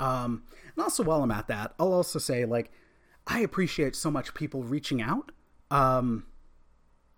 um 0.00 0.42
and 0.74 0.82
also 0.82 1.02
while 1.02 1.22
i'm 1.22 1.30
at 1.30 1.48
that 1.48 1.74
i'll 1.78 1.92
also 1.92 2.18
say 2.18 2.44
like 2.44 2.70
i 3.26 3.40
appreciate 3.40 3.96
so 3.96 4.10
much 4.10 4.34
people 4.34 4.62
reaching 4.62 5.00
out 5.00 5.32
um 5.70 6.24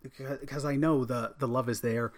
because 0.02 0.64
I 0.64 0.76
know 0.76 1.04
the 1.04 1.34
the 1.38 1.48
love 1.48 1.68
is 1.68 1.80
there 1.80 2.12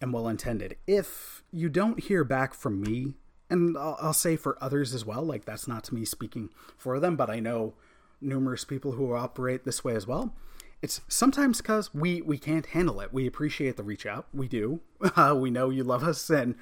and 0.00 0.12
well 0.12 0.28
intended. 0.28 0.76
If 0.86 1.42
you 1.50 1.68
don't 1.68 2.00
hear 2.00 2.24
back 2.24 2.54
from 2.54 2.80
me, 2.80 3.14
and 3.48 3.76
I'll, 3.76 3.96
I'll, 4.00 4.12
say 4.12 4.36
for 4.36 4.58
others 4.60 4.92
as 4.92 5.04
well, 5.04 5.22
like 5.22 5.44
that's 5.44 5.66
not 5.66 5.90
me 5.92 6.04
speaking 6.04 6.50
for 6.76 7.00
them, 7.00 7.16
but 7.16 7.30
I 7.30 7.40
know 7.40 7.74
numerous 8.20 8.64
people 8.64 8.92
who 8.92 9.14
operate 9.14 9.64
this 9.64 9.84
way 9.84 9.94
as 9.94 10.06
well. 10.06 10.34
It's 10.82 11.00
sometimes 11.08 11.58
because 11.58 11.94
we 11.94 12.20
we 12.20 12.38
can't 12.38 12.66
handle 12.66 13.00
it. 13.00 13.12
We 13.12 13.26
appreciate 13.26 13.76
the 13.76 13.82
reach 13.82 14.06
out, 14.06 14.26
we 14.34 14.48
do. 14.48 14.80
Uh, 15.00 15.34
we 15.38 15.50
know 15.50 15.70
you 15.70 15.84
love 15.84 16.04
us 16.04 16.28
and 16.28 16.54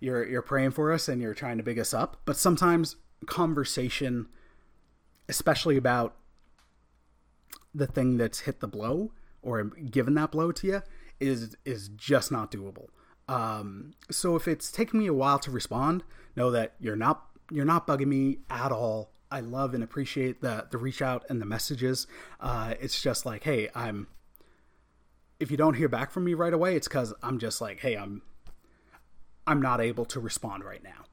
you're 0.00 0.26
you're 0.26 0.42
praying 0.42 0.72
for 0.72 0.92
us 0.92 1.08
and 1.08 1.20
you're 1.20 1.34
trying 1.34 1.58
to 1.58 1.62
big 1.62 1.78
us 1.78 1.92
up, 1.92 2.18
but 2.24 2.36
sometimes 2.36 2.96
conversation, 3.26 4.28
especially 5.28 5.76
about 5.76 6.16
the 7.74 7.86
thing 7.86 8.16
that's 8.16 8.40
hit 8.40 8.60
the 8.60 8.68
blow 8.68 9.12
or 9.42 9.64
given 9.64 10.14
that 10.14 10.32
blow 10.32 10.52
to 10.52 10.66
you 10.66 10.82
is 11.20 11.56
is 11.64 11.88
just 11.88 12.30
not 12.30 12.50
doable. 12.50 12.88
Um, 13.28 13.92
so 14.10 14.36
if 14.36 14.48
it's 14.48 14.70
taking 14.70 15.00
me 15.00 15.06
a 15.06 15.14
while 15.14 15.38
to 15.40 15.50
respond, 15.50 16.02
know 16.34 16.50
that 16.50 16.74
you're 16.80 16.96
not 16.96 17.26
you're 17.50 17.64
not 17.64 17.86
bugging 17.86 18.06
me 18.06 18.38
at 18.50 18.72
all. 18.72 19.10
I 19.30 19.40
love 19.40 19.74
and 19.74 19.84
appreciate 19.84 20.40
the 20.40 20.66
the 20.70 20.78
reach 20.78 21.02
out 21.02 21.24
and 21.28 21.40
the 21.40 21.46
messages. 21.46 22.06
Uh, 22.40 22.74
it's 22.80 23.00
just 23.00 23.26
like, 23.26 23.44
hey, 23.44 23.68
I'm. 23.74 24.08
If 25.40 25.52
you 25.52 25.56
don't 25.56 25.74
hear 25.74 25.88
back 25.88 26.10
from 26.10 26.24
me 26.24 26.34
right 26.34 26.52
away, 26.52 26.74
it's 26.74 26.88
because 26.88 27.14
I'm 27.22 27.38
just 27.38 27.60
like, 27.60 27.80
hey, 27.80 27.96
I'm. 27.96 28.22
I'm 29.48 29.62
not 29.62 29.80
able 29.80 30.04
to 30.06 30.20
respond 30.20 30.62
right 30.62 30.82
now. 30.84 31.04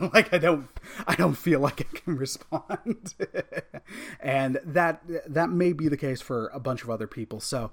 like 0.12 0.32
I 0.32 0.38
don't, 0.38 0.68
I 1.06 1.14
don't 1.14 1.36
feel 1.36 1.60
like 1.60 1.80
I 1.80 1.98
can 1.98 2.16
respond, 2.18 3.14
and 4.20 4.58
that 4.64 5.02
that 5.26 5.50
may 5.50 5.72
be 5.72 5.88
the 5.88 5.96
case 5.96 6.20
for 6.20 6.48
a 6.48 6.60
bunch 6.60 6.82
of 6.82 6.90
other 6.90 7.06
people. 7.06 7.40
So 7.40 7.70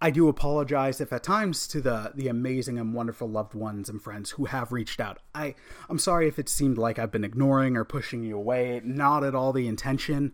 I 0.00 0.10
do 0.10 0.28
apologize 0.28 1.00
if 1.00 1.12
at 1.12 1.22
times 1.22 1.66
to 1.68 1.80
the 1.80 2.12
the 2.14 2.28
amazing 2.28 2.78
and 2.78 2.94
wonderful 2.94 3.28
loved 3.28 3.54
ones 3.54 3.88
and 3.88 4.00
friends 4.00 4.30
who 4.30 4.44
have 4.44 4.72
reached 4.72 5.00
out. 5.00 5.18
I 5.34 5.54
I'm 5.88 5.98
sorry 5.98 6.28
if 6.28 6.38
it 6.38 6.48
seemed 6.48 6.78
like 6.78 6.98
I've 6.98 7.12
been 7.12 7.24
ignoring 7.24 7.76
or 7.76 7.84
pushing 7.84 8.22
you 8.22 8.36
away. 8.36 8.80
Not 8.84 9.24
at 9.24 9.34
all 9.34 9.52
the 9.52 9.66
intention 9.66 10.32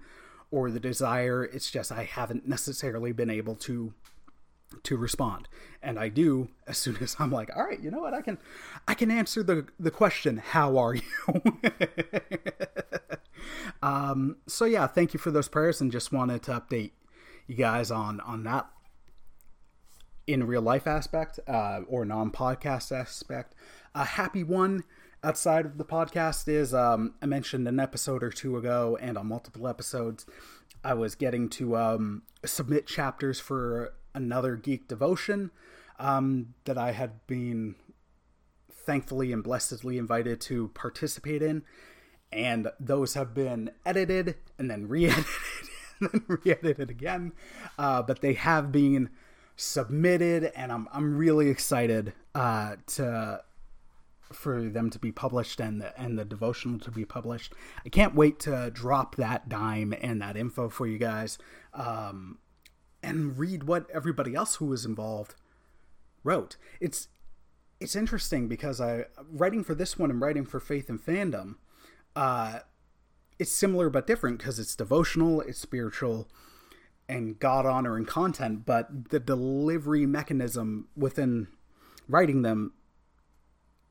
or 0.51 0.71
the 0.71 0.81
desire. 0.81 1.45
It's 1.45 1.71
just 1.71 1.91
I 1.91 2.05
haven't 2.05 2.47
necessarily 2.47 3.13
been 3.13 3.31
able 3.31 3.55
to 3.57 3.95
to 4.83 4.97
respond. 4.97 5.49
And 5.83 5.99
I 5.99 6.09
do 6.09 6.49
as 6.67 6.79
soon 6.79 6.97
as 7.01 7.17
I'm 7.19 7.31
like, 7.31 7.51
all 7.57 7.65
right, 7.65 7.81
you 7.81 7.91
know 7.91 8.01
what? 8.01 8.15
I 8.15 8.23
can 8.23 8.39
I 8.89 8.95
can 8.95 9.11
answer 9.11 9.43
the 9.43 9.67
the 9.79 9.91
question, 9.91 10.39
how 10.39 10.77
are 10.79 10.95
you? 10.95 11.03
um 13.83 14.37
so 14.47 14.65
yeah, 14.65 14.87
thank 14.87 15.15
you 15.15 15.19
for 15.21 15.31
those 15.31 15.49
prayers 15.49 15.81
and 15.81 15.93
just 15.93 16.13
wanted 16.13 16.43
to 16.45 16.53
update 16.53 16.93
you 17.47 17.57
guys 17.57 17.91
on 17.91 18.21
on 18.21 18.45
that 18.45 18.69
in 20.27 20.47
real 20.47 20.63
life 20.63 20.87
aspect 20.87 21.39
uh, 21.47 21.81
or 21.87 22.05
non 22.05 22.31
podcast 22.31 22.93
aspect. 22.93 23.55
A 23.95 24.05
happy 24.05 24.43
one 24.43 24.85
outside 25.23 25.67
of 25.67 25.79
the 25.79 25.85
podcast 25.85 26.49
is 26.49 26.75
um, 26.75 27.15
I 27.23 27.27
mentioned 27.27 27.69
an 27.69 27.81
episode 27.81 28.23
or 28.23 28.31
two 28.31 28.57
ago, 28.57 28.99
and 29.01 29.17
on 29.17 29.27
multiple 29.27 29.69
episodes, 29.69 30.27
I 30.83 30.95
was 30.95 31.15
getting 31.15 31.49
to 31.51 31.77
um, 31.77 32.23
submit 32.45 32.87
chapters 32.87 33.41
for 33.41 33.95
another 34.15 34.57
geek 34.57 34.89
devotion 34.89 35.51
um, 35.99 36.55
that 36.65 36.79
I 36.79 36.93
had 36.93 37.27
been 37.27 37.75
thankfully 38.71 39.33
and 39.33 39.43
blessedly 39.43 39.99
invited 39.99 40.41
to 40.43 40.69
participate 40.69 41.43
in. 41.43 41.63
And 42.33 42.71
those 42.81 43.15
have 43.15 43.33
been 43.35 43.71
edited 43.87 44.37
and 44.59 44.71
then 44.71 44.89
re 44.89 45.07
edited 45.07 45.27
and 46.01 46.11
then 46.11 46.25
re 46.27 46.53
edited 46.53 46.91
again. 46.91 47.33
Uh, 47.79 48.03
but 48.03 48.21
they 48.21 48.35
have 48.35 48.73
been 48.73 49.11
submitted, 49.57 50.51
and 50.57 50.73
I'm 50.73 50.89
I'm 50.93 51.17
really 51.17 51.49
excited 51.49 52.13
uh, 52.35 52.77
to 52.87 53.43
for 54.33 54.69
them 54.69 54.91
to 54.91 54.99
be 54.99 55.13
published 55.13 55.61
and 55.61 55.81
the 55.81 55.99
and 56.01 56.19
the 56.19 56.25
devotional 56.25 56.79
to 56.81 56.91
be 56.91 57.05
published. 57.05 57.53
I 57.85 57.89
can't 57.89 58.15
wait 58.15 58.41
to 58.41 58.71
drop 58.73 59.17
that 59.17 59.49
dime 59.49 59.95
and 60.01 60.21
that 60.23 60.37
info 60.37 60.69
for 60.69 60.87
you 60.87 60.99
guys, 60.99 61.39
um, 61.73 62.39
and 63.05 63.39
read 63.39 63.65
what 63.65 63.89
everybody 63.93 64.35
else 64.35 64.57
who 64.57 64.67
was 64.67 64.85
involved 64.85 65.35
wrote. 66.23 66.57
It's 66.81 67.09
it's 67.81 67.95
interesting 67.95 68.49
because 68.49 68.81
I 68.81 69.05
writing 69.31 69.63
for 69.63 69.75
this 69.75 69.99
one 69.99 70.11
and 70.11 70.21
writing 70.21 70.47
for 70.47 70.59
Faith 70.59 70.89
and 70.89 71.01
Fandom. 71.01 71.57
Uh, 72.17 72.61
it's 73.39 73.53
similar 73.53 73.91
but 73.91 74.07
different 74.07 74.39
because 74.39 74.59
it's 74.59 74.75
devotional, 74.75 75.41
it's 75.41 75.59
spiritual, 75.59 76.29
and 77.09 77.39
God 77.39 77.67
honoring 77.67 78.07
content, 78.07 78.65
but 78.65 79.11
the 79.11 79.21
delivery 79.21 80.07
mechanism 80.07 80.89
within 80.97 81.49
writing 82.09 82.43
them 82.43 82.73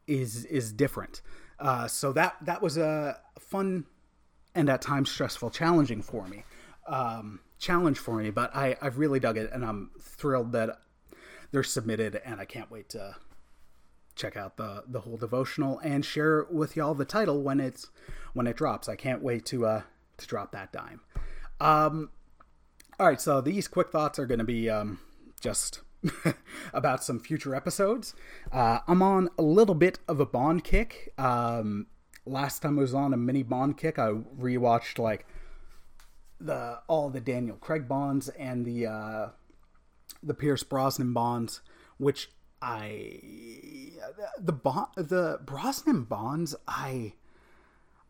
is 0.07 0.45
is 0.45 0.71
different. 0.71 1.21
Uh, 1.59 1.87
so 1.87 2.11
that 2.13 2.35
that 2.41 2.61
was 2.61 2.77
a 2.77 3.19
fun 3.39 3.85
and 4.55 4.69
at 4.69 4.81
times 4.81 5.11
stressful, 5.11 5.49
challenging 5.49 6.01
for 6.01 6.27
me, 6.27 6.43
um, 6.87 7.39
challenge 7.63 7.97
for 7.97 8.17
me. 8.17 8.29
But 8.29 8.55
I 8.55 8.75
I've 8.81 8.97
really 8.97 9.19
dug 9.19 9.37
it, 9.37 9.51
and 9.51 9.65
I'm 9.65 9.91
thrilled 9.99 10.51
that 10.51 10.79
they're 11.51 11.63
submitted, 11.63 12.21
and 12.23 12.39
I 12.39 12.45
can't 12.45 12.69
wait 12.69 12.89
to 12.89 13.15
check 14.15 14.37
out 14.37 14.57
the 14.57 14.83
the 14.87 15.01
whole 15.01 15.17
devotional 15.17 15.79
and 15.79 16.05
share 16.05 16.45
with 16.51 16.75
y'all 16.75 16.93
the 16.93 17.05
title 17.05 17.41
when 17.41 17.59
it's 17.59 17.89
when 18.33 18.45
it 18.45 18.57
drops. 18.57 18.87
I 18.87 18.95
can't 18.95 19.23
wait 19.23 19.45
to 19.47 19.65
uh 19.65 19.81
to 20.17 20.27
drop 20.27 20.51
that 20.51 20.71
dime. 20.71 21.01
Um, 21.59 22.09
all 22.99 23.07
right, 23.07 23.21
so 23.21 23.41
these 23.41 23.67
quick 23.67 23.89
thoughts 23.89 24.19
are 24.19 24.25
going 24.25 24.39
to 24.39 24.45
be 24.45 24.69
um, 24.69 24.99
just 25.41 25.81
about 26.73 27.03
some 27.03 27.19
future 27.19 27.55
episodes. 27.55 28.13
Uh, 28.51 28.79
I'm 28.87 29.01
on 29.01 29.29
a 29.37 29.41
little 29.41 29.75
bit 29.75 29.99
of 30.07 30.19
a 30.19 30.25
Bond 30.25 30.63
kick. 30.63 31.13
Um, 31.17 31.87
last 32.25 32.61
time 32.61 32.77
I 32.77 32.81
was 32.81 32.93
on 32.93 33.13
a 33.13 33.17
mini 33.17 33.43
Bond 33.43 33.77
kick, 33.77 33.97
I 33.97 34.09
rewatched 34.09 34.99
like 34.99 35.25
the 36.43 36.79
all 36.87 37.09
the 37.09 37.21
Daniel 37.21 37.57
Craig 37.57 37.87
Bonds 37.87 38.29
and 38.29 38.65
the 38.65 38.87
uh, 38.87 39.29
the 40.21 40.33
Pierce 40.33 40.63
Brosnan 40.63 41.13
Bonds, 41.13 41.61
which 41.97 42.29
I 42.61 43.19
the 44.39 44.53
bond 44.53 44.87
the 44.95 45.39
Brosnan 45.43 46.03
Bonds 46.03 46.55
I 46.67 47.13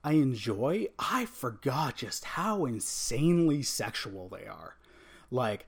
I 0.03 0.13
enjoy. 0.13 0.87
I 0.99 1.25
forgot 1.25 1.97
just 1.97 2.25
how 2.25 2.65
insanely 2.65 3.63
sexual 3.63 4.29
they 4.29 4.47
are. 4.47 4.75
Like 5.31 5.67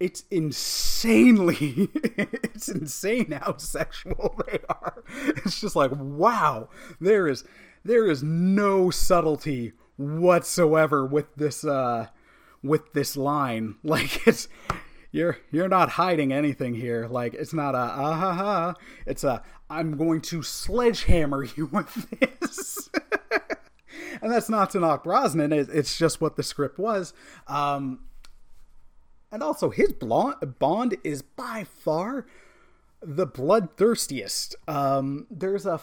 it's 0.00 0.24
insanely 0.30 1.88
it's 1.94 2.68
insane 2.68 3.30
how 3.30 3.56
sexual 3.56 4.34
they 4.46 4.58
are 4.68 5.04
it's 5.08 5.60
just 5.60 5.76
like 5.76 5.92
wow 5.94 6.68
there 7.00 7.28
is 7.28 7.44
there 7.84 8.10
is 8.10 8.22
no 8.22 8.90
subtlety 8.90 9.72
whatsoever 9.96 11.04
with 11.06 11.34
this 11.36 11.64
uh 11.64 12.08
with 12.62 12.92
this 12.92 13.16
line. 13.16 13.76
Like 13.84 14.26
it's 14.26 14.48
you're 15.12 15.38
you're 15.50 15.68
not 15.68 15.90
hiding 15.90 16.32
anything 16.32 16.74
here. 16.74 17.06
Like 17.08 17.34
it's 17.34 17.52
not 17.52 17.74
a 17.74 17.78
ah 17.78 18.14
ha 18.14 18.32
ha 18.32 18.74
it's 19.06 19.24
a 19.24 19.42
i'm 19.70 19.96
going 19.96 20.20
to 20.20 20.42
sledgehammer 20.42 21.44
you 21.56 21.66
with 21.66 22.10
this. 22.20 22.90
And 24.22 24.32
that's 24.32 24.48
not 24.48 24.70
to 24.70 24.80
knock 24.80 25.04
brosnan. 25.04 25.52
It's 25.52 25.98
just 25.98 26.20
what 26.20 26.36
the 26.36 26.42
script 26.42 26.78
was. 26.78 27.12
Um 27.46 28.00
and 29.34 29.42
also, 29.42 29.70
his 29.70 29.92
blonde, 29.92 30.60
Bond 30.60 30.96
is 31.02 31.20
by 31.20 31.64
far 31.64 32.24
the 33.02 33.26
bloodthirstiest. 33.26 34.54
Um, 34.68 35.26
there's 35.28 35.66
a 35.66 35.78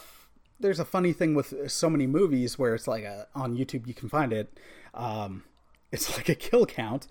there's 0.62 0.80
a 0.80 0.84
funny 0.84 1.12
thing 1.12 1.34
with 1.34 1.70
so 1.70 1.90
many 1.90 2.06
movies 2.06 2.58
where 2.58 2.74
it's 2.74 2.88
like 2.88 3.04
a, 3.04 3.26
on 3.34 3.56
YouTube 3.56 3.86
you 3.86 3.94
can 3.94 4.08
find 4.08 4.32
it. 4.32 4.58
Um, 4.94 5.44
it's 5.90 6.16
like 6.16 6.28
a 6.28 6.34
kill 6.34 6.66
count. 6.66 7.08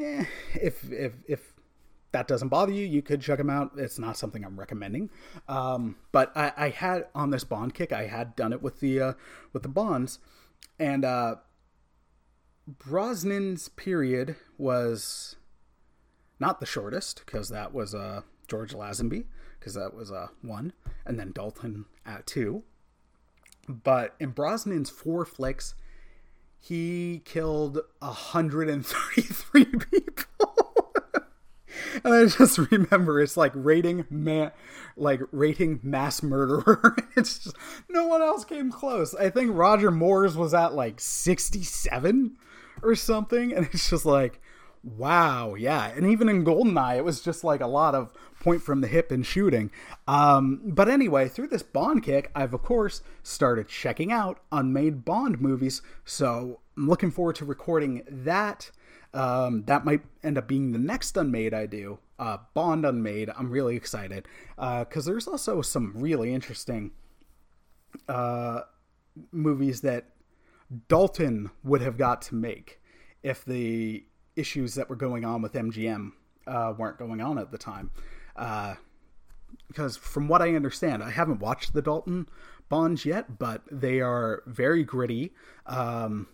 Eh, 0.00 0.24
if 0.54 0.90
if 0.90 1.12
if 1.28 1.52
that 2.12 2.28
doesn't 2.28 2.48
bother 2.48 2.72
you, 2.72 2.84
you 2.86 3.02
could 3.02 3.20
check 3.20 3.38
them 3.38 3.50
out. 3.50 3.72
It's 3.76 3.98
not 3.98 4.16
something 4.16 4.44
I'm 4.44 4.58
recommending. 4.58 5.10
Um, 5.48 5.96
but 6.12 6.30
I, 6.36 6.52
I, 6.56 6.68
had 6.68 7.06
on 7.14 7.30
this 7.30 7.42
Bond 7.42 7.74
kick, 7.74 7.90
I 7.90 8.06
had 8.06 8.36
done 8.36 8.52
it 8.52 8.62
with 8.62 8.80
the 8.80 9.00
uh, 9.00 9.12
with 9.52 9.62
the 9.62 9.68
Bonds, 9.68 10.18
and 10.78 11.04
uh, 11.04 11.36
Brosnan's 12.70 13.68
period 13.70 14.36
was 14.58 15.36
not 16.38 16.60
the 16.60 16.66
shortest, 16.66 17.22
because 17.24 17.48
that 17.48 17.72
was 17.72 17.94
uh, 17.94 18.22
George 18.46 18.74
Lazenby, 18.74 19.24
because 19.62 19.74
that 19.74 19.94
was 19.94 20.10
uh, 20.10 20.26
one, 20.42 20.72
and 21.06 21.20
then 21.20 21.30
Dalton 21.30 21.84
at 22.04 22.26
two. 22.26 22.64
But 23.68 24.16
in 24.18 24.32
Brosnan's 24.32 24.90
four 24.90 25.24
flicks, 25.24 25.76
he 26.58 27.22
killed 27.24 27.78
133 28.00 29.64
people. 29.64 30.92
and 32.02 32.12
I 32.12 32.26
just 32.26 32.58
remember 32.72 33.20
it's 33.20 33.36
like 33.36 33.52
rating 33.54 34.04
man, 34.10 34.50
like 34.96 35.20
rating 35.30 35.78
mass 35.84 36.24
murderer. 36.24 36.96
it's 37.16 37.38
just 37.38 37.56
no 37.88 38.08
one 38.08 38.20
else 38.20 38.44
came 38.44 38.72
close. 38.72 39.14
I 39.14 39.30
think 39.30 39.52
Roger 39.54 39.92
Moore's 39.92 40.36
was 40.36 40.54
at 40.54 40.74
like 40.74 40.98
67 40.98 42.36
or 42.82 42.96
something, 42.96 43.52
and 43.52 43.68
it's 43.72 43.88
just 43.88 44.04
like 44.04 44.40
Wow, 44.84 45.54
yeah. 45.54 45.92
And 45.94 46.06
even 46.06 46.28
in 46.28 46.44
Goldeneye, 46.44 46.96
it 46.96 47.04
was 47.04 47.20
just 47.20 47.44
like 47.44 47.60
a 47.60 47.66
lot 47.68 47.94
of 47.94 48.10
point 48.40 48.62
from 48.62 48.80
the 48.80 48.88
hip 48.88 49.12
and 49.12 49.24
shooting. 49.24 49.70
Um, 50.08 50.60
but 50.64 50.88
anyway, 50.88 51.28
through 51.28 51.48
this 51.48 51.62
Bond 51.62 52.02
kick, 52.02 52.30
I've 52.34 52.52
of 52.52 52.62
course 52.62 53.02
started 53.22 53.68
checking 53.68 54.10
out 54.10 54.40
unmade 54.50 55.04
Bond 55.04 55.40
movies. 55.40 55.82
So 56.04 56.60
I'm 56.76 56.88
looking 56.88 57.12
forward 57.12 57.36
to 57.36 57.44
recording 57.44 58.02
that. 58.08 58.70
Um, 59.14 59.64
that 59.66 59.84
might 59.84 60.02
end 60.24 60.38
up 60.38 60.48
being 60.48 60.72
the 60.72 60.78
next 60.78 61.16
unmade 61.16 61.54
I 61.54 61.66
do. 61.66 61.98
Uh, 62.18 62.38
Bond 62.54 62.84
unmade. 62.84 63.30
I'm 63.36 63.50
really 63.50 63.76
excited 63.76 64.26
because 64.56 65.06
uh, 65.06 65.10
there's 65.10 65.28
also 65.28 65.62
some 65.62 65.92
really 65.94 66.34
interesting 66.34 66.90
uh, 68.08 68.62
movies 69.30 69.82
that 69.82 70.06
Dalton 70.88 71.50
would 71.62 71.82
have 71.82 71.98
got 71.98 72.22
to 72.22 72.34
make 72.34 72.80
if 73.22 73.44
the 73.44 74.04
issues 74.36 74.74
that 74.74 74.88
were 74.88 74.96
going 74.96 75.24
on 75.24 75.42
with 75.42 75.52
MGM 75.52 76.12
uh, 76.46 76.74
weren't 76.76 76.98
going 76.98 77.20
on 77.20 77.38
at 77.38 77.50
the 77.50 77.58
time. 77.58 77.90
Uh, 78.36 78.74
because 79.68 79.96
from 79.96 80.28
what 80.28 80.42
I 80.42 80.54
understand, 80.54 81.02
I 81.02 81.10
haven't 81.10 81.40
watched 81.40 81.72
the 81.72 81.82
Dalton 81.82 82.28
Bonds 82.68 83.04
yet, 83.04 83.38
but 83.38 83.62
they 83.70 84.00
are 84.00 84.42
very 84.46 84.84
gritty. 84.84 85.32
Um, 85.66 86.28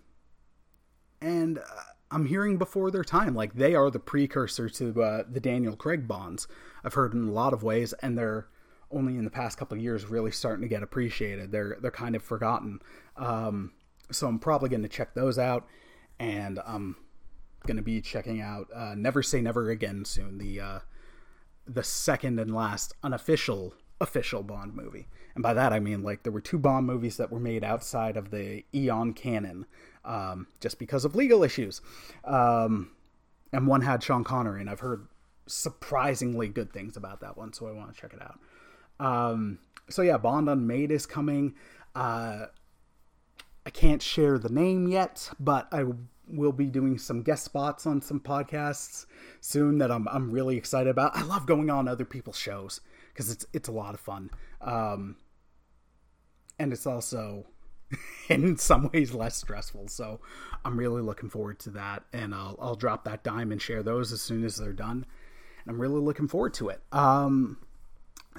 and 1.21 1.59
uh, 1.59 1.63
I'm 2.11 2.27
hearing 2.27 2.59
before 2.59 2.91
their 2.91 3.05
time, 3.05 3.35
like 3.35 3.55
they 3.55 3.75
are 3.75 3.91
the 3.91 3.99
precursor 3.99 4.69
to 4.69 5.03
uh, 5.03 5.23
the 5.29 5.41
Daniel 5.41 5.77
Craig 5.77 6.09
Bonds. 6.09 6.49
I've 6.85 6.95
heard 6.95 7.13
in 7.13 7.29
a 7.29 7.33
lot 7.33 7.53
of 7.53 7.63
ways, 7.63 7.93
and 8.03 8.17
they're 8.17 8.49
only 8.91 9.17
in 9.17 9.25
the 9.25 9.31
past 9.31 9.59
couple 9.59 9.77
of 9.77 9.83
years 9.83 10.07
really 10.07 10.31
starting 10.31 10.63
to 10.63 10.69
get 10.69 10.83
appreciated. 10.83 11.53
They're 11.53 11.77
they're 11.81 11.91
kind 11.91 12.17
of 12.17 12.23
forgotten. 12.23 12.81
Um, 13.17 13.73
so 14.11 14.27
I'm 14.27 14.39
probably 14.39 14.69
going 14.69 14.83
to 14.83 14.89
check 14.89 15.15
those 15.15 15.39
out, 15.39 15.67
and 16.19 16.61
um, 16.65 16.97
going 17.69 17.77
to 17.77 17.83
be 17.83 18.01
checking 18.01 18.41
out 18.41 18.67
uh, 18.75 18.95
Never 18.97 19.23
Say 19.23 19.41
Never 19.41 19.71
Again 19.71 20.05
soon, 20.05 20.39
the 20.39 20.61
uh, 20.61 20.79
the 21.67 21.85
second 21.85 22.41
and 22.41 22.53
last 22.53 22.95
unofficial 23.05 23.75
official 24.01 24.43
Bond 24.43 24.75
movie. 24.75 25.07
And 25.35 25.43
by 25.43 25.55
that 25.55 25.73
I 25.73 25.79
mean 25.79 26.03
like 26.03 26.23
there 26.23 26.33
were 26.33 26.41
two 26.41 26.59
Bond 26.59 26.87
movies 26.87 27.19
that 27.19 27.31
were 27.31 27.39
made 27.39 27.63
outside 27.63 28.17
of 28.17 28.31
the 28.31 28.65
Eon 28.75 29.13
canon, 29.13 29.67
um, 30.05 30.47
just 30.61 30.79
because 30.79 31.05
of 31.05 31.15
legal 31.15 31.45
issues. 31.45 31.81
Um, 32.25 32.91
and 33.53 33.67
one 33.67 33.83
had 33.83 34.03
Sean 34.03 34.25
Connery, 34.25 34.61
and 34.61 34.71
I've 34.71 34.81
heard 34.81 35.07
surprisingly 35.47 36.49
good 36.49 36.73
things 36.73 36.97
about 36.97 37.21
that 37.21 37.37
one, 37.37 37.53
so 37.53 37.67
I 37.67 37.73
want 37.73 37.95
to 37.95 38.01
check 38.01 38.13
it 38.13 38.21
out. 38.23 38.39
Um, 39.01 39.59
so 39.89 40.03
yeah, 40.03 40.17
Bond 40.19 40.49
Unmade 40.49 40.91
is 40.91 41.07
coming. 41.07 41.55
Uh, 41.95 42.47
I 43.65 43.71
can't 43.71 44.03
share 44.03 44.39
the 44.39 44.49
name 44.49 44.89
yet, 44.89 45.31
but 45.39 45.69
I 45.73 45.85
will 46.31 46.53
be 46.53 46.67
doing 46.67 46.99
some 46.99 47.23
guest 47.23 47.45
spots 47.45 47.87
on 47.87 48.01
some 48.01 48.21
podcasts 48.21 49.07
soon 49.41 49.79
that 49.79 49.91
I'm 49.91 50.07
I'm 50.09 50.31
really 50.31 50.57
excited 50.57 50.91
about. 50.91 51.17
I 51.17 51.23
love 51.23 51.47
going 51.47 51.71
on 51.71 51.89
other 51.89 52.05
people's 52.05 52.39
shows 52.39 52.81
because 53.13 53.31
it's 53.31 53.47
it's 53.53 53.69
a 53.69 53.73
lot 53.73 53.95
of 53.95 54.01
fun, 54.01 54.31
um, 54.61 55.17
and 56.59 56.73
it's 56.73 56.87
also 56.87 57.47
in 58.29 58.57
some 58.57 58.91
ways 58.93 59.15
less 59.15 59.37
stressful. 59.37 59.89
So 59.89 60.21
I'm 60.65 60.79
really 60.79 61.03
looking 61.03 61.31
forward 61.31 61.59
to 61.61 61.71
that, 61.71 62.05
and 62.13 62.35
I'll 62.35 62.57
I'll 62.61 62.77
drop 62.77 63.05
that 63.05 63.25
dime 63.25 63.53
and 63.53 63.61
share 63.61 63.83
those 63.83 64.13
as 64.13 64.21
soon 64.21 64.45
as 64.45 64.57
they're 64.57 64.73
done. 64.73 65.07
And 65.65 65.75
I'm 65.75 65.81
really 65.81 66.01
looking 66.01 66.29
forward 66.29 66.55
to 66.55 66.69
it. 66.69 66.83
Um, 66.93 67.59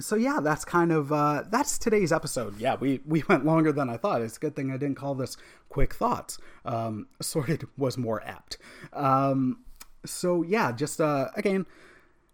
so 0.00 0.16
yeah, 0.16 0.40
that's 0.42 0.64
kind 0.64 0.92
of 0.92 1.12
uh, 1.12 1.44
that's 1.48 1.78
today's 1.78 2.12
episode. 2.12 2.58
Yeah, 2.58 2.76
we 2.78 3.00
we 3.06 3.22
went 3.28 3.44
longer 3.44 3.72
than 3.72 3.88
I 3.88 3.96
thought. 3.96 4.22
It's 4.22 4.36
a 4.36 4.40
good 4.40 4.56
thing 4.56 4.70
I 4.70 4.76
didn't 4.76 4.96
call 4.96 5.14
this 5.14 5.36
quick 5.68 5.94
thoughts. 5.94 6.38
Um, 6.64 7.08
sorted 7.20 7.66
was 7.76 7.96
more 7.96 8.22
apt. 8.24 8.58
Um, 8.92 9.64
so 10.04 10.42
yeah, 10.42 10.72
just 10.72 11.00
uh, 11.00 11.28
again, 11.36 11.66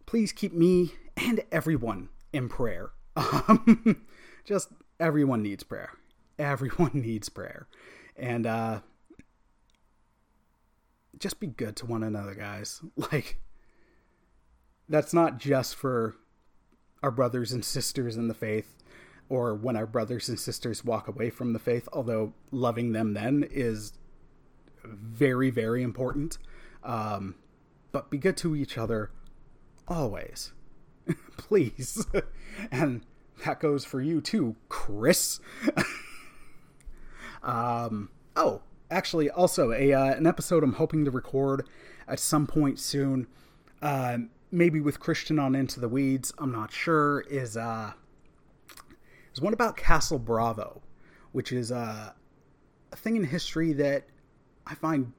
please 0.06 0.32
keep 0.32 0.52
me 0.52 0.94
and 1.16 1.42
everyone 1.50 2.08
in 2.32 2.48
prayer. 2.48 2.90
Um, 3.16 4.04
just 4.44 4.68
everyone 5.00 5.42
needs 5.42 5.62
prayer. 5.64 5.90
Everyone 6.38 6.90
needs 6.94 7.28
prayer, 7.28 7.66
and 8.16 8.46
uh, 8.46 8.80
just 11.18 11.40
be 11.40 11.46
good 11.46 11.76
to 11.76 11.86
one 11.86 12.02
another, 12.02 12.34
guys. 12.34 12.80
Like 12.96 13.40
that's 14.88 15.12
not 15.12 15.38
just 15.38 15.74
for 15.74 16.14
our 17.02 17.10
brothers 17.10 17.52
and 17.52 17.64
sisters 17.64 18.16
in 18.16 18.28
the 18.28 18.34
faith 18.34 18.76
or 19.28 19.54
when 19.54 19.76
our 19.76 19.86
brothers 19.86 20.28
and 20.28 20.38
sisters 20.38 20.84
walk 20.84 21.08
away 21.08 21.30
from 21.30 21.52
the 21.52 21.58
faith, 21.58 21.88
although 21.92 22.32
loving 22.50 22.92
them 22.92 23.14
then 23.14 23.46
is 23.50 23.92
very, 24.84 25.50
very 25.50 25.82
important. 25.82 26.38
Um, 26.84 27.34
but 27.92 28.10
be 28.10 28.18
good 28.18 28.36
to 28.38 28.54
each 28.54 28.78
other 28.78 29.10
always. 29.88 30.52
Please. 31.36 32.06
and 32.70 33.02
that 33.44 33.60
goes 33.60 33.84
for 33.84 34.00
you 34.00 34.20
too, 34.20 34.56
Chris. 34.68 35.40
um, 37.42 38.10
oh, 38.36 38.62
actually, 38.90 39.28
also 39.30 39.72
a 39.72 39.92
uh, 39.92 40.14
an 40.14 40.26
episode 40.26 40.62
I'm 40.62 40.74
hoping 40.74 41.04
to 41.04 41.10
record 41.10 41.68
at 42.08 42.20
some 42.20 42.46
point 42.46 42.78
soon. 42.78 43.26
Uh, 43.82 44.18
maybe 44.50 44.80
with 44.80 45.00
Christian 45.00 45.38
on 45.38 45.54
Into 45.54 45.80
the 45.80 45.88
Weeds. 45.88 46.32
I'm 46.38 46.52
not 46.52 46.72
sure. 46.72 47.20
Is 47.28 47.56
uh, 47.56 47.92
is 49.32 49.40
one 49.40 49.52
about 49.52 49.76
Castle 49.76 50.18
Bravo, 50.18 50.82
which 51.32 51.52
is 51.52 51.72
uh, 51.72 52.12
a 52.92 52.96
thing 52.96 53.16
in 53.16 53.24
history 53.24 53.72
that 53.74 54.04
I 54.66 54.74
find 54.74 55.12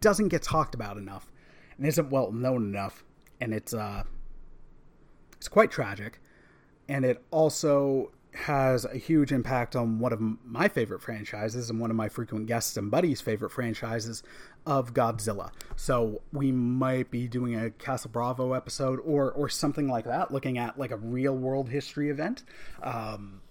doesn't 0.00 0.28
get 0.28 0.42
talked 0.42 0.74
about 0.74 0.96
enough 0.96 1.30
and 1.76 1.86
isn't 1.86 2.10
well 2.10 2.32
known 2.32 2.64
enough, 2.64 3.04
and 3.40 3.52
it's 3.52 3.74
uh, 3.74 4.04
it's 5.36 5.48
quite 5.48 5.70
tragic, 5.70 6.20
and 6.88 7.04
it 7.04 7.24
also 7.30 8.12
has 8.34 8.84
a 8.86 8.96
huge 8.96 9.30
impact 9.30 9.76
on 9.76 9.98
one 9.98 10.12
of 10.12 10.20
my 10.44 10.66
favorite 10.68 11.02
franchises 11.02 11.68
and 11.68 11.78
one 11.78 11.90
of 11.90 11.96
my 11.96 12.08
frequent 12.08 12.46
guests 12.46 12.76
and 12.76 12.90
buddies' 12.90 13.20
favorite 13.20 13.50
franchises 13.50 14.22
of 14.64 14.94
Godzilla. 14.94 15.50
So 15.76 16.22
we 16.32 16.50
might 16.50 17.10
be 17.10 17.28
doing 17.28 17.54
a 17.54 17.70
Castle 17.70 18.10
Bravo 18.10 18.52
episode 18.54 19.00
or 19.04 19.30
or 19.32 19.48
something 19.48 19.88
like 19.88 20.04
that, 20.04 20.32
looking 20.32 20.56
at 20.56 20.78
like 20.78 20.90
a 20.90 20.96
real 20.96 21.36
world 21.36 21.68
history 21.68 22.08
event. 22.08 22.42
Um, 22.82 23.42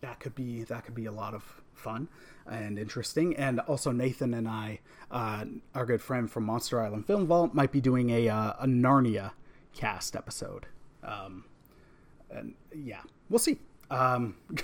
that 0.00 0.20
could 0.20 0.34
be 0.34 0.64
that 0.64 0.84
could 0.84 0.94
be 0.94 1.06
a 1.06 1.12
lot 1.12 1.34
of 1.34 1.62
fun 1.72 2.08
and 2.46 2.78
interesting. 2.78 3.36
And 3.36 3.60
also 3.60 3.92
Nathan 3.92 4.34
and 4.34 4.48
I, 4.48 4.80
uh, 5.10 5.44
our 5.74 5.86
good 5.86 6.02
friend 6.02 6.30
from 6.30 6.44
Monster 6.44 6.80
Island 6.80 7.06
Film 7.06 7.26
Vault, 7.26 7.54
might 7.54 7.72
be 7.72 7.80
doing 7.80 8.10
a 8.10 8.28
uh, 8.28 8.54
a 8.58 8.66
Narnia 8.66 9.32
cast 9.74 10.16
episode. 10.16 10.66
Um, 11.02 11.44
and 12.30 12.54
yeah, 12.74 13.02
we'll 13.28 13.38
see. 13.38 13.58
Um, 13.94 14.34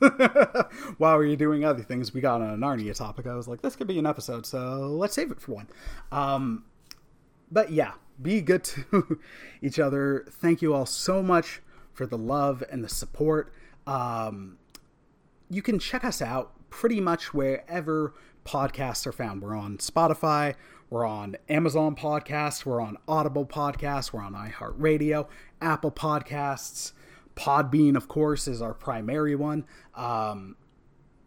while 0.98 1.18
we 1.18 1.28
were 1.28 1.36
doing 1.36 1.64
other 1.64 1.82
things, 1.82 2.12
we 2.12 2.20
got 2.20 2.40
on 2.40 2.50
a 2.50 2.56
Narnia 2.56 2.94
topic. 2.94 3.26
I 3.26 3.34
was 3.34 3.46
like, 3.46 3.62
this 3.62 3.76
could 3.76 3.86
be 3.86 3.98
an 3.98 4.06
episode, 4.06 4.44
so 4.46 4.88
let's 4.98 5.14
save 5.14 5.30
it 5.30 5.40
for 5.40 5.52
one. 5.52 5.68
Um, 6.10 6.64
but 7.52 7.70
yeah, 7.70 7.92
be 8.20 8.40
good 8.40 8.64
to 8.64 9.20
each 9.62 9.78
other. 9.78 10.26
Thank 10.28 10.60
you 10.60 10.74
all 10.74 10.86
so 10.86 11.22
much 11.22 11.62
for 11.92 12.04
the 12.04 12.18
love 12.18 12.64
and 12.70 12.82
the 12.82 12.88
support. 12.88 13.52
Um, 13.86 14.58
you 15.48 15.62
can 15.62 15.78
check 15.78 16.04
us 16.04 16.20
out 16.20 16.52
pretty 16.70 17.00
much 17.00 17.32
wherever 17.32 18.12
podcasts 18.44 19.06
are 19.06 19.12
found. 19.12 19.40
We're 19.40 19.56
on 19.56 19.78
Spotify, 19.78 20.56
we're 20.90 21.06
on 21.06 21.36
Amazon 21.48 21.94
Podcasts, 21.94 22.66
we're 22.66 22.80
on 22.80 22.98
Audible 23.06 23.46
Podcasts, 23.46 24.12
we're 24.12 24.22
on 24.22 24.34
iHeartRadio, 24.34 25.28
Apple 25.60 25.92
Podcasts. 25.92 26.92
Podbean, 27.36 27.96
of 27.96 28.08
course, 28.08 28.46
is 28.48 28.62
our 28.62 28.74
primary 28.74 29.34
one. 29.34 29.64
Um, 29.94 30.56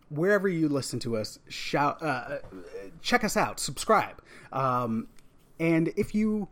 wherever 0.09 0.47
you 0.47 0.69
listen 0.69 0.99
to 0.99 1.17
us, 1.17 1.39
shout, 1.49 2.01
uh, 2.01 2.39
check 3.01 3.23
us 3.23 3.35
out, 3.35 3.59
subscribe, 3.59 4.21
um, 4.51 5.07
and 5.59 5.91
if 5.97 6.15
you 6.15 6.47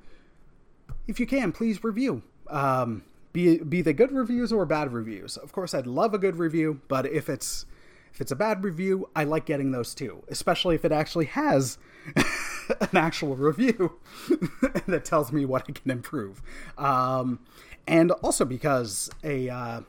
if 1.07 1.19
you 1.19 1.25
can, 1.25 1.51
please 1.51 1.83
review. 1.83 2.23
Um, 2.47 3.03
be 3.33 3.57
be 3.59 3.81
they 3.81 3.93
good 3.93 4.11
reviews 4.11 4.51
or 4.51 4.65
bad 4.65 4.93
reviews. 4.93 5.37
Of 5.37 5.51
course, 5.51 5.73
I'd 5.73 5.87
love 5.87 6.13
a 6.13 6.17
good 6.17 6.37
review, 6.37 6.81
but 6.87 7.05
if 7.05 7.29
it's 7.29 7.65
if 8.13 8.21
it's 8.21 8.31
a 8.31 8.35
bad 8.35 8.63
review, 8.63 9.09
I 9.13 9.25
like 9.25 9.45
getting 9.45 9.71
those 9.71 9.93
too, 9.93 10.23
especially 10.29 10.75
if 10.75 10.85
it 10.85 10.93
actually 10.93 11.25
has 11.25 11.77
an 12.15 12.95
actual 12.95 13.35
review 13.35 13.99
that 14.87 15.03
tells 15.03 15.33
me 15.33 15.43
what 15.43 15.65
I 15.67 15.73
can 15.73 15.91
improve. 15.91 16.41
Um, 16.77 17.39
and 17.87 18.11
also 18.11 18.45
because 18.45 19.09
a 19.23 19.49
uh, 19.49 19.81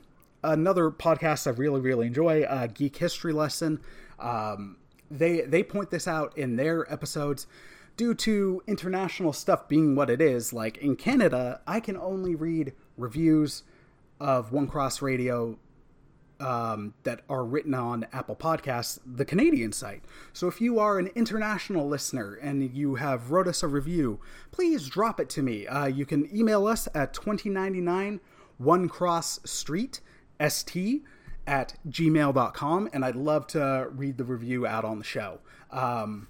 another 0.42 0.90
podcast 0.90 1.47
I 1.47 1.51
really 1.51 1.80
really 1.80 2.07
enjoy, 2.07 2.42
uh, 2.42 2.66
Geek 2.68 2.97
History 2.97 3.32
Lesson, 3.32 3.80
um, 4.18 4.76
they 5.11 5.42
they 5.42 5.62
point 5.62 5.90
this 5.90 6.09
out 6.09 6.36
in 6.36 6.57
their 6.57 6.90
episodes. 6.92 7.47
Due 7.97 8.12
to 8.12 8.62
international 8.66 9.32
stuff 9.32 9.68
being 9.68 9.94
what 9.94 10.11
it 10.11 10.20
is, 10.20 10.53
like 10.53 10.76
in 10.78 10.97
Canada, 10.97 11.62
I 11.66 11.80
can 11.80 11.97
only 11.97 12.34
read 12.34 12.74
reviews 12.99 13.62
of 14.20 14.53
One 14.53 14.66
Cross 14.66 15.01
Radio 15.01 15.59
um, 16.41 16.95
that 17.03 17.22
are 17.28 17.45
written 17.45 17.74
on 17.74 18.07
Apple 18.12 18.37
Podcasts, 18.37 18.99
the 19.07 19.24
Canadian 19.24 19.72
site. 19.72 20.03
So 20.32 20.49
if 20.49 20.61
you 20.61 20.78
are 20.78 20.99
an 20.99 21.09
international 21.14 21.89
listener 21.89 22.34
and 22.34 22.70
you 22.74 22.97
have 22.97 23.30
wrote 23.30 23.49
us 23.49 23.62
a 23.62 23.68
review, 23.68 24.20
please 24.51 24.89
drop 24.89 25.20
it 25.20 25.28
to 25.30 25.43
me. 25.43 25.66
Uh, 25.66 25.87
you 25.87 26.05
can 26.07 26.34
email 26.37 26.66
us 26.66 26.89
at 26.95 27.14
2099 27.14 28.20
One 28.59 28.89
Cross 28.89 29.41
Street 29.45 30.01
ST 30.47 31.03
at 31.47 31.74
gmail.com, 31.89 32.89
and 32.93 33.05
I'd 33.05 33.16
love 33.16 33.47
to 33.49 33.89
read 33.91 34.18
the 34.18 34.24
review 34.24 34.66
out 34.66 34.84
on 34.84 34.99
the 34.99 35.05
show. 35.05 35.39
Um, 35.70 36.28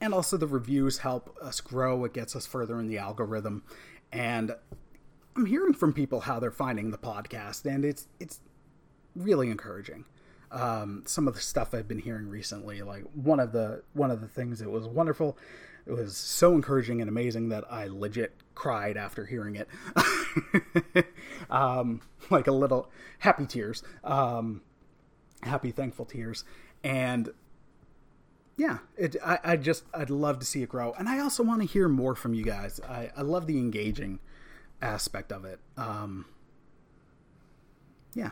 and 0.00 0.14
also, 0.14 0.36
the 0.36 0.46
reviews 0.46 0.98
help 0.98 1.36
us 1.42 1.60
grow, 1.60 2.04
it 2.04 2.14
gets 2.14 2.36
us 2.36 2.46
further 2.46 2.78
in 2.78 2.86
the 2.86 2.98
algorithm. 2.98 3.64
And 4.12 4.54
I'm 5.34 5.46
hearing 5.46 5.74
from 5.74 5.92
people 5.92 6.20
how 6.20 6.38
they're 6.38 6.50
finding 6.50 6.90
the 6.90 6.98
podcast, 6.98 7.64
and 7.64 7.84
it's 7.84 8.06
it's 8.20 8.40
really 9.14 9.50
encouraging. 9.50 10.04
Um, 10.50 11.02
some 11.06 11.28
of 11.28 11.34
the 11.34 11.40
stuff 11.40 11.74
I've 11.74 11.88
been 11.88 11.98
hearing 11.98 12.28
recently, 12.28 12.80
like 12.82 13.04
one 13.14 13.38
of 13.40 13.52
the 13.52 13.82
one 13.92 14.10
of 14.10 14.20
the 14.20 14.28
things 14.28 14.60
that 14.60 14.70
was 14.70 14.86
wonderful, 14.86 15.36
it 15.86 15.92
was 15.92 16.16
so 16.16 16.54
encouraging 16.54 17.00
and 17.00 17.08
amazing 17.08 17.50
that 17.50 17.64
I 17.70 17.86
legit 17.86 18.34
cried 18.54 18.96
after 18.96 19.26
hearing 19.26 19.56
it, 19.56 19.68
um, 21.50 22.00
like 22.30 22.46
a 22.46 22.52
little 22.52 22.90
happy 23.18 23.46
tears, 23.46 23.82
um, 24.04 24.62
happy 25.42 25.70
thankful 25.70 26.06
tears, 26.06 26.44
and 26.82 27.30
yeah, 28.56 28.78
it, 28.96 29.16
I, 29.24 29.38
I 29.44 29.56
just 29.56 29.84
I'd 29.94 30.10
love 30.10 30.40
to 30.40 30.46
see 30.46 30.62
it 30.62 30.68
grow, 30.68 30.92
and 30.98 31.08
I 31.08 31.20
also 31.20 31.42
want 31.42 31.60
to 31.62 31.66
hear 31.66 31.88
more 31.88 32.14
from 32.14 32.34
you 32.34 32.44
guys. 32.44 32.80
I, 32.88 33.10
I 33.16 33.22
love 33.22 33.46
the 33.46 33.58
engaging 33.58 34.18
aspect 34.82 35.32
of 35.32 35.44
it. 35.44 35.60
Um, 35.76 36.26
yeah, 38.14 38.30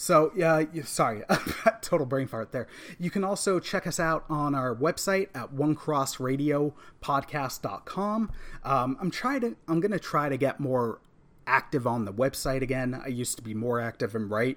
so 0.00 0.32
yeah, 0.34 0.64
sorry, 0.84 1.22
total 1.82 2.06
brain 2.06 2.26
fart 2.26 2.52
there. 2.52 2.66
You 2.98 3.10
can 3.10 3.22
also 3.22 3.60
check 3.60 3.86
us 3.86 4.00
out 4.00 4.24
on 4.30 4.54
our 4.54 4.74
website 4.74 5.28
at 5.34 5.54
onecrossradiopodcast.com. 5.54 8.32
Um, 8.64 8.96
I'm 8.98 9.10
trying 9.10 9.42
to, 9.42 9.56
I'm 9.68 9.80
gonna 9.80 9.98
try 9.98 10.30
to 10.30 10.38
get 10.38 10.58
more 10.58 11.02
active 11.46 11.86
on 11.86 12.06
the 12.06 12.14
website 12.14 12.62
again. 12.62 12.98
I 13.04 13.08
used 13.08 13.36
to 13.36 13.42
be 13.42 13.52
more 13.52 13.78
active 13.78 14.14
and 14.14 14.30
write 14.30 14.56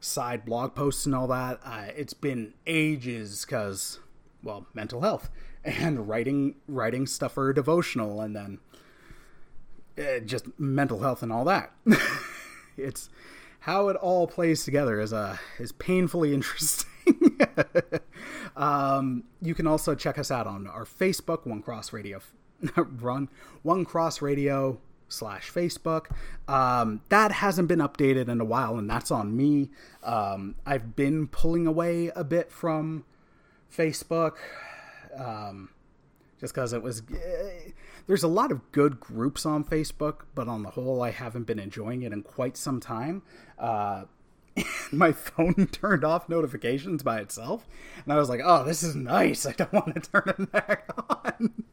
side 0.00 0.46
blog 0.46 0.74
posts 0.74 1.04
and 1.04 1.14
all 1.14 1.26
that. 1.26 1.60
Uh, 1.62 1.88
it's 1.94 2.14
been 2.14 2.54
ages 2.66 3.44
because, 3.44 3.98
well, 4.42 4.68
mental 4.72 5.02
health 5.02 5.28
and 5.64 6.08
writing 6.08 6.54
writing 6.66 7.06
stuff 7.06 7.34
for 7.34 7.52
devotional 7.52 8.22
and 8.22 8.34
then 8.34 8.58
uh, 9.98 10.20
just 10.20 10.46
mental 10.58 11.00
health 11.00 11.22
and 11.22 11.30
all 11.30 11.44
that. 11.44 11.74
it's 12.78 13.10
how 13.68 13.90
it 13.90 13.96
all 13.96 14.26
plays 14.26 14.64
together 14.64 14.98
is 14.98 15.12
uh, 15.12 15.36
is 15.58 15.72
painfully 15.72 16.32
interesting. 16.38 16.88
um, 18.56 19.24
you 19.42 19.54
can 19.54 19.66
also 19.66 19.94
check 19.94 20.18
us 20.18 20.30
out 20.30 20.46
on 20.46 20.66
our 20.66 20.86
Facebook, 20.86 21.46
One 21.46 21.60
Cross 21.60 21.92
Radio, 21.92 22.20
run 22.76 23.28
One 23.62 23.84
Cross 23.84 24.22
Radio 24.22 24.80
slash 25.08 25.52
Facebook. 25.52 26.06
Um, 26.48 27.02
that 27.10 27.30
hasn't 27.30 27.68
been 27.68 27.80
updated 27.80 28.28
in 28.28 28.40
a 28.40 28.44
while, 28.44 28.78
and 28.78 28.88
that's 28.88 29.10
on 29.10 29.36
me. 29.36 29.68
Um, 30.02 30.54
I've 30.64 30.96
been 30.96 31.28
pulling 31.28 31.66
away 31.66 32.10
a 32.16 32.24
bit 32.24 32.50
from 32.50 33.04
Facebook. 33.70 34.36
Um, 35.14 35.68
just 36.40 36.54
because 36.54 36.72
it 36.72 36.82
was. 36.82 37.02
There's 38.06 38.22
a 38.22 38.28
lot 38.28 38.50
of 38.50 38.72
good 38.72 39.00
groups 39.00 39.44
on 39.44 39.64
Facebook, 39.64 40.20
but 40.34 40.48
on 40.48 40.62
the 40.62 40.70
whole, 40.70 41.02
I 41.02 41.10
haven't 41.10 41.44
been 41.44 41.58
enjoying 41.58 42.02
it 42.02 42.12
in 42.12 42.22
quite 42.22 42.56
some 42.56 42.80
time. 42.80 43.22
Uh, 43.58 44.04
my 44.92 45.12
phone 45.12 45.66
turned 45.72 46.04
off 46.04 46.28
notifications 46.28 47.02
by 47.02 47.20
itself, 47.20 47.66
and 48.04 48.12
I 48.12 48.16
was 48.16 48.28
like, 48.28 48.40
"Oh, 48.44 48.64
this 48.64 48.82
is 48.82 48.94
nice. 48.94 49.46
I 49.46 49.52
don't 49.52 49.72
want 49.72 49.94
to 49.94 50.10
turn 50.10 50.34
it 50.38 50.52
back 50.52 50.90
on." 51.08 51.64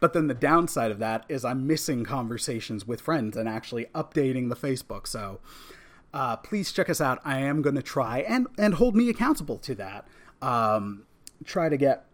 but 0.00 0.12
then 0.12 0.26
the 0.26 0.34
downside 0.34 0.90
of 0.90 0.98
that 0.98 1.24
is 1.28 1.44
I'm 1.44 1.66
missing 1.66 2.04
conversations 2.04 2.86
with 2.86 3.00
friends 3.00 3.36
and 3.36 3.48
actually 3.48 3.86
updating 3.94 4.48
the 4.48 4.56
Facebook. 4.56 5.06
So 5.06 5.40
uh, 6.12 6.36
please 6.36 6.72
check 6.72 6.88
us 6.88 7.00
out. 7.00 7.20
I 7.24 7.40
am 7.40 7.62
going 7.62 7.76
to 7.76 7.82
try 7.82 8.20
and 8.20 8.46
and 8.58 8.74
hold 8.74 8.94
me 8.94 9.08
accountable 9.08 9.58
to 9.58 9.74
that. 9.76 10.06
Um, 10.42 11.04
try 11.44 11.68
to 11.68 11.76
get 11.76 12.06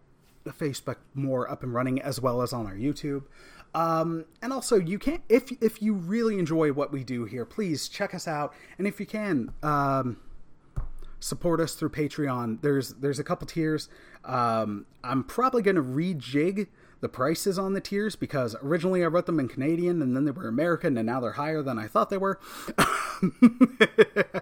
the 0.43 0.51
Facebook 0.51 0.97
more 1.13 1.49
up 1.49 1.61
and 1.63 1.73
running 1.73 2.01
as 2.01 2.19
well 2.19 2.41
as 2.41 2.53
on 2.53 2.65
our 2.65 2.75
YouTube. 2.75 3.23
Um, 3.73 4.25
and 4.41 4.51
also, 4.51 4.77
you 4.77 4.99
can 4.99 5.21
if 5.29 5.51
if 5.61 5.81
you 5.81 5.93
really 5.93 6.37
enjoy 6.37 6.73
what 6.73 6.91
we 6.91 7.03
do 7.03 7.25
here, 7.25 7.45
please 7.45 7.87
check 7.87 8.13
us 8.13 8.27
out. 8.27 8.53
And 8.77 8.85
if 8.85 8.99
you 8.99 9.05
can, 9.05 9.53
um, 9.63 10.17
support 11.21 11.61
us 11.61 11.75
through 11.75 11.91
Patreon. 11.91 12.61
There's 12.61 12.89
there's 12.95 13.19
a 13.19 13.23
couple 13.23 13.47
tiers. 13.47 13.87
Um, 14.25 14.85
I'm 15.03 15.23
probably 15.23 15.61
going 15.61 15.77
to 15.77 15.81
rejig 15.81 16.67
the 16.99 17.09
prices 17.09 17.57
on 17.57 17.73
the 17.73 17.81
tiers 17.81 18.15
because 18.15 18.55
originally 18.61 19.03
I 19.03 19.07
wrote 19.07 19.25
them 19.25 19.39
in 19.39 19.47
Canadian 19.47 20.01
and 20.01 20.15
then 20.15 20.25
they 20.25 20.31
were 20.31 20.47
American 20.47 20.97
and 20.97 21.07
now 21.07 21.19
they're 21.19 21.31
higher 21.31 21.63
than 21.63 21.79
I 21.79 21.87
thought 21.87 22.09
they 22.09 22.17
were. 22.17 22.39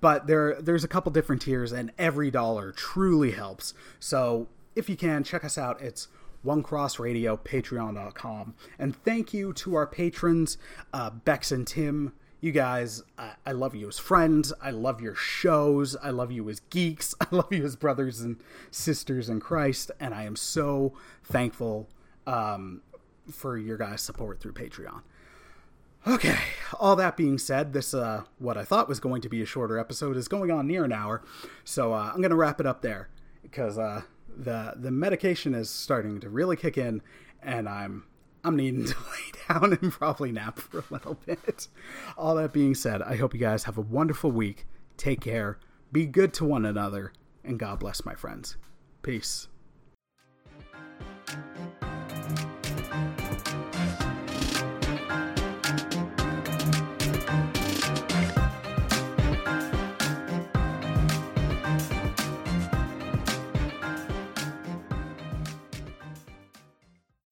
but 0.00 0.26
there 0.26 0.60
there's 0.60 0.84
a 0.84 0.88
couple 0.88 1.12
different 1.12 1.42
tiers 1.42 1.72
and 1.72 1.92
every 1.98 2.30
dollar 2.30 2.72
truly 2.72 3.30
helps. 3.30 3.72
So 3.98 4.48
if 4.74 4.90
you 4.90 4.96
can 4.96 5.24
check 5.24 5.44
us 5.44 5.56
out, 5.56 5.80
it's 5.80 6.08
one 6.46 6.62
cross 6.62 6.98
radio 6.98 7.36
patreon.com 7.36 8.54
and 8.78 8.96
thank 9.04 9.34
you 9.34 9.52
to 9.52 9.74
our 9.74 9.86
patrons 9.86 10.56
uh, 10.92 11.10
bex 11.10 11.52
and 11.52 11.66
tim 11.66 12.12
you 12.40 12.52
guys, 12.52 13.02
I, 13.18 13.32
I, 13.46 13.52
love 13.52 13.74
you 13.74 13.88
as 13.88 13.98
friends. 13.98 14.52
I 14.60 14.70
love 14.70 15.00
your 15.00 15.14
shows. 15.14 15.96
I 15.96 16.10
love 16.10 16.30
you 16.30 16.48
as 16.50 16.60
geeks. 16.60 17.14
I 17.20 17.26
love 17.30 17.52
you 17.52 17.64
as 17.64 17.76
brothers 17.76 18.20
and 18.20 18.36
sisters 18.70 19.28
in 19.28 19.40
Christ. 19.40 19.90
And 19.98 20.14
I 20.14 20.24
am 20.24 20.36
so 20.36 20.92
thankful 21.24 21.88
um, 22.26 22.82
for 23.30 23.56
your 23.56 23.76
guys' 23.76 24.02
support 24.02 24.40
through 24.40 24.52
Patreon. 24.52 25.02
Okay, 26.06 26.38
all 26.78 26.94
that 26.94 27.16
being 27.16 27.36
said, 27.36 27.72
this, 27.72 27.92
uh, 27.92 28.22
what 28.38 28.56
I 28.56 28.62
thought 28.62 28.88
was 28.88 29.00
going 29.00 29.22
to 29.22 29.28
be 29.28 29.42
a 29.42 29.46
shorter 29.46 29.76
episode, 29.76 30.16
is 30.16 30.28
going 30.28 30.52
on 30.52 30.68
near 30.68 30.84
an 30.84 30.92
hour. 30.92 31.24
So 31.64 31.94
uh, 31.94 32.12
I'm 32.12 32.18
going 32.18 32.30
to 32.30 32.36
wrap 32.36 32.60
it 32.60 32.66
up 32.66 32.80
there 32.80 33.08
because 33.42 33.76
uh, 33.76 34.02
the, 34.36 34.74
the 34.76 34.90
medication 34.90 35.54
is 35.54 35.70
starting 35.70 36.20
to 36.20 36.28
really 36.28 36.56
kick 36.56 36.76
in 36.76 37.02
and 37.42 37.68
I'm 37.68 38.04
I'm 38.44 38.56
needing 38.56 38.84
to 38.86 38.94
lay 38.94 39.58
down 39.60 39.72
and 39.80 39.90
probably 39.90 40.30
nap 40.30 40.58
for 40.58 40.78
a 40.78 40.84
little 40.90 41.14
bit. 41.26 41.66
All 42.16 42.36
that 42.36 42.52
being 42.52 42.74
said, 42.74 43.02
I 43.02 43.16
hope 43.16 43.34
you 43.34 43.40
guys 43.40 43.64
have 43.64 43.76
a 43.76 43.82
wonderful 43.82 44.30
week. 44.30 44.66
Take 44.96 45.20
care, 45.20 45.58
be 45.92 46.06
good 46.06 46.32
to 46.34 46.44
one 46.44 46.64
another, 46.64 47.12
and 47.44 47.58
God 47.58 47.80
bless 47.80 48.04
my 48.04 48.14
friends. 48.14 48.56
Peace. 49.02 49.48